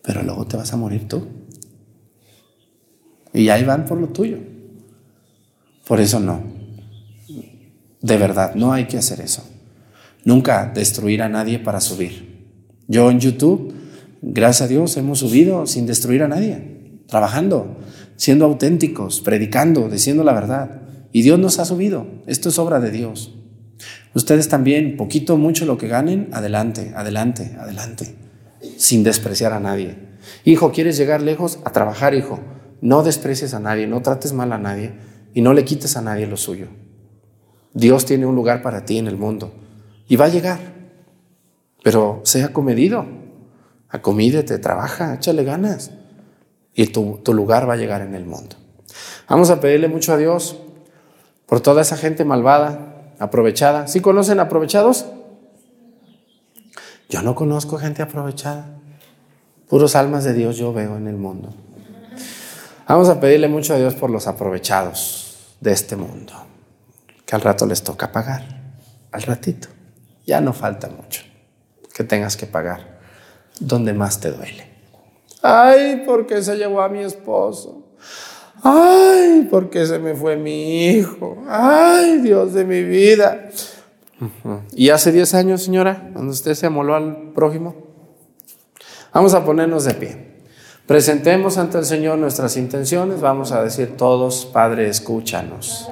Pero 0.03 0.23
luego 0.23 0.47
te 0.47 0.55
vas 0.55 0.71
a 0.71 0.78
morir 0.78 1.05
tú. 1.05 1.28
Y 3.34 3.49
ahí 3.49 3.65
van 3.65 3.84
por 3.84 3.99
lo 3.99 4.07
tuyo. 4.07 4.38
Por 5.86 5.99
eso 5.99 6.21
no. 6.21 6.39
De 7.99 8.17
verdad, 8.17 8.55
no 8.55 8.71
hay 8.71 8.86
que 8.86 8.99
hacer 8.99 9.19
eso. 9.19 9.51
Nunca 10.26 10.71
destruir 10.73 11.21
a 11.21 11.30
nadie 11.30 11.59
para 11.59 11.80
subir. 11.80 12.47
Yo 12.88 13.11
en 13.11 13.19
YouTube, 13.19 13.76
gracias 14.23 14.63
a 14.63 14.67
Dios, 14.67 14.97
hemos 14.97 15.19
subido 15.19 15.67
sin 15.67 15.86
destruir 15.86 16.23
a 16.23 16.28
nadie, 16.28 16.99
trabajando, 17.07 17.78
siendo 18.15 18.45
auténticos, 18.45 19.21
predicando, 19.21 19.88
diciendo 19.88 20.23
la 20.23 20.34
verdad. 20.34 20.82
Y 21.11 21.21
Dios 21.21 21.38
nos 21.38 21.59
ha 21.59 21.65
subido. 21.65 22.07
Esto 22.26 22.49
es 22.49 22.57
obra 22.57 22.80
de 22.80 22.89
Dios. 22.89 23.36
Ustedes 24.15 24.49
también, 24.49 24.97
poquito, 24.97 25.38
mucho 25.38 25.67
lo 25.67 25.78
que 25.78 25.88
ganen, 25.88 26.30
adelante, 26.34 26.93
adelante, 26.95 27.55
adelante, 27.59 28.15
sin 28.78 29.03
despreciar 29.03 29.53
a 29.53 29.59
nadie. 29.59 29.95
Hijo, 30.43 30.71
¿quieres 30.71 30.97
llegar 30.97 31.21
lejos? 31.21 31.59
A 31.65 31.71
trabajar, 31.71 32.15
hijo. 32.15 32.39
No 32.82 33.03
desprecies 33.03 33.53
a 33.53 33.59
nadie, 33.59 33.86
no 33.86 34.01
trates 34.01 34.34
mal 34.34 34.51
a 34.53 34.57
nadie 34.57 34.93
y 35.36 35.41
no 35.41 35.53
le 35.53 35.65
quites 35.65 35.97
a 35.97 36.01
nadie 36.01 36.26
lo 36.26 36.36
suyo. 36.36 36.69
Dios 37.76 38.05
tiene 38.05 38.26
un 38.26 38.36
lugar 38.36 38.63
para 38.63 38.86
ti 38.86 38.97
en 38.97 39.05
el 39.05 39.17
mundo 39.17 39.53
y 40.08 40.16
va 40.16 40.26
a 40.26 40.30
llegar, 40.30 40.60
pero 41.84 42.22
sea 42.24 42.53
comedido, 42.53 43.06
acomídete, 43.89 44.58
trabaja, 44.60 45.16
échale 45.16 45.43
ganas 45.43 45.91
y 46.74 46.88
tu, 46.88 47.20
tu 47.24 47.34
lugar 47.34 47.68
va 47.70 47.74
a 47.74 47.78
llegar 47.78 48.01
en 48.01 48.16
el 48.16 48.26
mundo. 48.26 48.56
Vamos 49.30 49.49
a 49.49 49.60
pedirle 49.60 49.88
mucho 49.88 50.14
a 50.14 50.18
Dios 50.18 50.58
por 51.45 51.62
toda 51.62 51.82
esa 51.82 51.97
gente 51.97 52.26
malvada, 52.26 53.14
aprovechada. 53.20 53.88
¿Sí 53.88 54.01
conocen 54.01 54.39
aprovechados? 54.39 55.06
Yo 57.10 57.22
no 57.22 57.36
conozco 57.36 57.78
gente 57.78 58.01
aprovechada. 58.01 58.68
Puros 59.70 59.95
almas 59.95 60.24
de 60.24 60.34
Dios 60.34 60.58
yo 60.58 60.74
veo 60.74 60.97
en 60.97 61.08
el 61.08 61.16
mundo. 61.16 61.53
Vamos 62.88 63.10
a 63.10 63.20
pedirle 63.20 63.47
mucho 63.47 63.74
a 63.74 63.78
Dios 63.78 63.95
por 63.95 64.12
los 64.12 64.28
aprovechados 64.28 65.56
de 65.60 65.72
este 65.72 65.95
mundo, 65.95 66.34
que 67.26 67.36
al 67.36 67.41
rato 67.41 67.66
les 67.66 67.84
toca 67.84 68.12
pagar, 68.12 68.43
al 69.12 69.22
ratito. 69.24 69.74
Ya 70.26 70.41
no 70.41 70.53
falta 70.53 70.89
mucho 70.89 71.21
que 71.93 72.03
tengas 72.03 72.36
que 72.36 72.45
pagar, 72.45 72.99
donde 73.59 73.93
más 73.93 74.19
te 74.19 74.32
duele. 74.32 74.67
Ay, 75.41 76.03
porque 76.05 76.41
se 76.41 76.57
llevó 76.57 76.82
a 76.82 76.89
mi 76.89 76.99
esposo. 76.99 77.84
Ay, 78.63 79.47
porque 79.49 79.86
se 79.86 79.99
me 79.99 80.15
fue 80.15 80.36
mi 80.36 80.88
hijo. 80.88 81.43
Ay, 81.47 82.17
Dios 82.17 82.53
de 82.53 82.65
mi 82.65 82.84
vida. 82.84 83.49
Y 84.73 84.89
hace 84.89 85.11
10 85.11 85.34
años, 85.36 85.63
señora, 85.63 86.09
cuando 86.13 86.32
usted 86.32 86.53
se 86.53 86.65
amoló 86.65 86.95
al 86.95 87.32
prójimo, 87.34 87.76
vamos 89.13 89.34
a 89.34 89.45
ponernos 89.45 89.86
de 89.86 89.93
pie. 89.93 90.26
Presentemos 90.88 91.57
ante 91.57 91.80
el 91.80 91.86
Señor 91.86 92.17
nuestras 92.17 92.57
intenciones. 92.57 93.21
Vamos 93.21 93.51
a 93.51 93.63
decir 93.63 93.97
todos, 93.97 94.45
Padre, 94.45 94.88
escúchanos. 94.88 95.89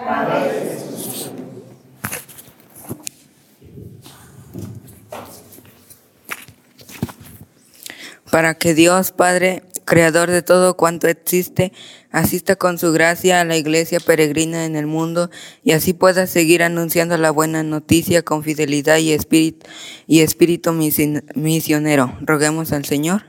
Para 8.33 8.55
que 8.55 8.73
Dios, 8.73 9.11
Padre, 9.11 9.61
Creador 9.85 10.31
de 10.31 10.41
todo 10.41 10.75
cuanto 10.75 11.07
existe, 11.07 11.71
asista 12.09 12.55
con 12.55 12.79
su 12.79 12.91
gracia 12.91 13.39
a 13.39 13.45
la 13.45 13.57
iglesia 13.57 13.99
peregrina 13.99 14.65
en 14.65 14.75
el 14.75 14.87
mundo 14.87 15.29
y 15.63 15.73
así 15.73 15.93
pueda 15.93 16.25
seguir 16.25 16.63
anunciando 16.63 17.15
la 17.19 17.29
buena 17.29 17.61
noticia 17.61 18.23
con 18.23 18.41
fidelidad 18.41 18.97
y 18.97 19.11
espíritu, 19.11 19.67
y 20.07 20.21
espíritu 20.21 20.71
misionero. 20.71 22.17
Roguemos 22.21 22.71
al 22.71 22.85
Señor. 22.85 23.25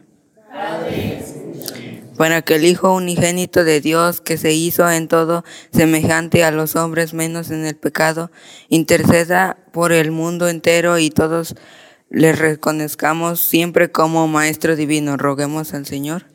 Para 2.16 2.40
que 2.40 2.55
el 2.55 2.64
Hijo 2.64 2.94
unigénito 2.94 3.62
de 3.62 3.82
Dios, 3.82 4.22
que 4.22 4.38
se 4.38 4.55
hizo 4.55 4.90
en 4.90 5.09
todo 5.09 5.44
semejante 5.70 6.44
a 6.44 6.50
los 6.50 6.76
hombres 6.76 7.12
menos 7.12 7.50
en 7.50 7.66
el 7.66 7.76
pecado, 7.76 8.30
interceda 8.70 9.59
por 9.70 9.92
el 9.92 10.12
mundo 10.12 10.48
entero 10.48 10.96
y 10.96 11.11
todos 11.11 11.57
le 12.11 12.32
reconozcamos 12.32 13.40
siempre 13.40 13.90
como 13.90 14.28
Maestro 14.28 14.76
Divino. 14.76 15.16
Roguemos 15.16 15.74
al 15.74 15.86
Señor. 15.86 16.26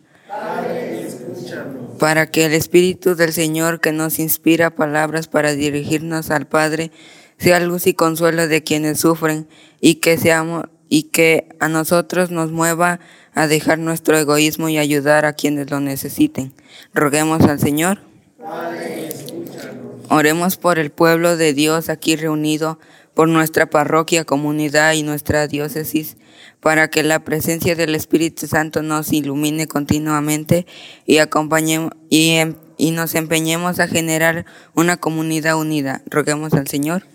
para 2.00 2.32
que 2.32 2.46
el 2.46 2.54
Espíritu 2.54 3.16
del 3.16 3.34
Señor 3.34 3.82
que 3.82 3.92
nos 3.92 4.20
inspira 4.20 4.70
palabras 4.70 5.28
para 5.28 5.52
dirigirnos 5.52 6.32
al 6.32 6.48
Padre 6.48 6.92
sea 7.38 7.60
luz 7.60 7.88
y 7.88 7.94
consuelo 7.94 8.48
de 8.48 8.64
quienes 8.64 9.02
sufren 9.02 9.48
y 9.82 9.96
que 9.96 10.18
seamos 10.18 10.66
y 10.90 11.04
que 11.04 11.50
a 11.60 11.68
nosotros 11.70 12.32
nos 12.32 12.52
mueva 12.52 13.00
a 13.34 13.48
dejar 13.48 13.80
nuestro 13.80 14.18
egoísmo 14.18 14.70
y 14.70 14.78
ayudar 14.78 15.26
a 15.26 15.34
quienes 15.34 15.70
lo 15.70 15.80
necesiten. 15.80 16.52
Roguemos 16.94 17.44
al 17.44 17.60
Señor. 17.60 18.00
Oremos 20.10 20.58
por 20.58 20.80
el 20.80 20.90
pueblo 20.90 21.38
de 21.38 21.54
Dios 21.54 21.90
aquí 21.90 22.16
reunido, 22.16 22.80
por 23.20 23.28
nuestra 23.28 23.70
parroquia, 23.70 24.24
comunidad 24.24 24.94
y 24.94 25.04
nuestra 25.04 25.46
diócesis, 25.50 26.16
para 26.62 26.90
que 26.90 27.04
la 27.04 27.26
presencia 27.26 27.76
del 27.76 27.94
Espíritu 27.94 28.48
Santo 28.48 28.82
nos 28.82 29.12
ilumine 29.12 29.68
continuamente 29.68 30.66
y 31.06 31.18
acompañemos 31.18 31.92
em, 32.12 32.56
y 32.78 32.92
nos 32.92 33.16
empeñemos 33.16 33.82
a 33.82 33.90
generar 33.90 34.46
una 34.74 34.96
comunidad 34.96 35.58
unida. 35.58 36.02
Roguemos 36.06 36.54
al 36.54 36.70
Señor. 36.70 37.08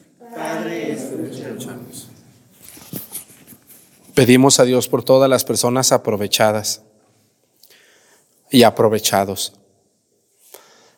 Pedimos 4.14 4.60
a 4.60 4.64
Dios 4.64 4.88
por 4.88 5.04
todas 5.04 5.30
las 5.30 5.46
personas 5.46 5.90
aprovechadas 5.90 6.82
y 8.50 8.64
aprovechados. 8.64 9.54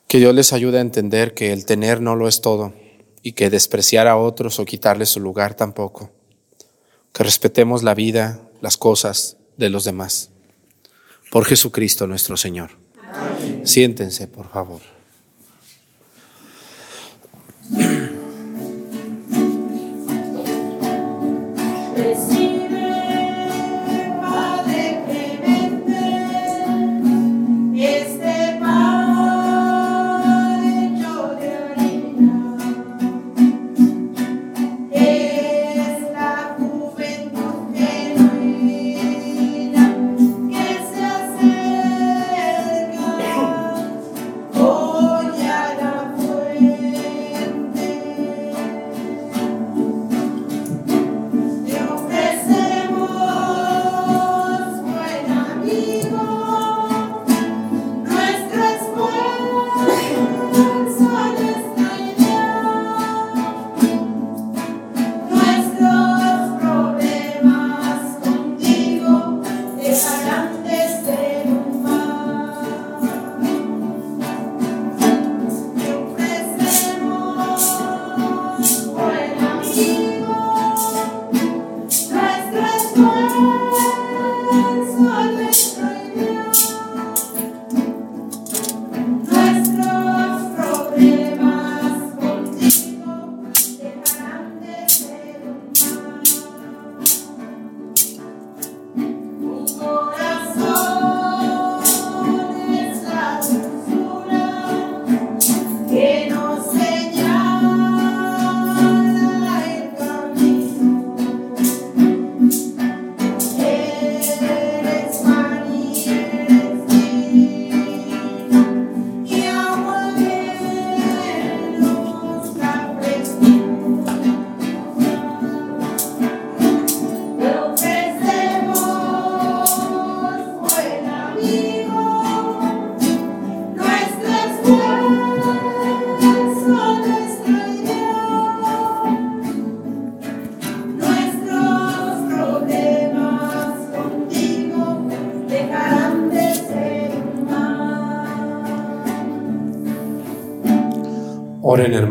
Que 0.08 0.18
Dios 0.18 0.34
les 0.34 0.52
ayude 0.52 0.78
a 0.78 0.80
entender 0.80 1.32
que 1.32 1.52
el 1.52 1.64
tener 1.64 2.00
no 2.00 2.16
lo 2.16 2.26
es 2.26 2.40
todo 2.40 2.72
y 3.26 3.32
que 3.32 3.50
despreciar 3.50 4.06
a 4.06 4.16
otros 4.16 4.60
o 4.60 4.64
quitarles 4.64 5.08
su 5.08 5.18
lugar 5.18 5.56
tampoco. 5.56 6.12
Que 7.12 7.24
respetemos 7.24 7.82
la 7.82 7.92
vida, 7.92 8.40
las 8.60 8.76
cosas 8.76 9.36
de 9.56 9.68
los 9.68 9.82
demás. 9.82 10.30
Por 11.32 11.44
Jesucristo 11.44 12.06
nuestro 12.06 12.36
Señor. 12.36 12.70
Siéntense, 13.64 14.28
por 14.28 14.48
favor. 14.48 14.80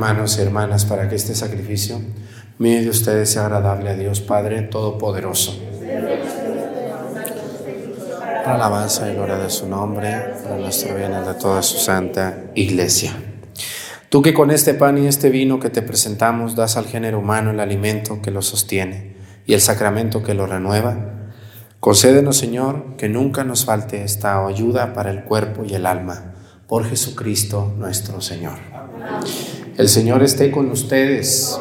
Hermanos 0.05 0.37
y 0.37 0.41
hermanas 0.43 0.85
para 0.85 1.09
que 1.09 1.15
este 1.15 1.33
sacrificio 1.33 1.99
mío 2.59 2.79
de 2.79 2.89
ustedes 2.89 3.27
sea 3.31 3.45
agradable 3.47 3.89
a 3.89 3.95
Dios 3.95 4.21
Padre 4.21 4.61
Todopoderoso. 4.61 5.59
Alabanza 8.45 9.11
y 9.11 9.15
gloria 9.15 9.37
de 9.37 9.49
su 9.49 9.67
nombre, 9.67 10.11
para 10.43 10.57
nuestro 10.57 10.93
bien 10.93 11.11
y 11.11 11.27
de 11.27 11.33
toda 11.33 11.63
su 11.63 11.79
santa 11.79 12.51
iglesia. 12.53 13.13
Tú 14.09 14.21
que 14.21 14.35
con 14.35 14.51
este 14.51 14.75
pan 14.75 14.99
y 14.99 15.07
este 15.07 15.31
vino 15.31 15.59
que 15.59 15.71
te 15.71 15.81
presentamos 15.81 16.55
das 16.55 16.77
al 16.77 16.85
género 16.85 17.17
humano 17.17 17.49
el 17.49 17.59
alimento 17.59 18.21
que 18.21 18.29
lo 18.29 18.43
sostiene 18.43 19.15
y 19.47 19.55
el 19.55 19.61
sacramento 19.61 20.21
que 20.21 20.35
lo 20.35 20.45
renueva, 20.45 20.97
concédenos 21.79 22.37
Señor 22.37 22.95
que 22.97 23.09
nunca 23.09 23.43
nos 23.43 23.65
falte 23.65 24.03
esta 24.03 24.45
ayuda 24.45 24.93
para 24.93 25.09
el 25.09 25.23
cuerpo 25.23 25.63
y 25.67 25.73
el 25.73 25.87
alma, 25.87 26.35
por 26.67 26.85
Jesucristo 26.85 27.73
nuestro 27.75 28.21
Señor. 28.21 28.59
El 29.78 29.89
Señor 29.89 30.23
esté 30.23 30.51
con 30.51 30.71
ustedes. 30.71 31.59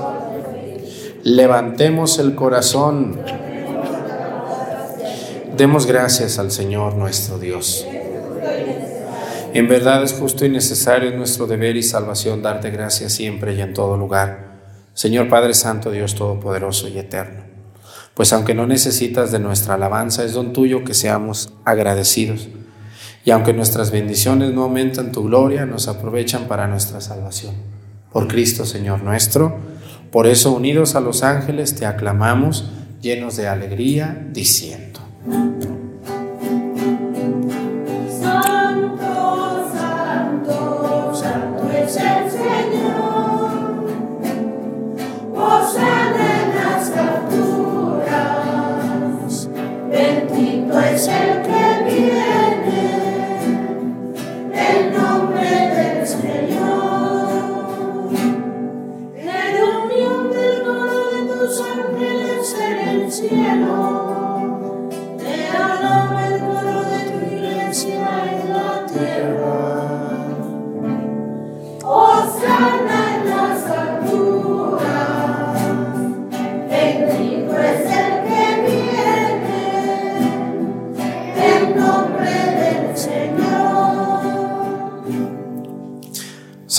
Levantemos 1.24 2.20
el 2.20 2.36
corazón. 2.36 3.20
Demos 5.56 5.86
gracias 5.86 6.38
al 6.38 6.52
Señor 6.52 6.94
nuestro 6.94 7.40
Dios. 7.40 7.84
En 9.52 9.66
verdad 9.66 10.04
es 10.04 10.12
justo 10.12 10.44
y 10.44 10.48
necesario 10.48 11.10
nuestro 11.16 11.48
deber 11.48 11.76
y 11.76 11.82
salvación 11.82 12.40
darte 12.40 12.70
gracias 12.70 13.14
siempre 13.14 13.54
y 13.54 13.60
en 13.60 13.74
todo 13.74 13.96
lugar, 13.96 14.60
Señor 14.94 15.28
Padre 15.28 15.54
Santo, 15.54 15.90
Dios 15.90 16.14
Todopoderoso 16.14 16.86
y 16.86 16.98
Eterno. 16.98 17.42
Pues 18.14 18.32
aunque 18.32 18.54
no 18.54 18.68
necesitas 18.68 19.32
de 19.32 19.40
nuestra 19.40 19.74
alabanza, 19.74 20.22
es 20.22 20.34
don 20.34 20.52
tuyo 20.52 20.84
que 20.84 20.94
seamos 20.94 21.52
agradecidos. 21.64 22.46
Y 23.24 23.32
aunque 23.32 23.52
nuestras 23.52 23.90
bendiciones 23.90 24.52
no 24.52 24.62
aumentan 24.62 25.10
tu 25.10 25.24
gloria, 25.24 25.66
nos 25.66 25.88
aprovechan 25.88 26.46
para 26.46 26.68
nuestra 26.68 27.00
salvación. 27.00 27.73
Por 28.14 28.28
Cristo, 28.28 28.64
Señor 28.64 29.02
nuestro. 29.02 29.58
Por 30.12 30.28
eso, 30.28 30.52
unidos 30.52 30.94
a 30.94 31.00
los 31.00 31.24
ángeles, 31.24 31.74
te 31.74 31.84
aclamamos, 31.84 32.70
llenos 33.02 33.36
de 33.36 33.48
alegría, 33.48 34.24
diciendo. 34.30 35.00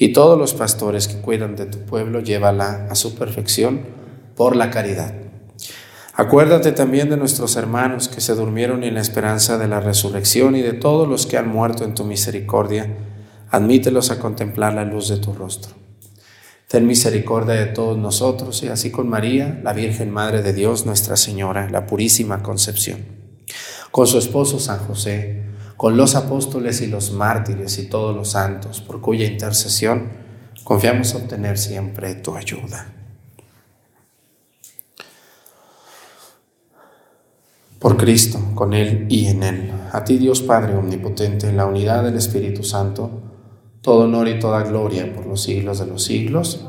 y 0.00 0.14
todos 0.14 0.38
los 0.38 0.54
pastores 0.54 1.08
que 1.08 1.20
cuidan 1.20 1.56
de 1.56 1.66
tu 1.66 1.80
pueblo, 1.80 2.20
llévala 2.20 2.86
a 2.90 2.94
su 2.94 3.14
perfección 3.16 3.82
por 4.34 4.56
la 4.56 4.70
caridad. 4.70 5.12
Acuérdate 6.14 6.72
también 6.72 7.10
de 7.10 7.18
nuestros 7.18 7.54
hermanos 7.56 8.08
que 8.08 8.22
se 8.22 8.34
durmieron 8.34 8.82
en 8.82 8.94
la 8.94 9.02
esperanza 9.02 9.58
de 9.58 9.68
la 9.68 9.78
resurrección 9.78 10.56
y 10.56 10.62
de 10.62 10.72
todos 10.72 11.06
los 11.06 11.26
que 11.26 11.36
han 11.36 11.48
muerto 11.48 11.84
en 11.84 11.94
tu 11.94 12.04
misericordia. 12.04 12.96
Admítelos 13.50 14.10
a 14.10 14.18
contemplar 14.18 14.72
la 14.72 14.86
luz 14.86 15.10
de 15.10 15.18
tu 15.18 15.34
rostro. 15.34 15.74
Ten 16.66 16.86
misericordia 16.86 17.56
de 17.56 17.66
todos 17.66 17.98
nosotros 17.98 18.62
y 18.62 18.68
así 18.68 18.90
con 18.90 19.06
María, 19.06 19.60
la 19.62 19.74
Virgen 19.74 20.10
Madre 20.10 20.40
de 20.40 20.54
Dios, 20.54 20.86
Nuestra 20.86 21.18
Señora, 21.18 21.68
la 21.68 21.84
Purísima 21.86 22.42
Concepción, 22.42 23.04
con 23.90 24.06
su 24.06 24.16
esposo 24.16 24.60
San 24.60 24.78
José, 24.78 25.49
con 25.80 25.96
los 25.96 26.14
apóstoles 26.14 26.82
y 26.82 26.88
los 26.88 27.12
mártires 27.12 27.78
y 27.78 27.88
todos 27.88 28.14
los 28.14 28.32
santos, 28.32 28.82
por 28.82 29.00
cuya 29.00 29.24
intercesión 29.24 30.10
confiamos 30.62 31.14
obtener 31.14 31.56
siempre 31.56 32.16
tu 32.16 32.36
ayuda. 32.36 32.92
Por 37.78 37.96
Cristo, 37.96 38.38
con 38.54 38.74
Él 38.74 39.06
y 39.08 39.28
en 39.28 39.42
Él, 39.42 39.72
a 39.90 40.04
ti 40.04 40.18
Dios 40.18 40.42
Padre 40.42 40.76
Omnipotente, 40.76 41.48
en 41.48 41.56
la 41.56 41.64
unidad 41.64 42.04
del 42.04 42.16
Espíritu 42.16 42.62
Santo, 42.62 43.10
todo 43.80 44.04
honor 44.04 44.28
y 44.28 44.38
toda 44.38 44.62
gloria 44.64 45.14
por 45.14 45.24
los 45.24 45.42
siglos 45.42 45.78
de 45.78 45.86
los 45.86 46.04
siglos. 46.04 46.62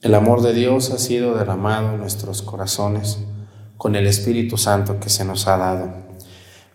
El 0.00 0.16
amor 0.16 0.42
de 0.42 0.52
Dios 0.52 0.90
ha 0.90 0.98
sido 0.98 1.36
derramado 1.36 1.92
en 1.92 1.98
nuestros 1.98 2.42
corazones 2.42 3.20
con 3.76 3.94
el 3.94 4.08
Espíritu 4.08 4.56
Santo 4.56 4.98
que 4.98 5.10
se 5.10 5.24
nos 5.24 5.46
ha 5.46 5.58
dado. 5.58 6.01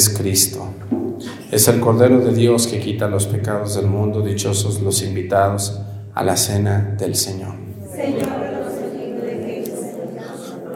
Es 0.00 0.08
Cristo. 0.08 0.66
Es 1.50 1.68
el 1.68 1.78
Cordero 1.78 2.20
de 2.20 2.32
Dios 2.32 2.66
que 2.66 2.80
quita 2.80 3.06
los 3.06 3.26
pecados 3.26 3.74
del 3.74 3.86
mundo. 3.86 4.22
Dichosos 4.22 4.80
los 4.80 5.02
invitados 5.02 5.78
a 6.14 6.24
la 6.24 6.38
cena 6.38 6.96
del 6.98 7.14
Señor. 7.14 7.54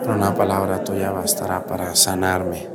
Pero 0.03 0.15
una 0.15 0.35
palabra 0.35 0.85
tuya 0.85 1.11
bastará 1.11 1.65
para 1.65 1.95
sanarme. 1.97 2.74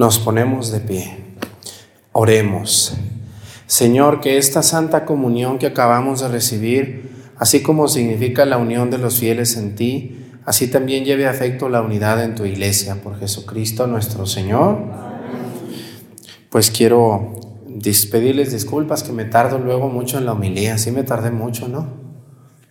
Nos 0.00 0.18
ponemos 0.18 0.72
de 0.72 0.80
pie. 0.80 1.14
Oremos. 2.12 2.94
Señor, 3.66 4.22
que 4.22 4.38
esta 4.38 4.62
santa 4.62 5.04
comunión 5.04 5.58
que 5.58 5.66
acabamos 5.66 6.22
de 6.22 6.28
recibir, 6.28 7.10
así 7.36 7.62
como 7.62 7.86
significa 7.86 8.46
la 8.46 8.56
unión 8.56 8.90
de 8.90 8.96
los 8.96 9.18
fieles 9.18 9.58
en 9.58 9.74
ti, 9.74 10.24
así 10.46 10.68
también 10.68 11.04
lleve 11.04 11.26
afecto 11.26 11.68
la 11.68 11.82
unidad 11.82 12.24
en 12.24 12.34
tu 12.34 12.46
iglesia 12.46 13.02
por 13.02 13.18
Jesucristo 13.18 13.86
nuestro 13.86 14.24
Señor. 14.24 14.78
Pues 16.48 16.70
quiero 16.70 17.34
pedirles 18.10 18.52
disculpas 18.52 19.02
que 19.02 19.12
me 19.12 19.26
tardo 19.26 19.58
luego 19.58 19.90
mucho 19.90 20.16
en 20.16 20.24
la 20.24 20.32
homilía, 20.32 20.78
sí 20.78 20.92
me 20.92 21.02
tardé 21.02 21.30
mucho, 21.30 21.68
¿no? 21.68 21.88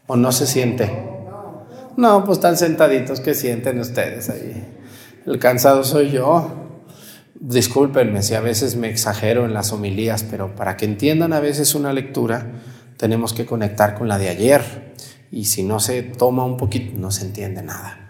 ¿O 0.08 0.16
no 0.16 0.32
se 0.32 0.48
siente? 0.48 0.92
No, 1.96 2.26
pues 2.26 2.40
están 2.40 2.58
sentaditos, 2.58 3.20
¿qué 3.20 3.36
sienten 3.36 3.78
ustedes 3.78 4.32
ahí? 4.32 4.66
El 5.28 5.38
cansado 5.38 5.84
soy 5.84 6.10
yo. 6.10 6.59
Discúlpenme 7.40 8.22
si 8.22 8.36
a 8.36 8.42
veces 8.42 8.76
me 8.76 8.90
exagero 8.90 9.46
en 9.46 9.54
las 9.54 9.72
homilías, 9.72 10.24
pero 10.24 10.56
para 10.56 10.76
que 10.76 10.84
entiendan 10.84 11.32
a 11.32 11.40
veces 11.40 11.74
una 11.74 11.94
lectura, 11.94 12.52
tenemos 12.98 13.32
que 13.32 13.46
conectar 13.46 13.96
con 13.96 14.10
la 14.10 14.18
de 14.18 14.28
ayer. 14.28 14.94
Y 15.32 15.46
si 15.46 15.64
no 15.64 15.80
se 15.80 16.04
toma 16.04 16.44
un 16.44 16.58
poquito, 16.58 16.98
no 16.98 17.12
se 17.12 17.26
entiende 17.26 17.64
nada. 17.64 18.10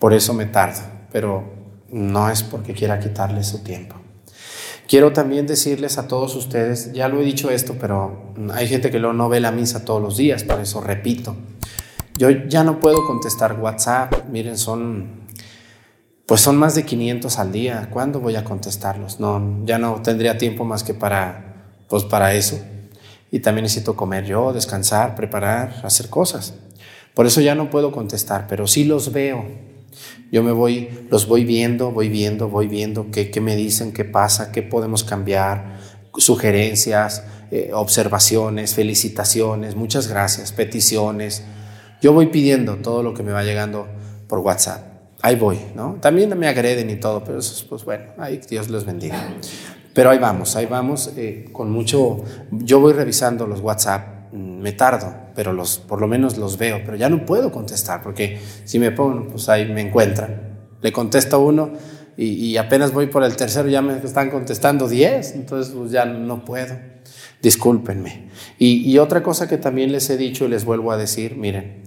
Por 0.00 0.12
eso 0.12 0.34
me 0.34 0.46
tardo, 0.46 0.80
pero 1.12 1.54
no 1.90 2.28
es 2.28 2.42
porque 2.42 2.72
quiera 2.72 2.98
quitarles 2.98 3.46
su 3.46 3.62
tiempo. 3.62 3.94
Quiero 4.88 5.12
también 5.12 5.46
decirles 5.46 5.96
a 5.96 6.08
todos 6.08 6.34
ustedes, 6.34 6.92
ya 6.92 7.08
lo 7.08 7.20
he 7.20 7.24
dicho 7.24 7.50
esto, 7.50 7.76
pero 7.80 8.34
hay 8.52 8.66
gente 8.66 8.90
que 8.90 8.98
no 8.98 9.28
ve 9.28 9.40
la 9.40 9.52
misa 9.52 9.84
todos 9.84 10.02
los 10.02 10.16
días, 10.16 10.42
por 10.42 10.60
eso 10.60 10.80
repito. 10.80 11.36
Yo 12.18 12.28
ya 12.30 12.64
no 12.64 12.80
puedo 12.80 13.06
contestar 13.06 13.58
WhatsApp, 13.58 14.28
miren, 14.28 14.58
son 14.58 15.23
pues 16.26 16.40
son 16.40 16.56
más 16.56 16.74
de 16.74 16.84
500 16.84 17.38
al 17.38 17.52
día. 17.52 17.88
¿Cuándo 17.92 18.20
voy 18.20 18.36
a 18.36 18.44
contestarlos? 18.44 19.20
No, 19.20 19.64
ya 19.66 19.78
no 19.78 20.00
tendría 20.02 20.38
tiempo 20.38 20.64
más 20.64 20.82
que 20.82 20.94
para, 20.94 21.74
pues 21.88 22.04
para 22.04 22.34
eso. 22.34 22.58
Y 23.30 23.40
también 23.40 23.64
necesito 23.64 23.94
comer 23.94 24.24
yo, 24.24 24.52
descansar, 24.52 25.16
preparar, 25.16 25.80
hacer 25.84 26.08
cosas. 26.08 26.54
Por 27.14 27.26
eso 27.26 27.40
ya 27.40 27.54
no 27.54 27.68
puedo 27.68 27.92
contestar, 27.92 28.46
pero 28.48 28.66
sí 28.66 28.84
los 28.84 29.12
veo. 29.12 29.44
Yo 30.32 30.42
me 30.42 30.52
voy, 30.52 30.88
los 31.10 31.28
voy 31.28 31.44
viendo, 31.44 31.92
voy 31.92 32.08
viendo, 32.08 32.48
voy 32.48 32.68
viendo 32.68 33.10
qué, 33.10 33.30
qué 33.30 33.40
me 33.40 33.54
dicen, 33.54 33.92
qué 33.92 34.04
pasa, 34.04 34.50
qué 34.50 34.62
podemos 34.62 35.04
cambiar, 35.04 35.78
sugerencias, 36.16 37.24
eh, 37.50 37.70
observaciones, 37.72 38.74
felicitaciones, 38.74 39.76
muchas 39.76 40.08
gracias, 40.08 40.52
peticiones. 40.52 41.44
Yo 42.00 42.12
voy 42.12 42.26
pidiendo 42.26 42.76
todo 42.76 43.02
lo 43.02 43.14
que 43.14 43.22
me 43.22 43.32
va 43.32 43.44
llegando 43.44 43.86
por 44.26 44.40
WhatsApp 44.40 44.93
ahí 45.24 45.36
voy, 45.36 45.58
¿no? 45.74 45.96
También 46.02 46.38
me 46.38 46.48
agreden 46.48 46.90
y 46.90 46.96
todo, 46.96 47.24
pero 47.24 47.38
eso, 47.38 47.64
pues 47.66 47.82
bueno, 47.82 48.12
ahí 48.18 48.42
Dios 48.46 48.68
los 48.68 48.84
bendiga. 48.84 49.26
Pero 49.94 50.10
ahí 50.10 50.18
vamos, 50.18 50.54
ahí 50.54 50.66
vamos, 50.66 51.12
eh, 51.16 51.46
con 51.50 51.70
mucho, 51.70 52.22
yo 52.50 52.78
voy 52.78 52.92
revisando 52.92 53.46
los 53.46 53.60
WhatsApp, 53.60 54.34
mm, 54.34 54.58
me 54.60 54.72
tardo, 54.72 55.14
pero 55.34 55.54
los, 55.54 55.78
por 55.78 55.98
lo 56.02 56.08
menos 56.08 56.36
los 56.36 56.58
veo, 56.58 56.82
pero 56.84 56.98
ya 56.98 57.08
no 57.08 57.24
puedo 57.24 57.50
contestar, 57.50 58.02
porque 58.02 58.38
si 58.64 58.78
me 58.78 58.90
pongo, 58.90 59.28
pues 59.28 59.48
ahí 59.48 59.64
me 59.72 59.80
encuentran. 59.80 60.58
Le 60.82 60.92
contesto 60.92 61.40
uno 61.40 61.72
y, 62.18 62.58
apenas 62.58 62.92
voy 62.92 63.06
por 63.06 63.24
el 63.24 63.34
tercero, 63.34 63.70
ya 63.70 63.80
me 63.80 63.96
están 63.96 64.30
contestando 64.30 64.88
diez, 64.88 65.34
entonces 65.34 65.74
pues 65.74 65.90
ya 65.90 66.04
no 66.04 66.44
puedo. 66.44 66.76
Discúlpenme. 67.40 68.28
Y, 68.58 68.90
y 68.90 68.98
otra 68.98 69.22
cosa 69.22 69.48
que 69.48 69.56
también 69.56 69.90
les 69.90 70.10
he 70.10 70.18
dicho 70.18 70.44
y 70.44 70.48
les 70.48 70.66
vuelvo 70.66 70.92
a 70.92 70.98
decir, 70.98 71.34
miren, 71.36 71.82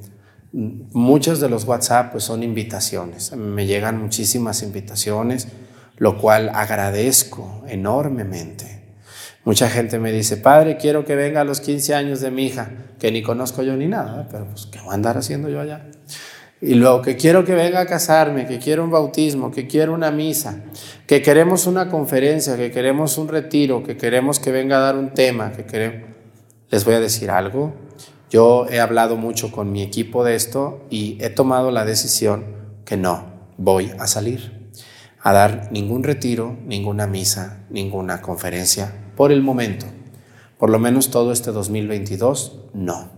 Muchos 0.57 1.39
de 1.39 1.49
los 1.49 1.65
WhatsApp 1.65 2.13
pues, 2.13 2.23
son 2.23 2.41
invitaciones. 2.41 3.31
Me 3.35 3.67
llegan 3.67 4.01
muchísimas 4.01 4.63
invitaciones, 4.63 5.49
lo 5.97 6.17
cual 6.17 6.49
agradezco 6.51 7.63
enormemente. 7.67 8.81
Mucha 9.45 9.69
gente 9.69 9.99
me 9.99 10.11
dice, 10.11 10.35
padre, 10.37 10.77
quiero 10.77 11.05
que 11.05 11.15
venga 11.15 11.41
a 11.41 11.43
los 11.43 11.61
15 11.61 11.93
años 11.93 12.21
de 12.21 12.31
mi 12.31 12.47
hija, 12.47 12.71
que 12.97 13.11
ni 13.11 13.21
conozco 13.21 13.61
yo 13.61 13.77
ni 13.77 13.85
nada, 13.85 14.23
¿eh? 14.23 14.27
pero 14.31 14.45
pues, 14.45 14.65
¿qué 14.65 14.79
voy 14.79 14.89
a 14.89 14.93
andar 14.95 15.15
haciendo 15.15 15.47
yo 15.47 15.61
allá? 15.61 15.85
Y 16.59 16.73
luego 16.73 17.03
que 17.03 17.15
quiero 17.15 17.45
que 17.45 17.53
venga 17.53 17.81
a 17.81 17.85
casarme, 17.85 18.47
que 18.47 18.57
quiero 18.57 18.83
un 18.83 18.89
bautismo, 18.89 19.51
que 19.51 19.67
quiero 19.67 19.93
una 19.93 20.09
misa, 20.09 20.63
que 21.05 21.21
queremos 21.21 21.67
una 21.67 21.87
conferencia, 21.87 22.57
que 22.57 22.71
queremos 22.71 23.19
un 23.19 23.27
retiro, 23.27 23.83
que 23.83 23.95
queremos 23.95 24.39
que 24.39 24.51
venga 24.51 24.77
a 24.77 24.79
dar 24.79 24.95
un 24.95 25.13
tema, 25.13 25.51
que 25.51 25.65
queremos... 25.65 26.09
Les 26.71 26.83
voy 26.83 26.95
a 26.95 26.99
decir 26.99 27.29
algo, 27.29 27.86
yo 28.29 28.67
he 28.69 28.79
hablado 28.79 29.15
mucho 29.15 29.51
con 29.51 29.71
mi 29.71 29.81
equipo 29.81 30.23
de 30.23 30.35
esto 30.35 30.85
y 30.89 31.17
he 31.21 31.29
tomado 31.29 31.71
la 31.71 31.85
decisión 31.85 32.45
que 32.85 32.97
no 32.97 33.25
voy 33.57 33.91
a 33.99 34.07
salir 34.07 34.57
a 35.27 35.33
dar 35.33 35.69
ningún 35.71 36.03
retiro, 36.03 36.57
ninguna 36.65 37.05
misa, 37.05 37.65
ninguna 37.69 38.21
conferencia 38.21 39.11
por 39.17 39.33
el 39.33 39.41
momento. 39.41 39.85
Por 40.57 40.69
lo 40.69 40.79
menos 40.79 41.11
todo 41.11 41.33
este 41.33 41.51
2022, 41.51 42.69
no. 42.73 43.11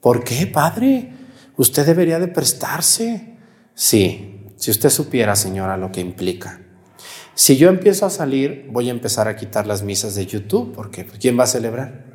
¿Por 0.00 0.22
qué, 0.22 0.46
padre? 0.46 1.12
Usted 1.56 1.86
debería 1.86 2.20
de 2.20 2.28
prestarse. 2.28 3.36
Sí, 3.74 4.46
si 4.56 4.70
usted 4.70 4.90
supiera, 4.90 5.34
señora, 5.34 5.76
lo 5.76 5.90
que 5.90 6.00
implica. 6.00 6.60
Si 7.34 7.56
yo 7.56 7.68
empiezo 7.68 8.06
a 8.06 8.10
salir, 8.10 8.68
voy 8.70 8.88
a 8.88 8.92
empezar 8.92 9.26
a 9.26 9.34
quitar 9.34 9.66
las 9.66 9.82
misas 9.82 10.14
de 10.14 10.26
YouTube, 10.26 10.72
porque 10.72 11.04
¿quién 11.04 11.36
va 11.36 11.44
a 11.44 11.48
celebrar? 11.48 12.13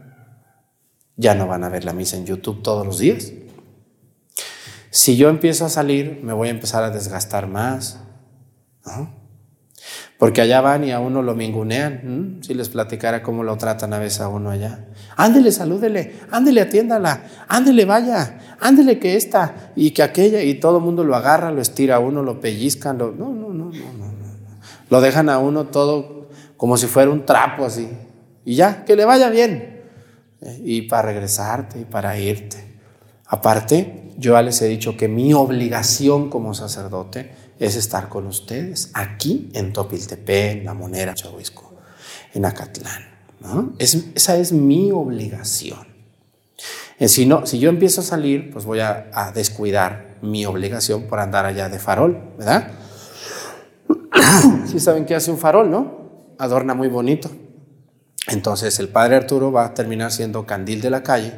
Ya 1.19 1.35
no 1.35 1.47
van 1.47 1.65
a 1.65 1.69
ver 1.69 1.83
la 1.83 1.91
misa 1.91 2.15
en 2.15 2.25
YouTube 2.25 2.63
todos 2.63 2.85
los 2.85 2.97
días. 2.97 3.33
Si 4.89 5.17
yo 5.17 5.27
empiezo 5.27 5.65
a 5.65 5.69
salir, 5.69 6.21
me 6.23 6.31
voy 6.31 6.47
a 6.47 6.51
empezar 6.51 6.81
a 6.81 6.91
desgastar 6.91 7.47
más. 7.47 7.99
Porque 10.17 10.39
allá 10.39 10.61
van 10.61 10.85
y 10.85 10.91
a 10.93 11.01
uno 11.01 11.21
lo 11.21 11.35
mingunean. 11.35 12.39
Si 12.41 12.53
les 12.53 12.69
platicara 12.69 13.21
cómo 13.21 13.43
lo 13.43 13.57
tratan 13.57 13.93
a 13.93 13.99
veces 13.99 14.21
a 14.21 14.29
uno 14.29 14.49
allá. 14.49 14.87
Ándele, 15.17 15.51
salúdele, 15.51 16.15
ándele, 16.31 16.61
atiéndala, 16.61 17.23
ándele, 17.49 17.83
vaya, 17.83 18.57
ándele 18.61 18.97
que 18.97 19.17
esta 19.17 19.73
y 19.75 19.91
que 19.91 20.03
aquella. 20.03 20.41
Y 20.41 20.53
todo 20.53 20.77
el 20.77 20.85
mundo 20.85 21.03
lo 21.03 21.17
agarra, 21.17 21.51
lo 21.51 21.61
estira 21.61 21.97
a 21.97 21.99
uno, 21.99 22.23
lo 22.23 22.39
pellizcan. 22.39 22.97
Lo, 22.97 23.11
no, 23.11 23.33
no, 23.33 23.49
no, 23.49 23.65
no, 23.65 23.71
no, 23.71 24.05
no. 24.05 24.59
Lo 24.89 25.01
dejan 25.01 25.27
a 25.27 25.37
uno 25.37 25.65
todo 25.65 26.29
como 26.55 26.77
si 26.77 26.87
fuera 26.87 27.11
un 27.11 27.25
trapo 27.25 27.65
así. 27.65 27.89
Y 28.45 28.55
ya, 28.55 28.85
que 28.85 28.95
le 28.95 29.03
vaya 29.03 29.29
bien 29.29 29.78
y 30.63 30.83
para 30.83 31.09
regresarte 31.09 31.79
y 31.79 31.85
para 31.85 32.17
irte. 32.17 32.57
Aparte, 33.25 34.13
yo 34.17 34.33
ya 34.33 34.41
les 34.41 34.61
he 34.61 34.67
dicho 34.67 34.97
que 34.97 35.07
mi 35.07 35.33
obligación 35.33 36.29
como 36.29 36.53
sacerdote 36.53 37.31
es 37.59 37.75
estar 37.75 38.09
con 38.09 38.25
ustedes 38.25 38.91
aquí 38.93 39.49
en 39.53 39.73
Topiltepec, 39.73 40.59
en 40.59 40.65
La 40.65 40.73
Monera, 40.73 41.13
Chahuisco, 41.13 41.73
en 42.33 42.45
Acatlán. 42.45 43.07
esa 43.77 44.37
es 44.37 44.51
mi 44.51 44.91
obligación. 44.91 45.87
Eh, 46.97 47.07
si, 47.07 47.25
no, 47.25 47.45
si 47.45 47.59
yo 47.59 47.69
empiezo 47.69 48.01
a 48.01 48.03
salir, 48.03 48.51
pues 48.51 48.65
voy 48.65 48.79
a, 48.79 49.09
a 49.13 49.31
descuidar 49.31 50.17
mi 50.21 50.45
obligación 50.45 51.03
por 51.03 51.19
andar 51.19 51.45
allá 51.45 51.69
de 51.69 51.79
farol, 51.79 52.33
¿verdad? 52.37 52.71
Si 54.67 54.79
saben 54.79 55.05
qué 55.05 55.15
hace 55.15 55.31
un 55.31 55.37
farol, 55.37 55.71
¿no? 55.71 56.35
Adorna 56.37 56.73
muy 56.73 56.87
bonito. 56.87 57.29
Entonces 58.31 58.79
el 58.79 58.89
padre 58.89 59.15
Arturo 59.15 59.51
va 59.51 59.65
a 59.65 59.73
terminar 59.73 60.11
siendo 60.11 60.45
candil 60.45 60.81
de 60.81 60.89
la 60.89 61.03
calle 61.03 61.33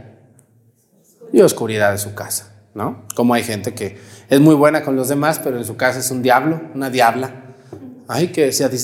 y 1.32 1.42
oscuridad 1.42 1.92
de 1.92 1.98
su 1.98 2.14
casa, 2.14 2.54
¿no? 2.74 3.06
Como 3.16 3.34
hay 3.34 3.44
gente 3.44 3.74
que 3.74 3.98
es 4.30 4.40
muy 4.40 4.56
buena 4.56 4.84
con 4.84 4.96
los 4.96 5.08
demás, 5.08 5.40
pero 5.40 5.58
en 5.58 5.66
su 5.66 5.78
casa 5.78 6.00
es 6.00 6.12
un 6.12 6.22
diablo, 6.22 6.62
una 6.76 6.90
diabla. 6.90 7.32
Ay, 8.08 8.28
que 8.28 8.52
si 8.52 8.64
a 8.64 8.70
ti 8.70 8.78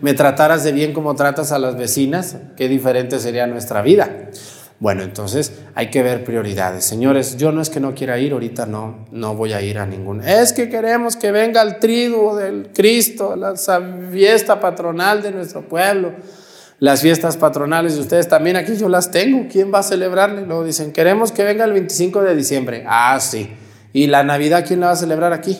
me 0.00 0.14
trataras 0.14 0.64
de 0.64 0.72
bien 0.72 0.92
como 0.92 1.14
tratas 1.14 1.52
a 1.52 1.58
las 1.58 1.76
vecinas, 1.76 2.36
qué 2.56 2.68
diferente 2.68 3.20
sería 3.20 3.46
nuestra 3.46 3.80
vida. 3.80 4.30
Bueno, 4.80 5.04
entonces 5.04 5.52
hay 5.74 5.90
que 5.90 6.02
ver 6.02 6.24
prioridades. 6.24 6.84
Señores, 6.84 7.36
yo 7.36 7.52
no 7.52 7.62
es 7.62 7.70
que 7.70 7.78
no 7.80 7.94
quiera 7.94 8.18
ir, 8.18 8.32
ahorita 8.32 8.66
no, 8.66 9.06
no 9.12 9.34
voy 9.34 9.52
a 9.52 9.62
ir 9.62 9.78
a 9.78 9.86
ningún. 9.86 10.20
Es 10.20 10.52
que 10.52 10.68
queremos 10.68 11.16
que 11.16 11.30
venga 11.30 11.62
el 11.62 11.78
triduo 11.78 12.34
del 12.34 12.70
Cristo, 12.74 13.36
la 13.36 13.54
fiesta 14.10 14.58
patronal 14.58 15.22
de 15.22 15.30
nuestro 15.30 15.62
pueblo 15.62 16.12
las 16.78 17.00
fiestas 17.00 17.38
patronales 17.38 17.94
de 17.94 18.02
ustedes 18.02 18.28
también 18.28 18.56
aquí 18.56 18.76
yo 18.76 18.88
las 18.88 19.10
tengo. 19.10 19.46
¿Quién 19.50 19.72
va 19.72 19.78
a 19.78 19.82
celebrarle? 19.82 20.42
Luego 20.44 20.64
dicen, 20.64 20.92
queremos 20.92 21.32
que 21.32 21.42
venga 21.42 21.64
el 21.64 21.72
25 21.72 22.22
de 22.22 22.36
diciembre. 22.36 22.84
Ah, 22.86 23.18
sí. 23.20 23.50
¿Y 23.94 24.08
la 24.08 24.22
Navidad 24.24 24.64
quién 24.66 24.80
la 24.80 24.86
va 24.86 24.92
a 24.92 24.96
celebrar 24.96 25.32
aquí? 25.32 25.58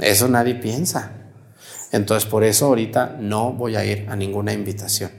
Eso 0.00 0.28
nadie 0.28 0.54
piensa. 0.54 1.12
Entonces 1.90 2.28
por 2.28 2.44
eso 2.44 2.66
ahorita 2.66 3.16
no 3.18 3.52
voy 3.52 3.74
a 3.74 3.84
ir 3.84 4.06
a 4.08 4.14
ninguna 4.14 4.52
invitación. 4.52 5.10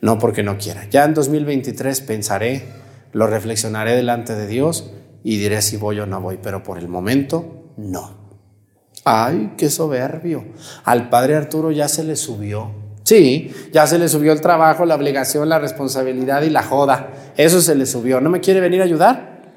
No 0.00 0.18
porque 0.18 0.42
no 0.42 0.56
quiera. 0.56 0.88
Ya 0.88 1.04
en 1.04 1.12
2023 1.12 2.00
pensaré, 2.00 2.66
lo 3.12 3.26
reflexionaré 3.26 3.94
delante 3.94 4.34
de 4.34 4.46
Dios 4.46 4.90
y 5.22 5.36
diré 5.36 5.60
si 5.60 5.76
voy 5.76 6.00
o 6.00 6.06
no 6.06 6.20
voy, 6.20 6.38
pero 6.42 6.62
por 6.62 6.78
el 6.78 6.88
momento 6.88 7.72
no. 7.76 8.40
Ay, 9.04 9.52
qué 9.58 9.68
soberbio. 9.68 10.46
Al 10.84 11.10
padre 11.10 11.36
Arturo 11.36 11.70
ya 11.70 11.88
se 11.88 12.02
le 12.02 12.16
subió 12.16 12.85
Sí, 13.06 13.54
ya 13.72 13.86
se 13.86 14.00
le 14.00 14.08
subió 14.08 14.32
el 14.32 14.40
trabajo, 14.40 14.84
la 14.84 14.96
obligación, 14.96 15.48
la 15.48 15.60
responsabilidad 15.60 16.42
y 16.42 16.50
la 16.50 16.64
joda. 16.64 17.10
Eso 17.36 17.60
se 17.60 17.76
le 17.76 17.86
subió. 17.86 18.20
¿No 18.20 18.30
me 18.30 18.40
quiere 18.40 18.58
venir 18.58 18.80
a 18.80 18.84
ayudar? 18.84 19.54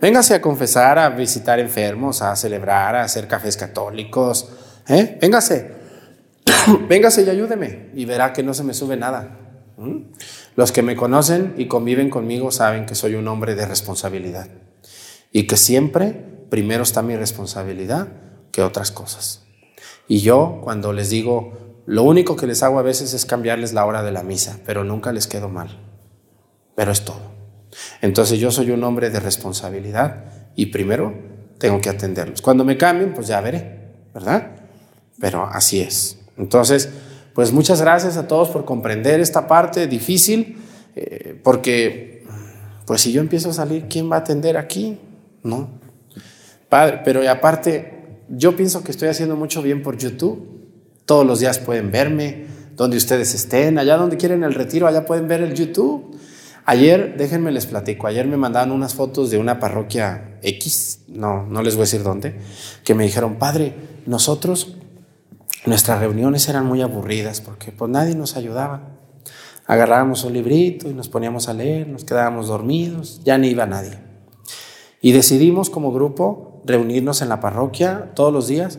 Véngase 0.00 0.36
a 0.36 0.40
confesar, 0.40 0.96
a 0.96 1.08
visitar 1.08 1.58
enfermos, 1.58 2.22
a 2.22 2.36
celebrar, 2.36 2.94
a 2.94 3.02
hacer 3.02 3.26
cafés 3.26 3.56
católicos. 3.56 4.48
¿Eh? 4.86 5.18
Véngase. 5.20 5.72
Véngase 6.88 7.24
y 7.24 7.28
ayúdeme. 7.28 7.90
Y 7.92 8.04
verá 8.04 8.32
que 8.32 8.44
no 8.44 8.54
se 8.54 8.62
me 8.62 8.72
sube 8.72 8.96
nada. 8.96 9.36
Los 10.54 10.70
que 10.70 10.82
me 10.82 10.94
conocen 10.94 11.54
y 11.58 11.66
conviven 11.66 12.08
conmigo 12.08 12.52
saben 12.52 12.86
que 12.86 12.94
soy 12.94 13.16
un 13.16 13.26
hombre 13.26 13.56
de 13.56 13.66
responsabilidad. 13.66 14.46
Y 15.32 15.48
que 15.48 15.56
siempre 15.56 16.12
primero 16.50 16.84
está 16.84 17.02
mi 17.02 17.16
responsabilidad 17.16 18.06
que 18.52 18.62
otras 18.62 18.92
cosas. 18.92 19.42
Y 20.06 20.20
yo 20.20 20.60
cuando 20.62 20.92
les 20.92 21.10
digo, 21.10 21.65
lo 21.86 22.02
único 22.02 22.36
que 22.36 22.46
les 22.46 22.62
hago 22.62 22.78
a 22.78 22.82
veces 22.82 23.14
es 23.14 23.24
cambiarles 23.24 23.72
la 23.72 23.86
hora 23.86 24.02
de 24.02 24.10
la 24.10 24.24
misa, 24.24 24.58
pero 24.66 24.82
nunca 24.82 25.12
les 25.12 25.26
quedo 25.26 25.48
mal. 25.48 25.78
Pero 26.74 26.90
es 26.90 27.04
todo. 27.04 27.32
Entonces 28.02 28.38
yo 28.38 28.50
soy 28.50 28.70
un 28.72 28.82
hombre 28.84 29.10
de 29.10 29.20
responsabilidad 29.20 30.24
y 30.56 30.66
primero 30.66 31.14
tengo 31.58 31.80
que 31.80 31.88
atenderlos. 31.88 32.42
Cuando 32.42 32.64
me 32.64 32.76
cambien, 32.76 33.14
pues 33.14 33.28
ya 33.28 33.40
veré, 33.40 33.92
¿verdad? 34.12 34.50
Pero 35.20 35.46
así 35.46 35.80
es. 35.80 36.18
Entonces, 36.36 36.90
pues 37.34 37.52
muchas 37.52 37.80
gracias 37.80 38.16
a 38.16 38.26
todos 38.26 38.48
por 38.48 38.64
comprender 38.64 39.20
esta 39.20 39.46
parte 39.46 39.86
difícil, 39.86 40.58
eh, 40.96 41.40
porque 41.42 42.24
pues 42.84 43.00
si 43.00 43.12
yo 43.12 43.20
empiezo 43.20 43.50
a 43.50 43.52
salir, 43.52 43.86
¿quién 43.88 44.10
va 44.10 44.16
a 44.16 44.20
atender 44.20 44.56
aquí? 44.56 44.98
No. 45.42 45.68
Padre, 46.68 47.00
pero 47.04 47.28
aparte, 47.30 48.22
yo 48.28 48.56
pienso 48.56 48.82
que 48.82 48.90
estoy 48.90 49.08
haciendo 49.08 49.36
mucho 49.36 49.62
bien 49.62 49.82
por 49.82 49.96
YouTube. 49.96 50.55
Todos 51.06 51.26
los 51.26 51.40
días 51.40 51.58
pueden 51.58 51.90
verme, 51.90 52.46
donde 52.76 52.98
ustedes 52.98 53.34
estén, 53.34 53.78
allá 53.78 53.96
donde 53.96 54.18
quieren 54.18 54.44
el 54.44 54.52
retiro, 54.52 54.86
allá 54.86 55.06
pueden 55.06 55.28
ver 55.28 55.40
el 55.40 55.54
YouTube. 55.54 56.18
Ayer, 56.66 57.16
déjenme 57.16 57.52
les 57.52 57.64
platico, 57.64 58.06
ayer 58.06 58.26
me 58.26 58.36
mandaron 58.36 58.72
unas 58.72 58.94
fotos 58.94 59.30
de 59.30 59.38
una 59.38 59.58
parroquia 59.58 60.38
X, 60.42 61.04
no, 61.08 61.46
no 61.46 61.62
les 61.62 61.76
voy 61.76 61.82
a 61.82 61.84
decir 61.84 62.02
dónde, 62.02 62.38
que 62.84 62.94
me 62.94 63.04
dijeron, 63.04 63.36
padre, 63.36 63.74
nosotros 64.04 64.76
Nuestras 65.66 65.98
reuniones 65.98 66.48
eran 66.48 66.64
muy 66.64 66.80
aburridas 66.80 67.40
porque 67.40 67.72
pues 67.72 67.90
nadie 67.90 68.14
nos 68.14 68.36
ayudaba. 68.36 68.82
Agarrábamos 69.66 70.22
un 70.22 70.32
librito 70.32 70.88
y 70.88 70.94
nos 70.94 71.08
poníamos 71.08 71.48
a 71.48 71.54
leer, 71.54 71.88
nos 71.88 72.04
quedábamos 72.04 72.46
dormidos, 72.46 73.20
ya 73.24 73.36
ni 73.36 73.48
iba 73.48 73.66
nadie. 73.66 73.98
Y 75.00 75.10
decidimos 75.10 75.68
como 75.68 75.92
grupo 75.92 76.62
reunirnos 76.64 77.20
en 77.20 77.28
la 77.28 77.40
parroquia 77.40 78.12
todos 78.14 78.32
los 78.32 78.46
días, 78.46 78.78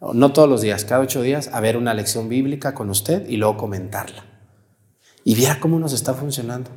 no 0.00 0.32
todos 0.32 0.48
los 0.48 0.60
días, 0.60 0.84
cada 0.84 1.00
ocho 1.00 1.22
días, 1.22 1.50
a 1.52 1.60
ver 1.60 1.76
una 1.76 1.94
lección 1.94 2.28
bíblica 2.28 2.74
con 2.74 2.90
usted 2.90 3.28
y 3.28 3.36
luego 3.36 3.56
comentarla. 3.56 4.24
Y 5.24 5.34
viera 5.34 5.60
cómo 5.60 5.78
nos 5.78 5.92
está 5.92 6.14
funcionando. 6.14 6.70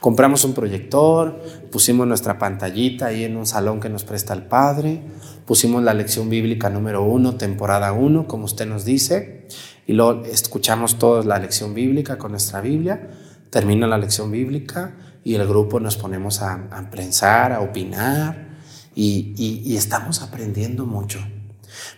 Compramos 0.00 0.44
un 0.44 0.54
proyector, 0.54 1.40
pusimos 1.70 2.06
nuestra 2.06 2.38
pantallita 2.38 3.06
ahí 3.06 3.24
en 3.24 3.36
un 3.36 3.46
salón 3.46 3.80
que 3.80 3.88
nos 3.88 4.04
presta 4.04 4.34
el 4.34 4.42
Padre, 4.42 5.02
pusimos 5.46 5.82
la 5.82 5.94
lección 5.94 6.28
bíblica 6.28 6.68
número 6.68 7.04
uno, 7.04 7.36
temporada 7.36 7.92
uno, 7.92 8.26
como 8.26 8.46
usted 8.46 8.66
nos 8.66 8.84
dice, 8.84 9.46
y 9.86 9.92
luego 9.92 10.24
escuchamos 10.24 10.98
todos 10.98 11.26
la 11.26 11.38
lección 11.38 11.74
bíblica 11.74 12.18
con 12.18 12.32
nuestra 12.32 12.60
Biblia, 12.60 13.10
termina 13.50 13.86
la 13.86 13.98
lección 13.98 14.32
bíblica 14.32 14.96
y 15.22 15.34
el 15.34 15.46
grupo 15.46 15.78
nos 15.78 15.96
ponemos 15.96 16.42
a, 16.42 16.54
a 16.72 16.90
pensar, 16.90 17.52
a 17.52 17.60
opinar 17.60 18.48
y, 18.94 19.76
estamos 19.76 20.22
aprendiendo 20.22 20.84
mucho. 20.84 21.20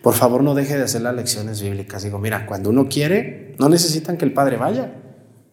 Por 0.02 0.15
favor, 0.15 0.43
no 0.43 0.55
deje 0.55 0.77
de 0.77 0.85
hacer 0.85 1.02
las 1.02 1.15
lecciones 1.15 1.61
bíblicas. 1.62 2.02
Digo, 2.02 2.19
mira, 2.19 2.47
cuando 2.47 2.70
uno 2.70 2.89
quiere, 2.89 3.55
no 3.59 3.69
necesitan 3.69 4.16
que 4.16 4.24
el 4.24 4.32
Padre 4.32 4.57
vaya. 4.57 4.94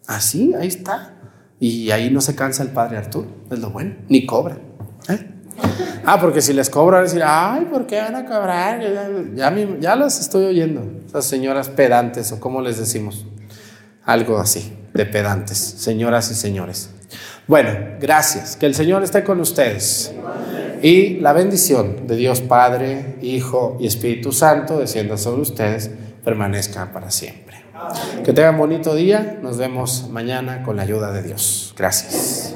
Así, 0.07 0.53
ahí 0.53 0.67
está. 0.67 1.17
Y 1.59 1.91
ahí 1.91 2.11
no 2.11 2.21
se 2.21 2.35
cansa 2.35 2.63
el 2.63 2.69
padre 2.69 2.97
Arturo, 2.97 3.27
es 3.49 3.59
lo 3.59 3.71
bueno, 3.71 3.95
ni 4.09 4.25
cobra. 4.25 4.57
¿eh? 5.09 5.27
Ah, 6.05 6.19
porque 6.21 6.41
si 6.41 6.53
les 6.53 6.69
cobran, 6.69 7.03
decir, 7.03 7.23
ay, 7.25 7.65
¿por 7.65 7.87
qué 7.87 7.99
van 7.99 8.15
a 8.15 8.25
cobrar? 8.25 8.79
Ya, 8.79 9.53
ya, 9.53 9.67
ya 9.79 9.95
las 9.95 10.19
estoy 10.19 10.45
oyendo, 10.45 11.01
esas 11.05 11.25
señoras 11.25 11.69
pedantes, 11.69 12.31
o 12.31 12.39
como 12.39 12.61
les 12.61 12.77
decimos, 12.77 13.25
algo 14.03 14.37
así, 14.37 14.77
de 14.93 15.05
pedantes, 15.05 15.57
señoras 15.57 16.29
y 16.31 16.35
señores. 16.35 16.91
Bueno, 17.47 17.71
gracias, 17.99 18.55
que 18.55 18.65
el 18.65 18.75
Señor 18.75 19.03
esté 19.03 19.23
con 19.23 19.39
ustedes. 19.39 20.13
Y 20.81 21.19
la 21.19 21.33
bendición 21.33 22.07
de 22.07 22.15
Dios 22.15 22.41
Padre, 22.41 23.15
Hijo 23.21 23.77
y 23.79 23.87
Espíritu 23.87 24.31
Santo 24.31 24.77
descienda 24.77 25.17
sobre 25.17 25.41
ustedes, 25.41 25.91
permanezca 26.23 26.91
para 26.91 27.11
siempre. 27.11 27.57
Que 28.23 28.33
tengan 28.33 28.57
bonito 28.57 28.95
día. 28.95 29.39
Nos 29.41 29.57
vemos 29.57 30.09
mañana 30.09 30.63
con 30.63 30.77
la 30.77 30.83
ayuda 30.83 31.11
de 31.11 31.23
Dios. 31.23 31.73
Gracias. 31.77 32.55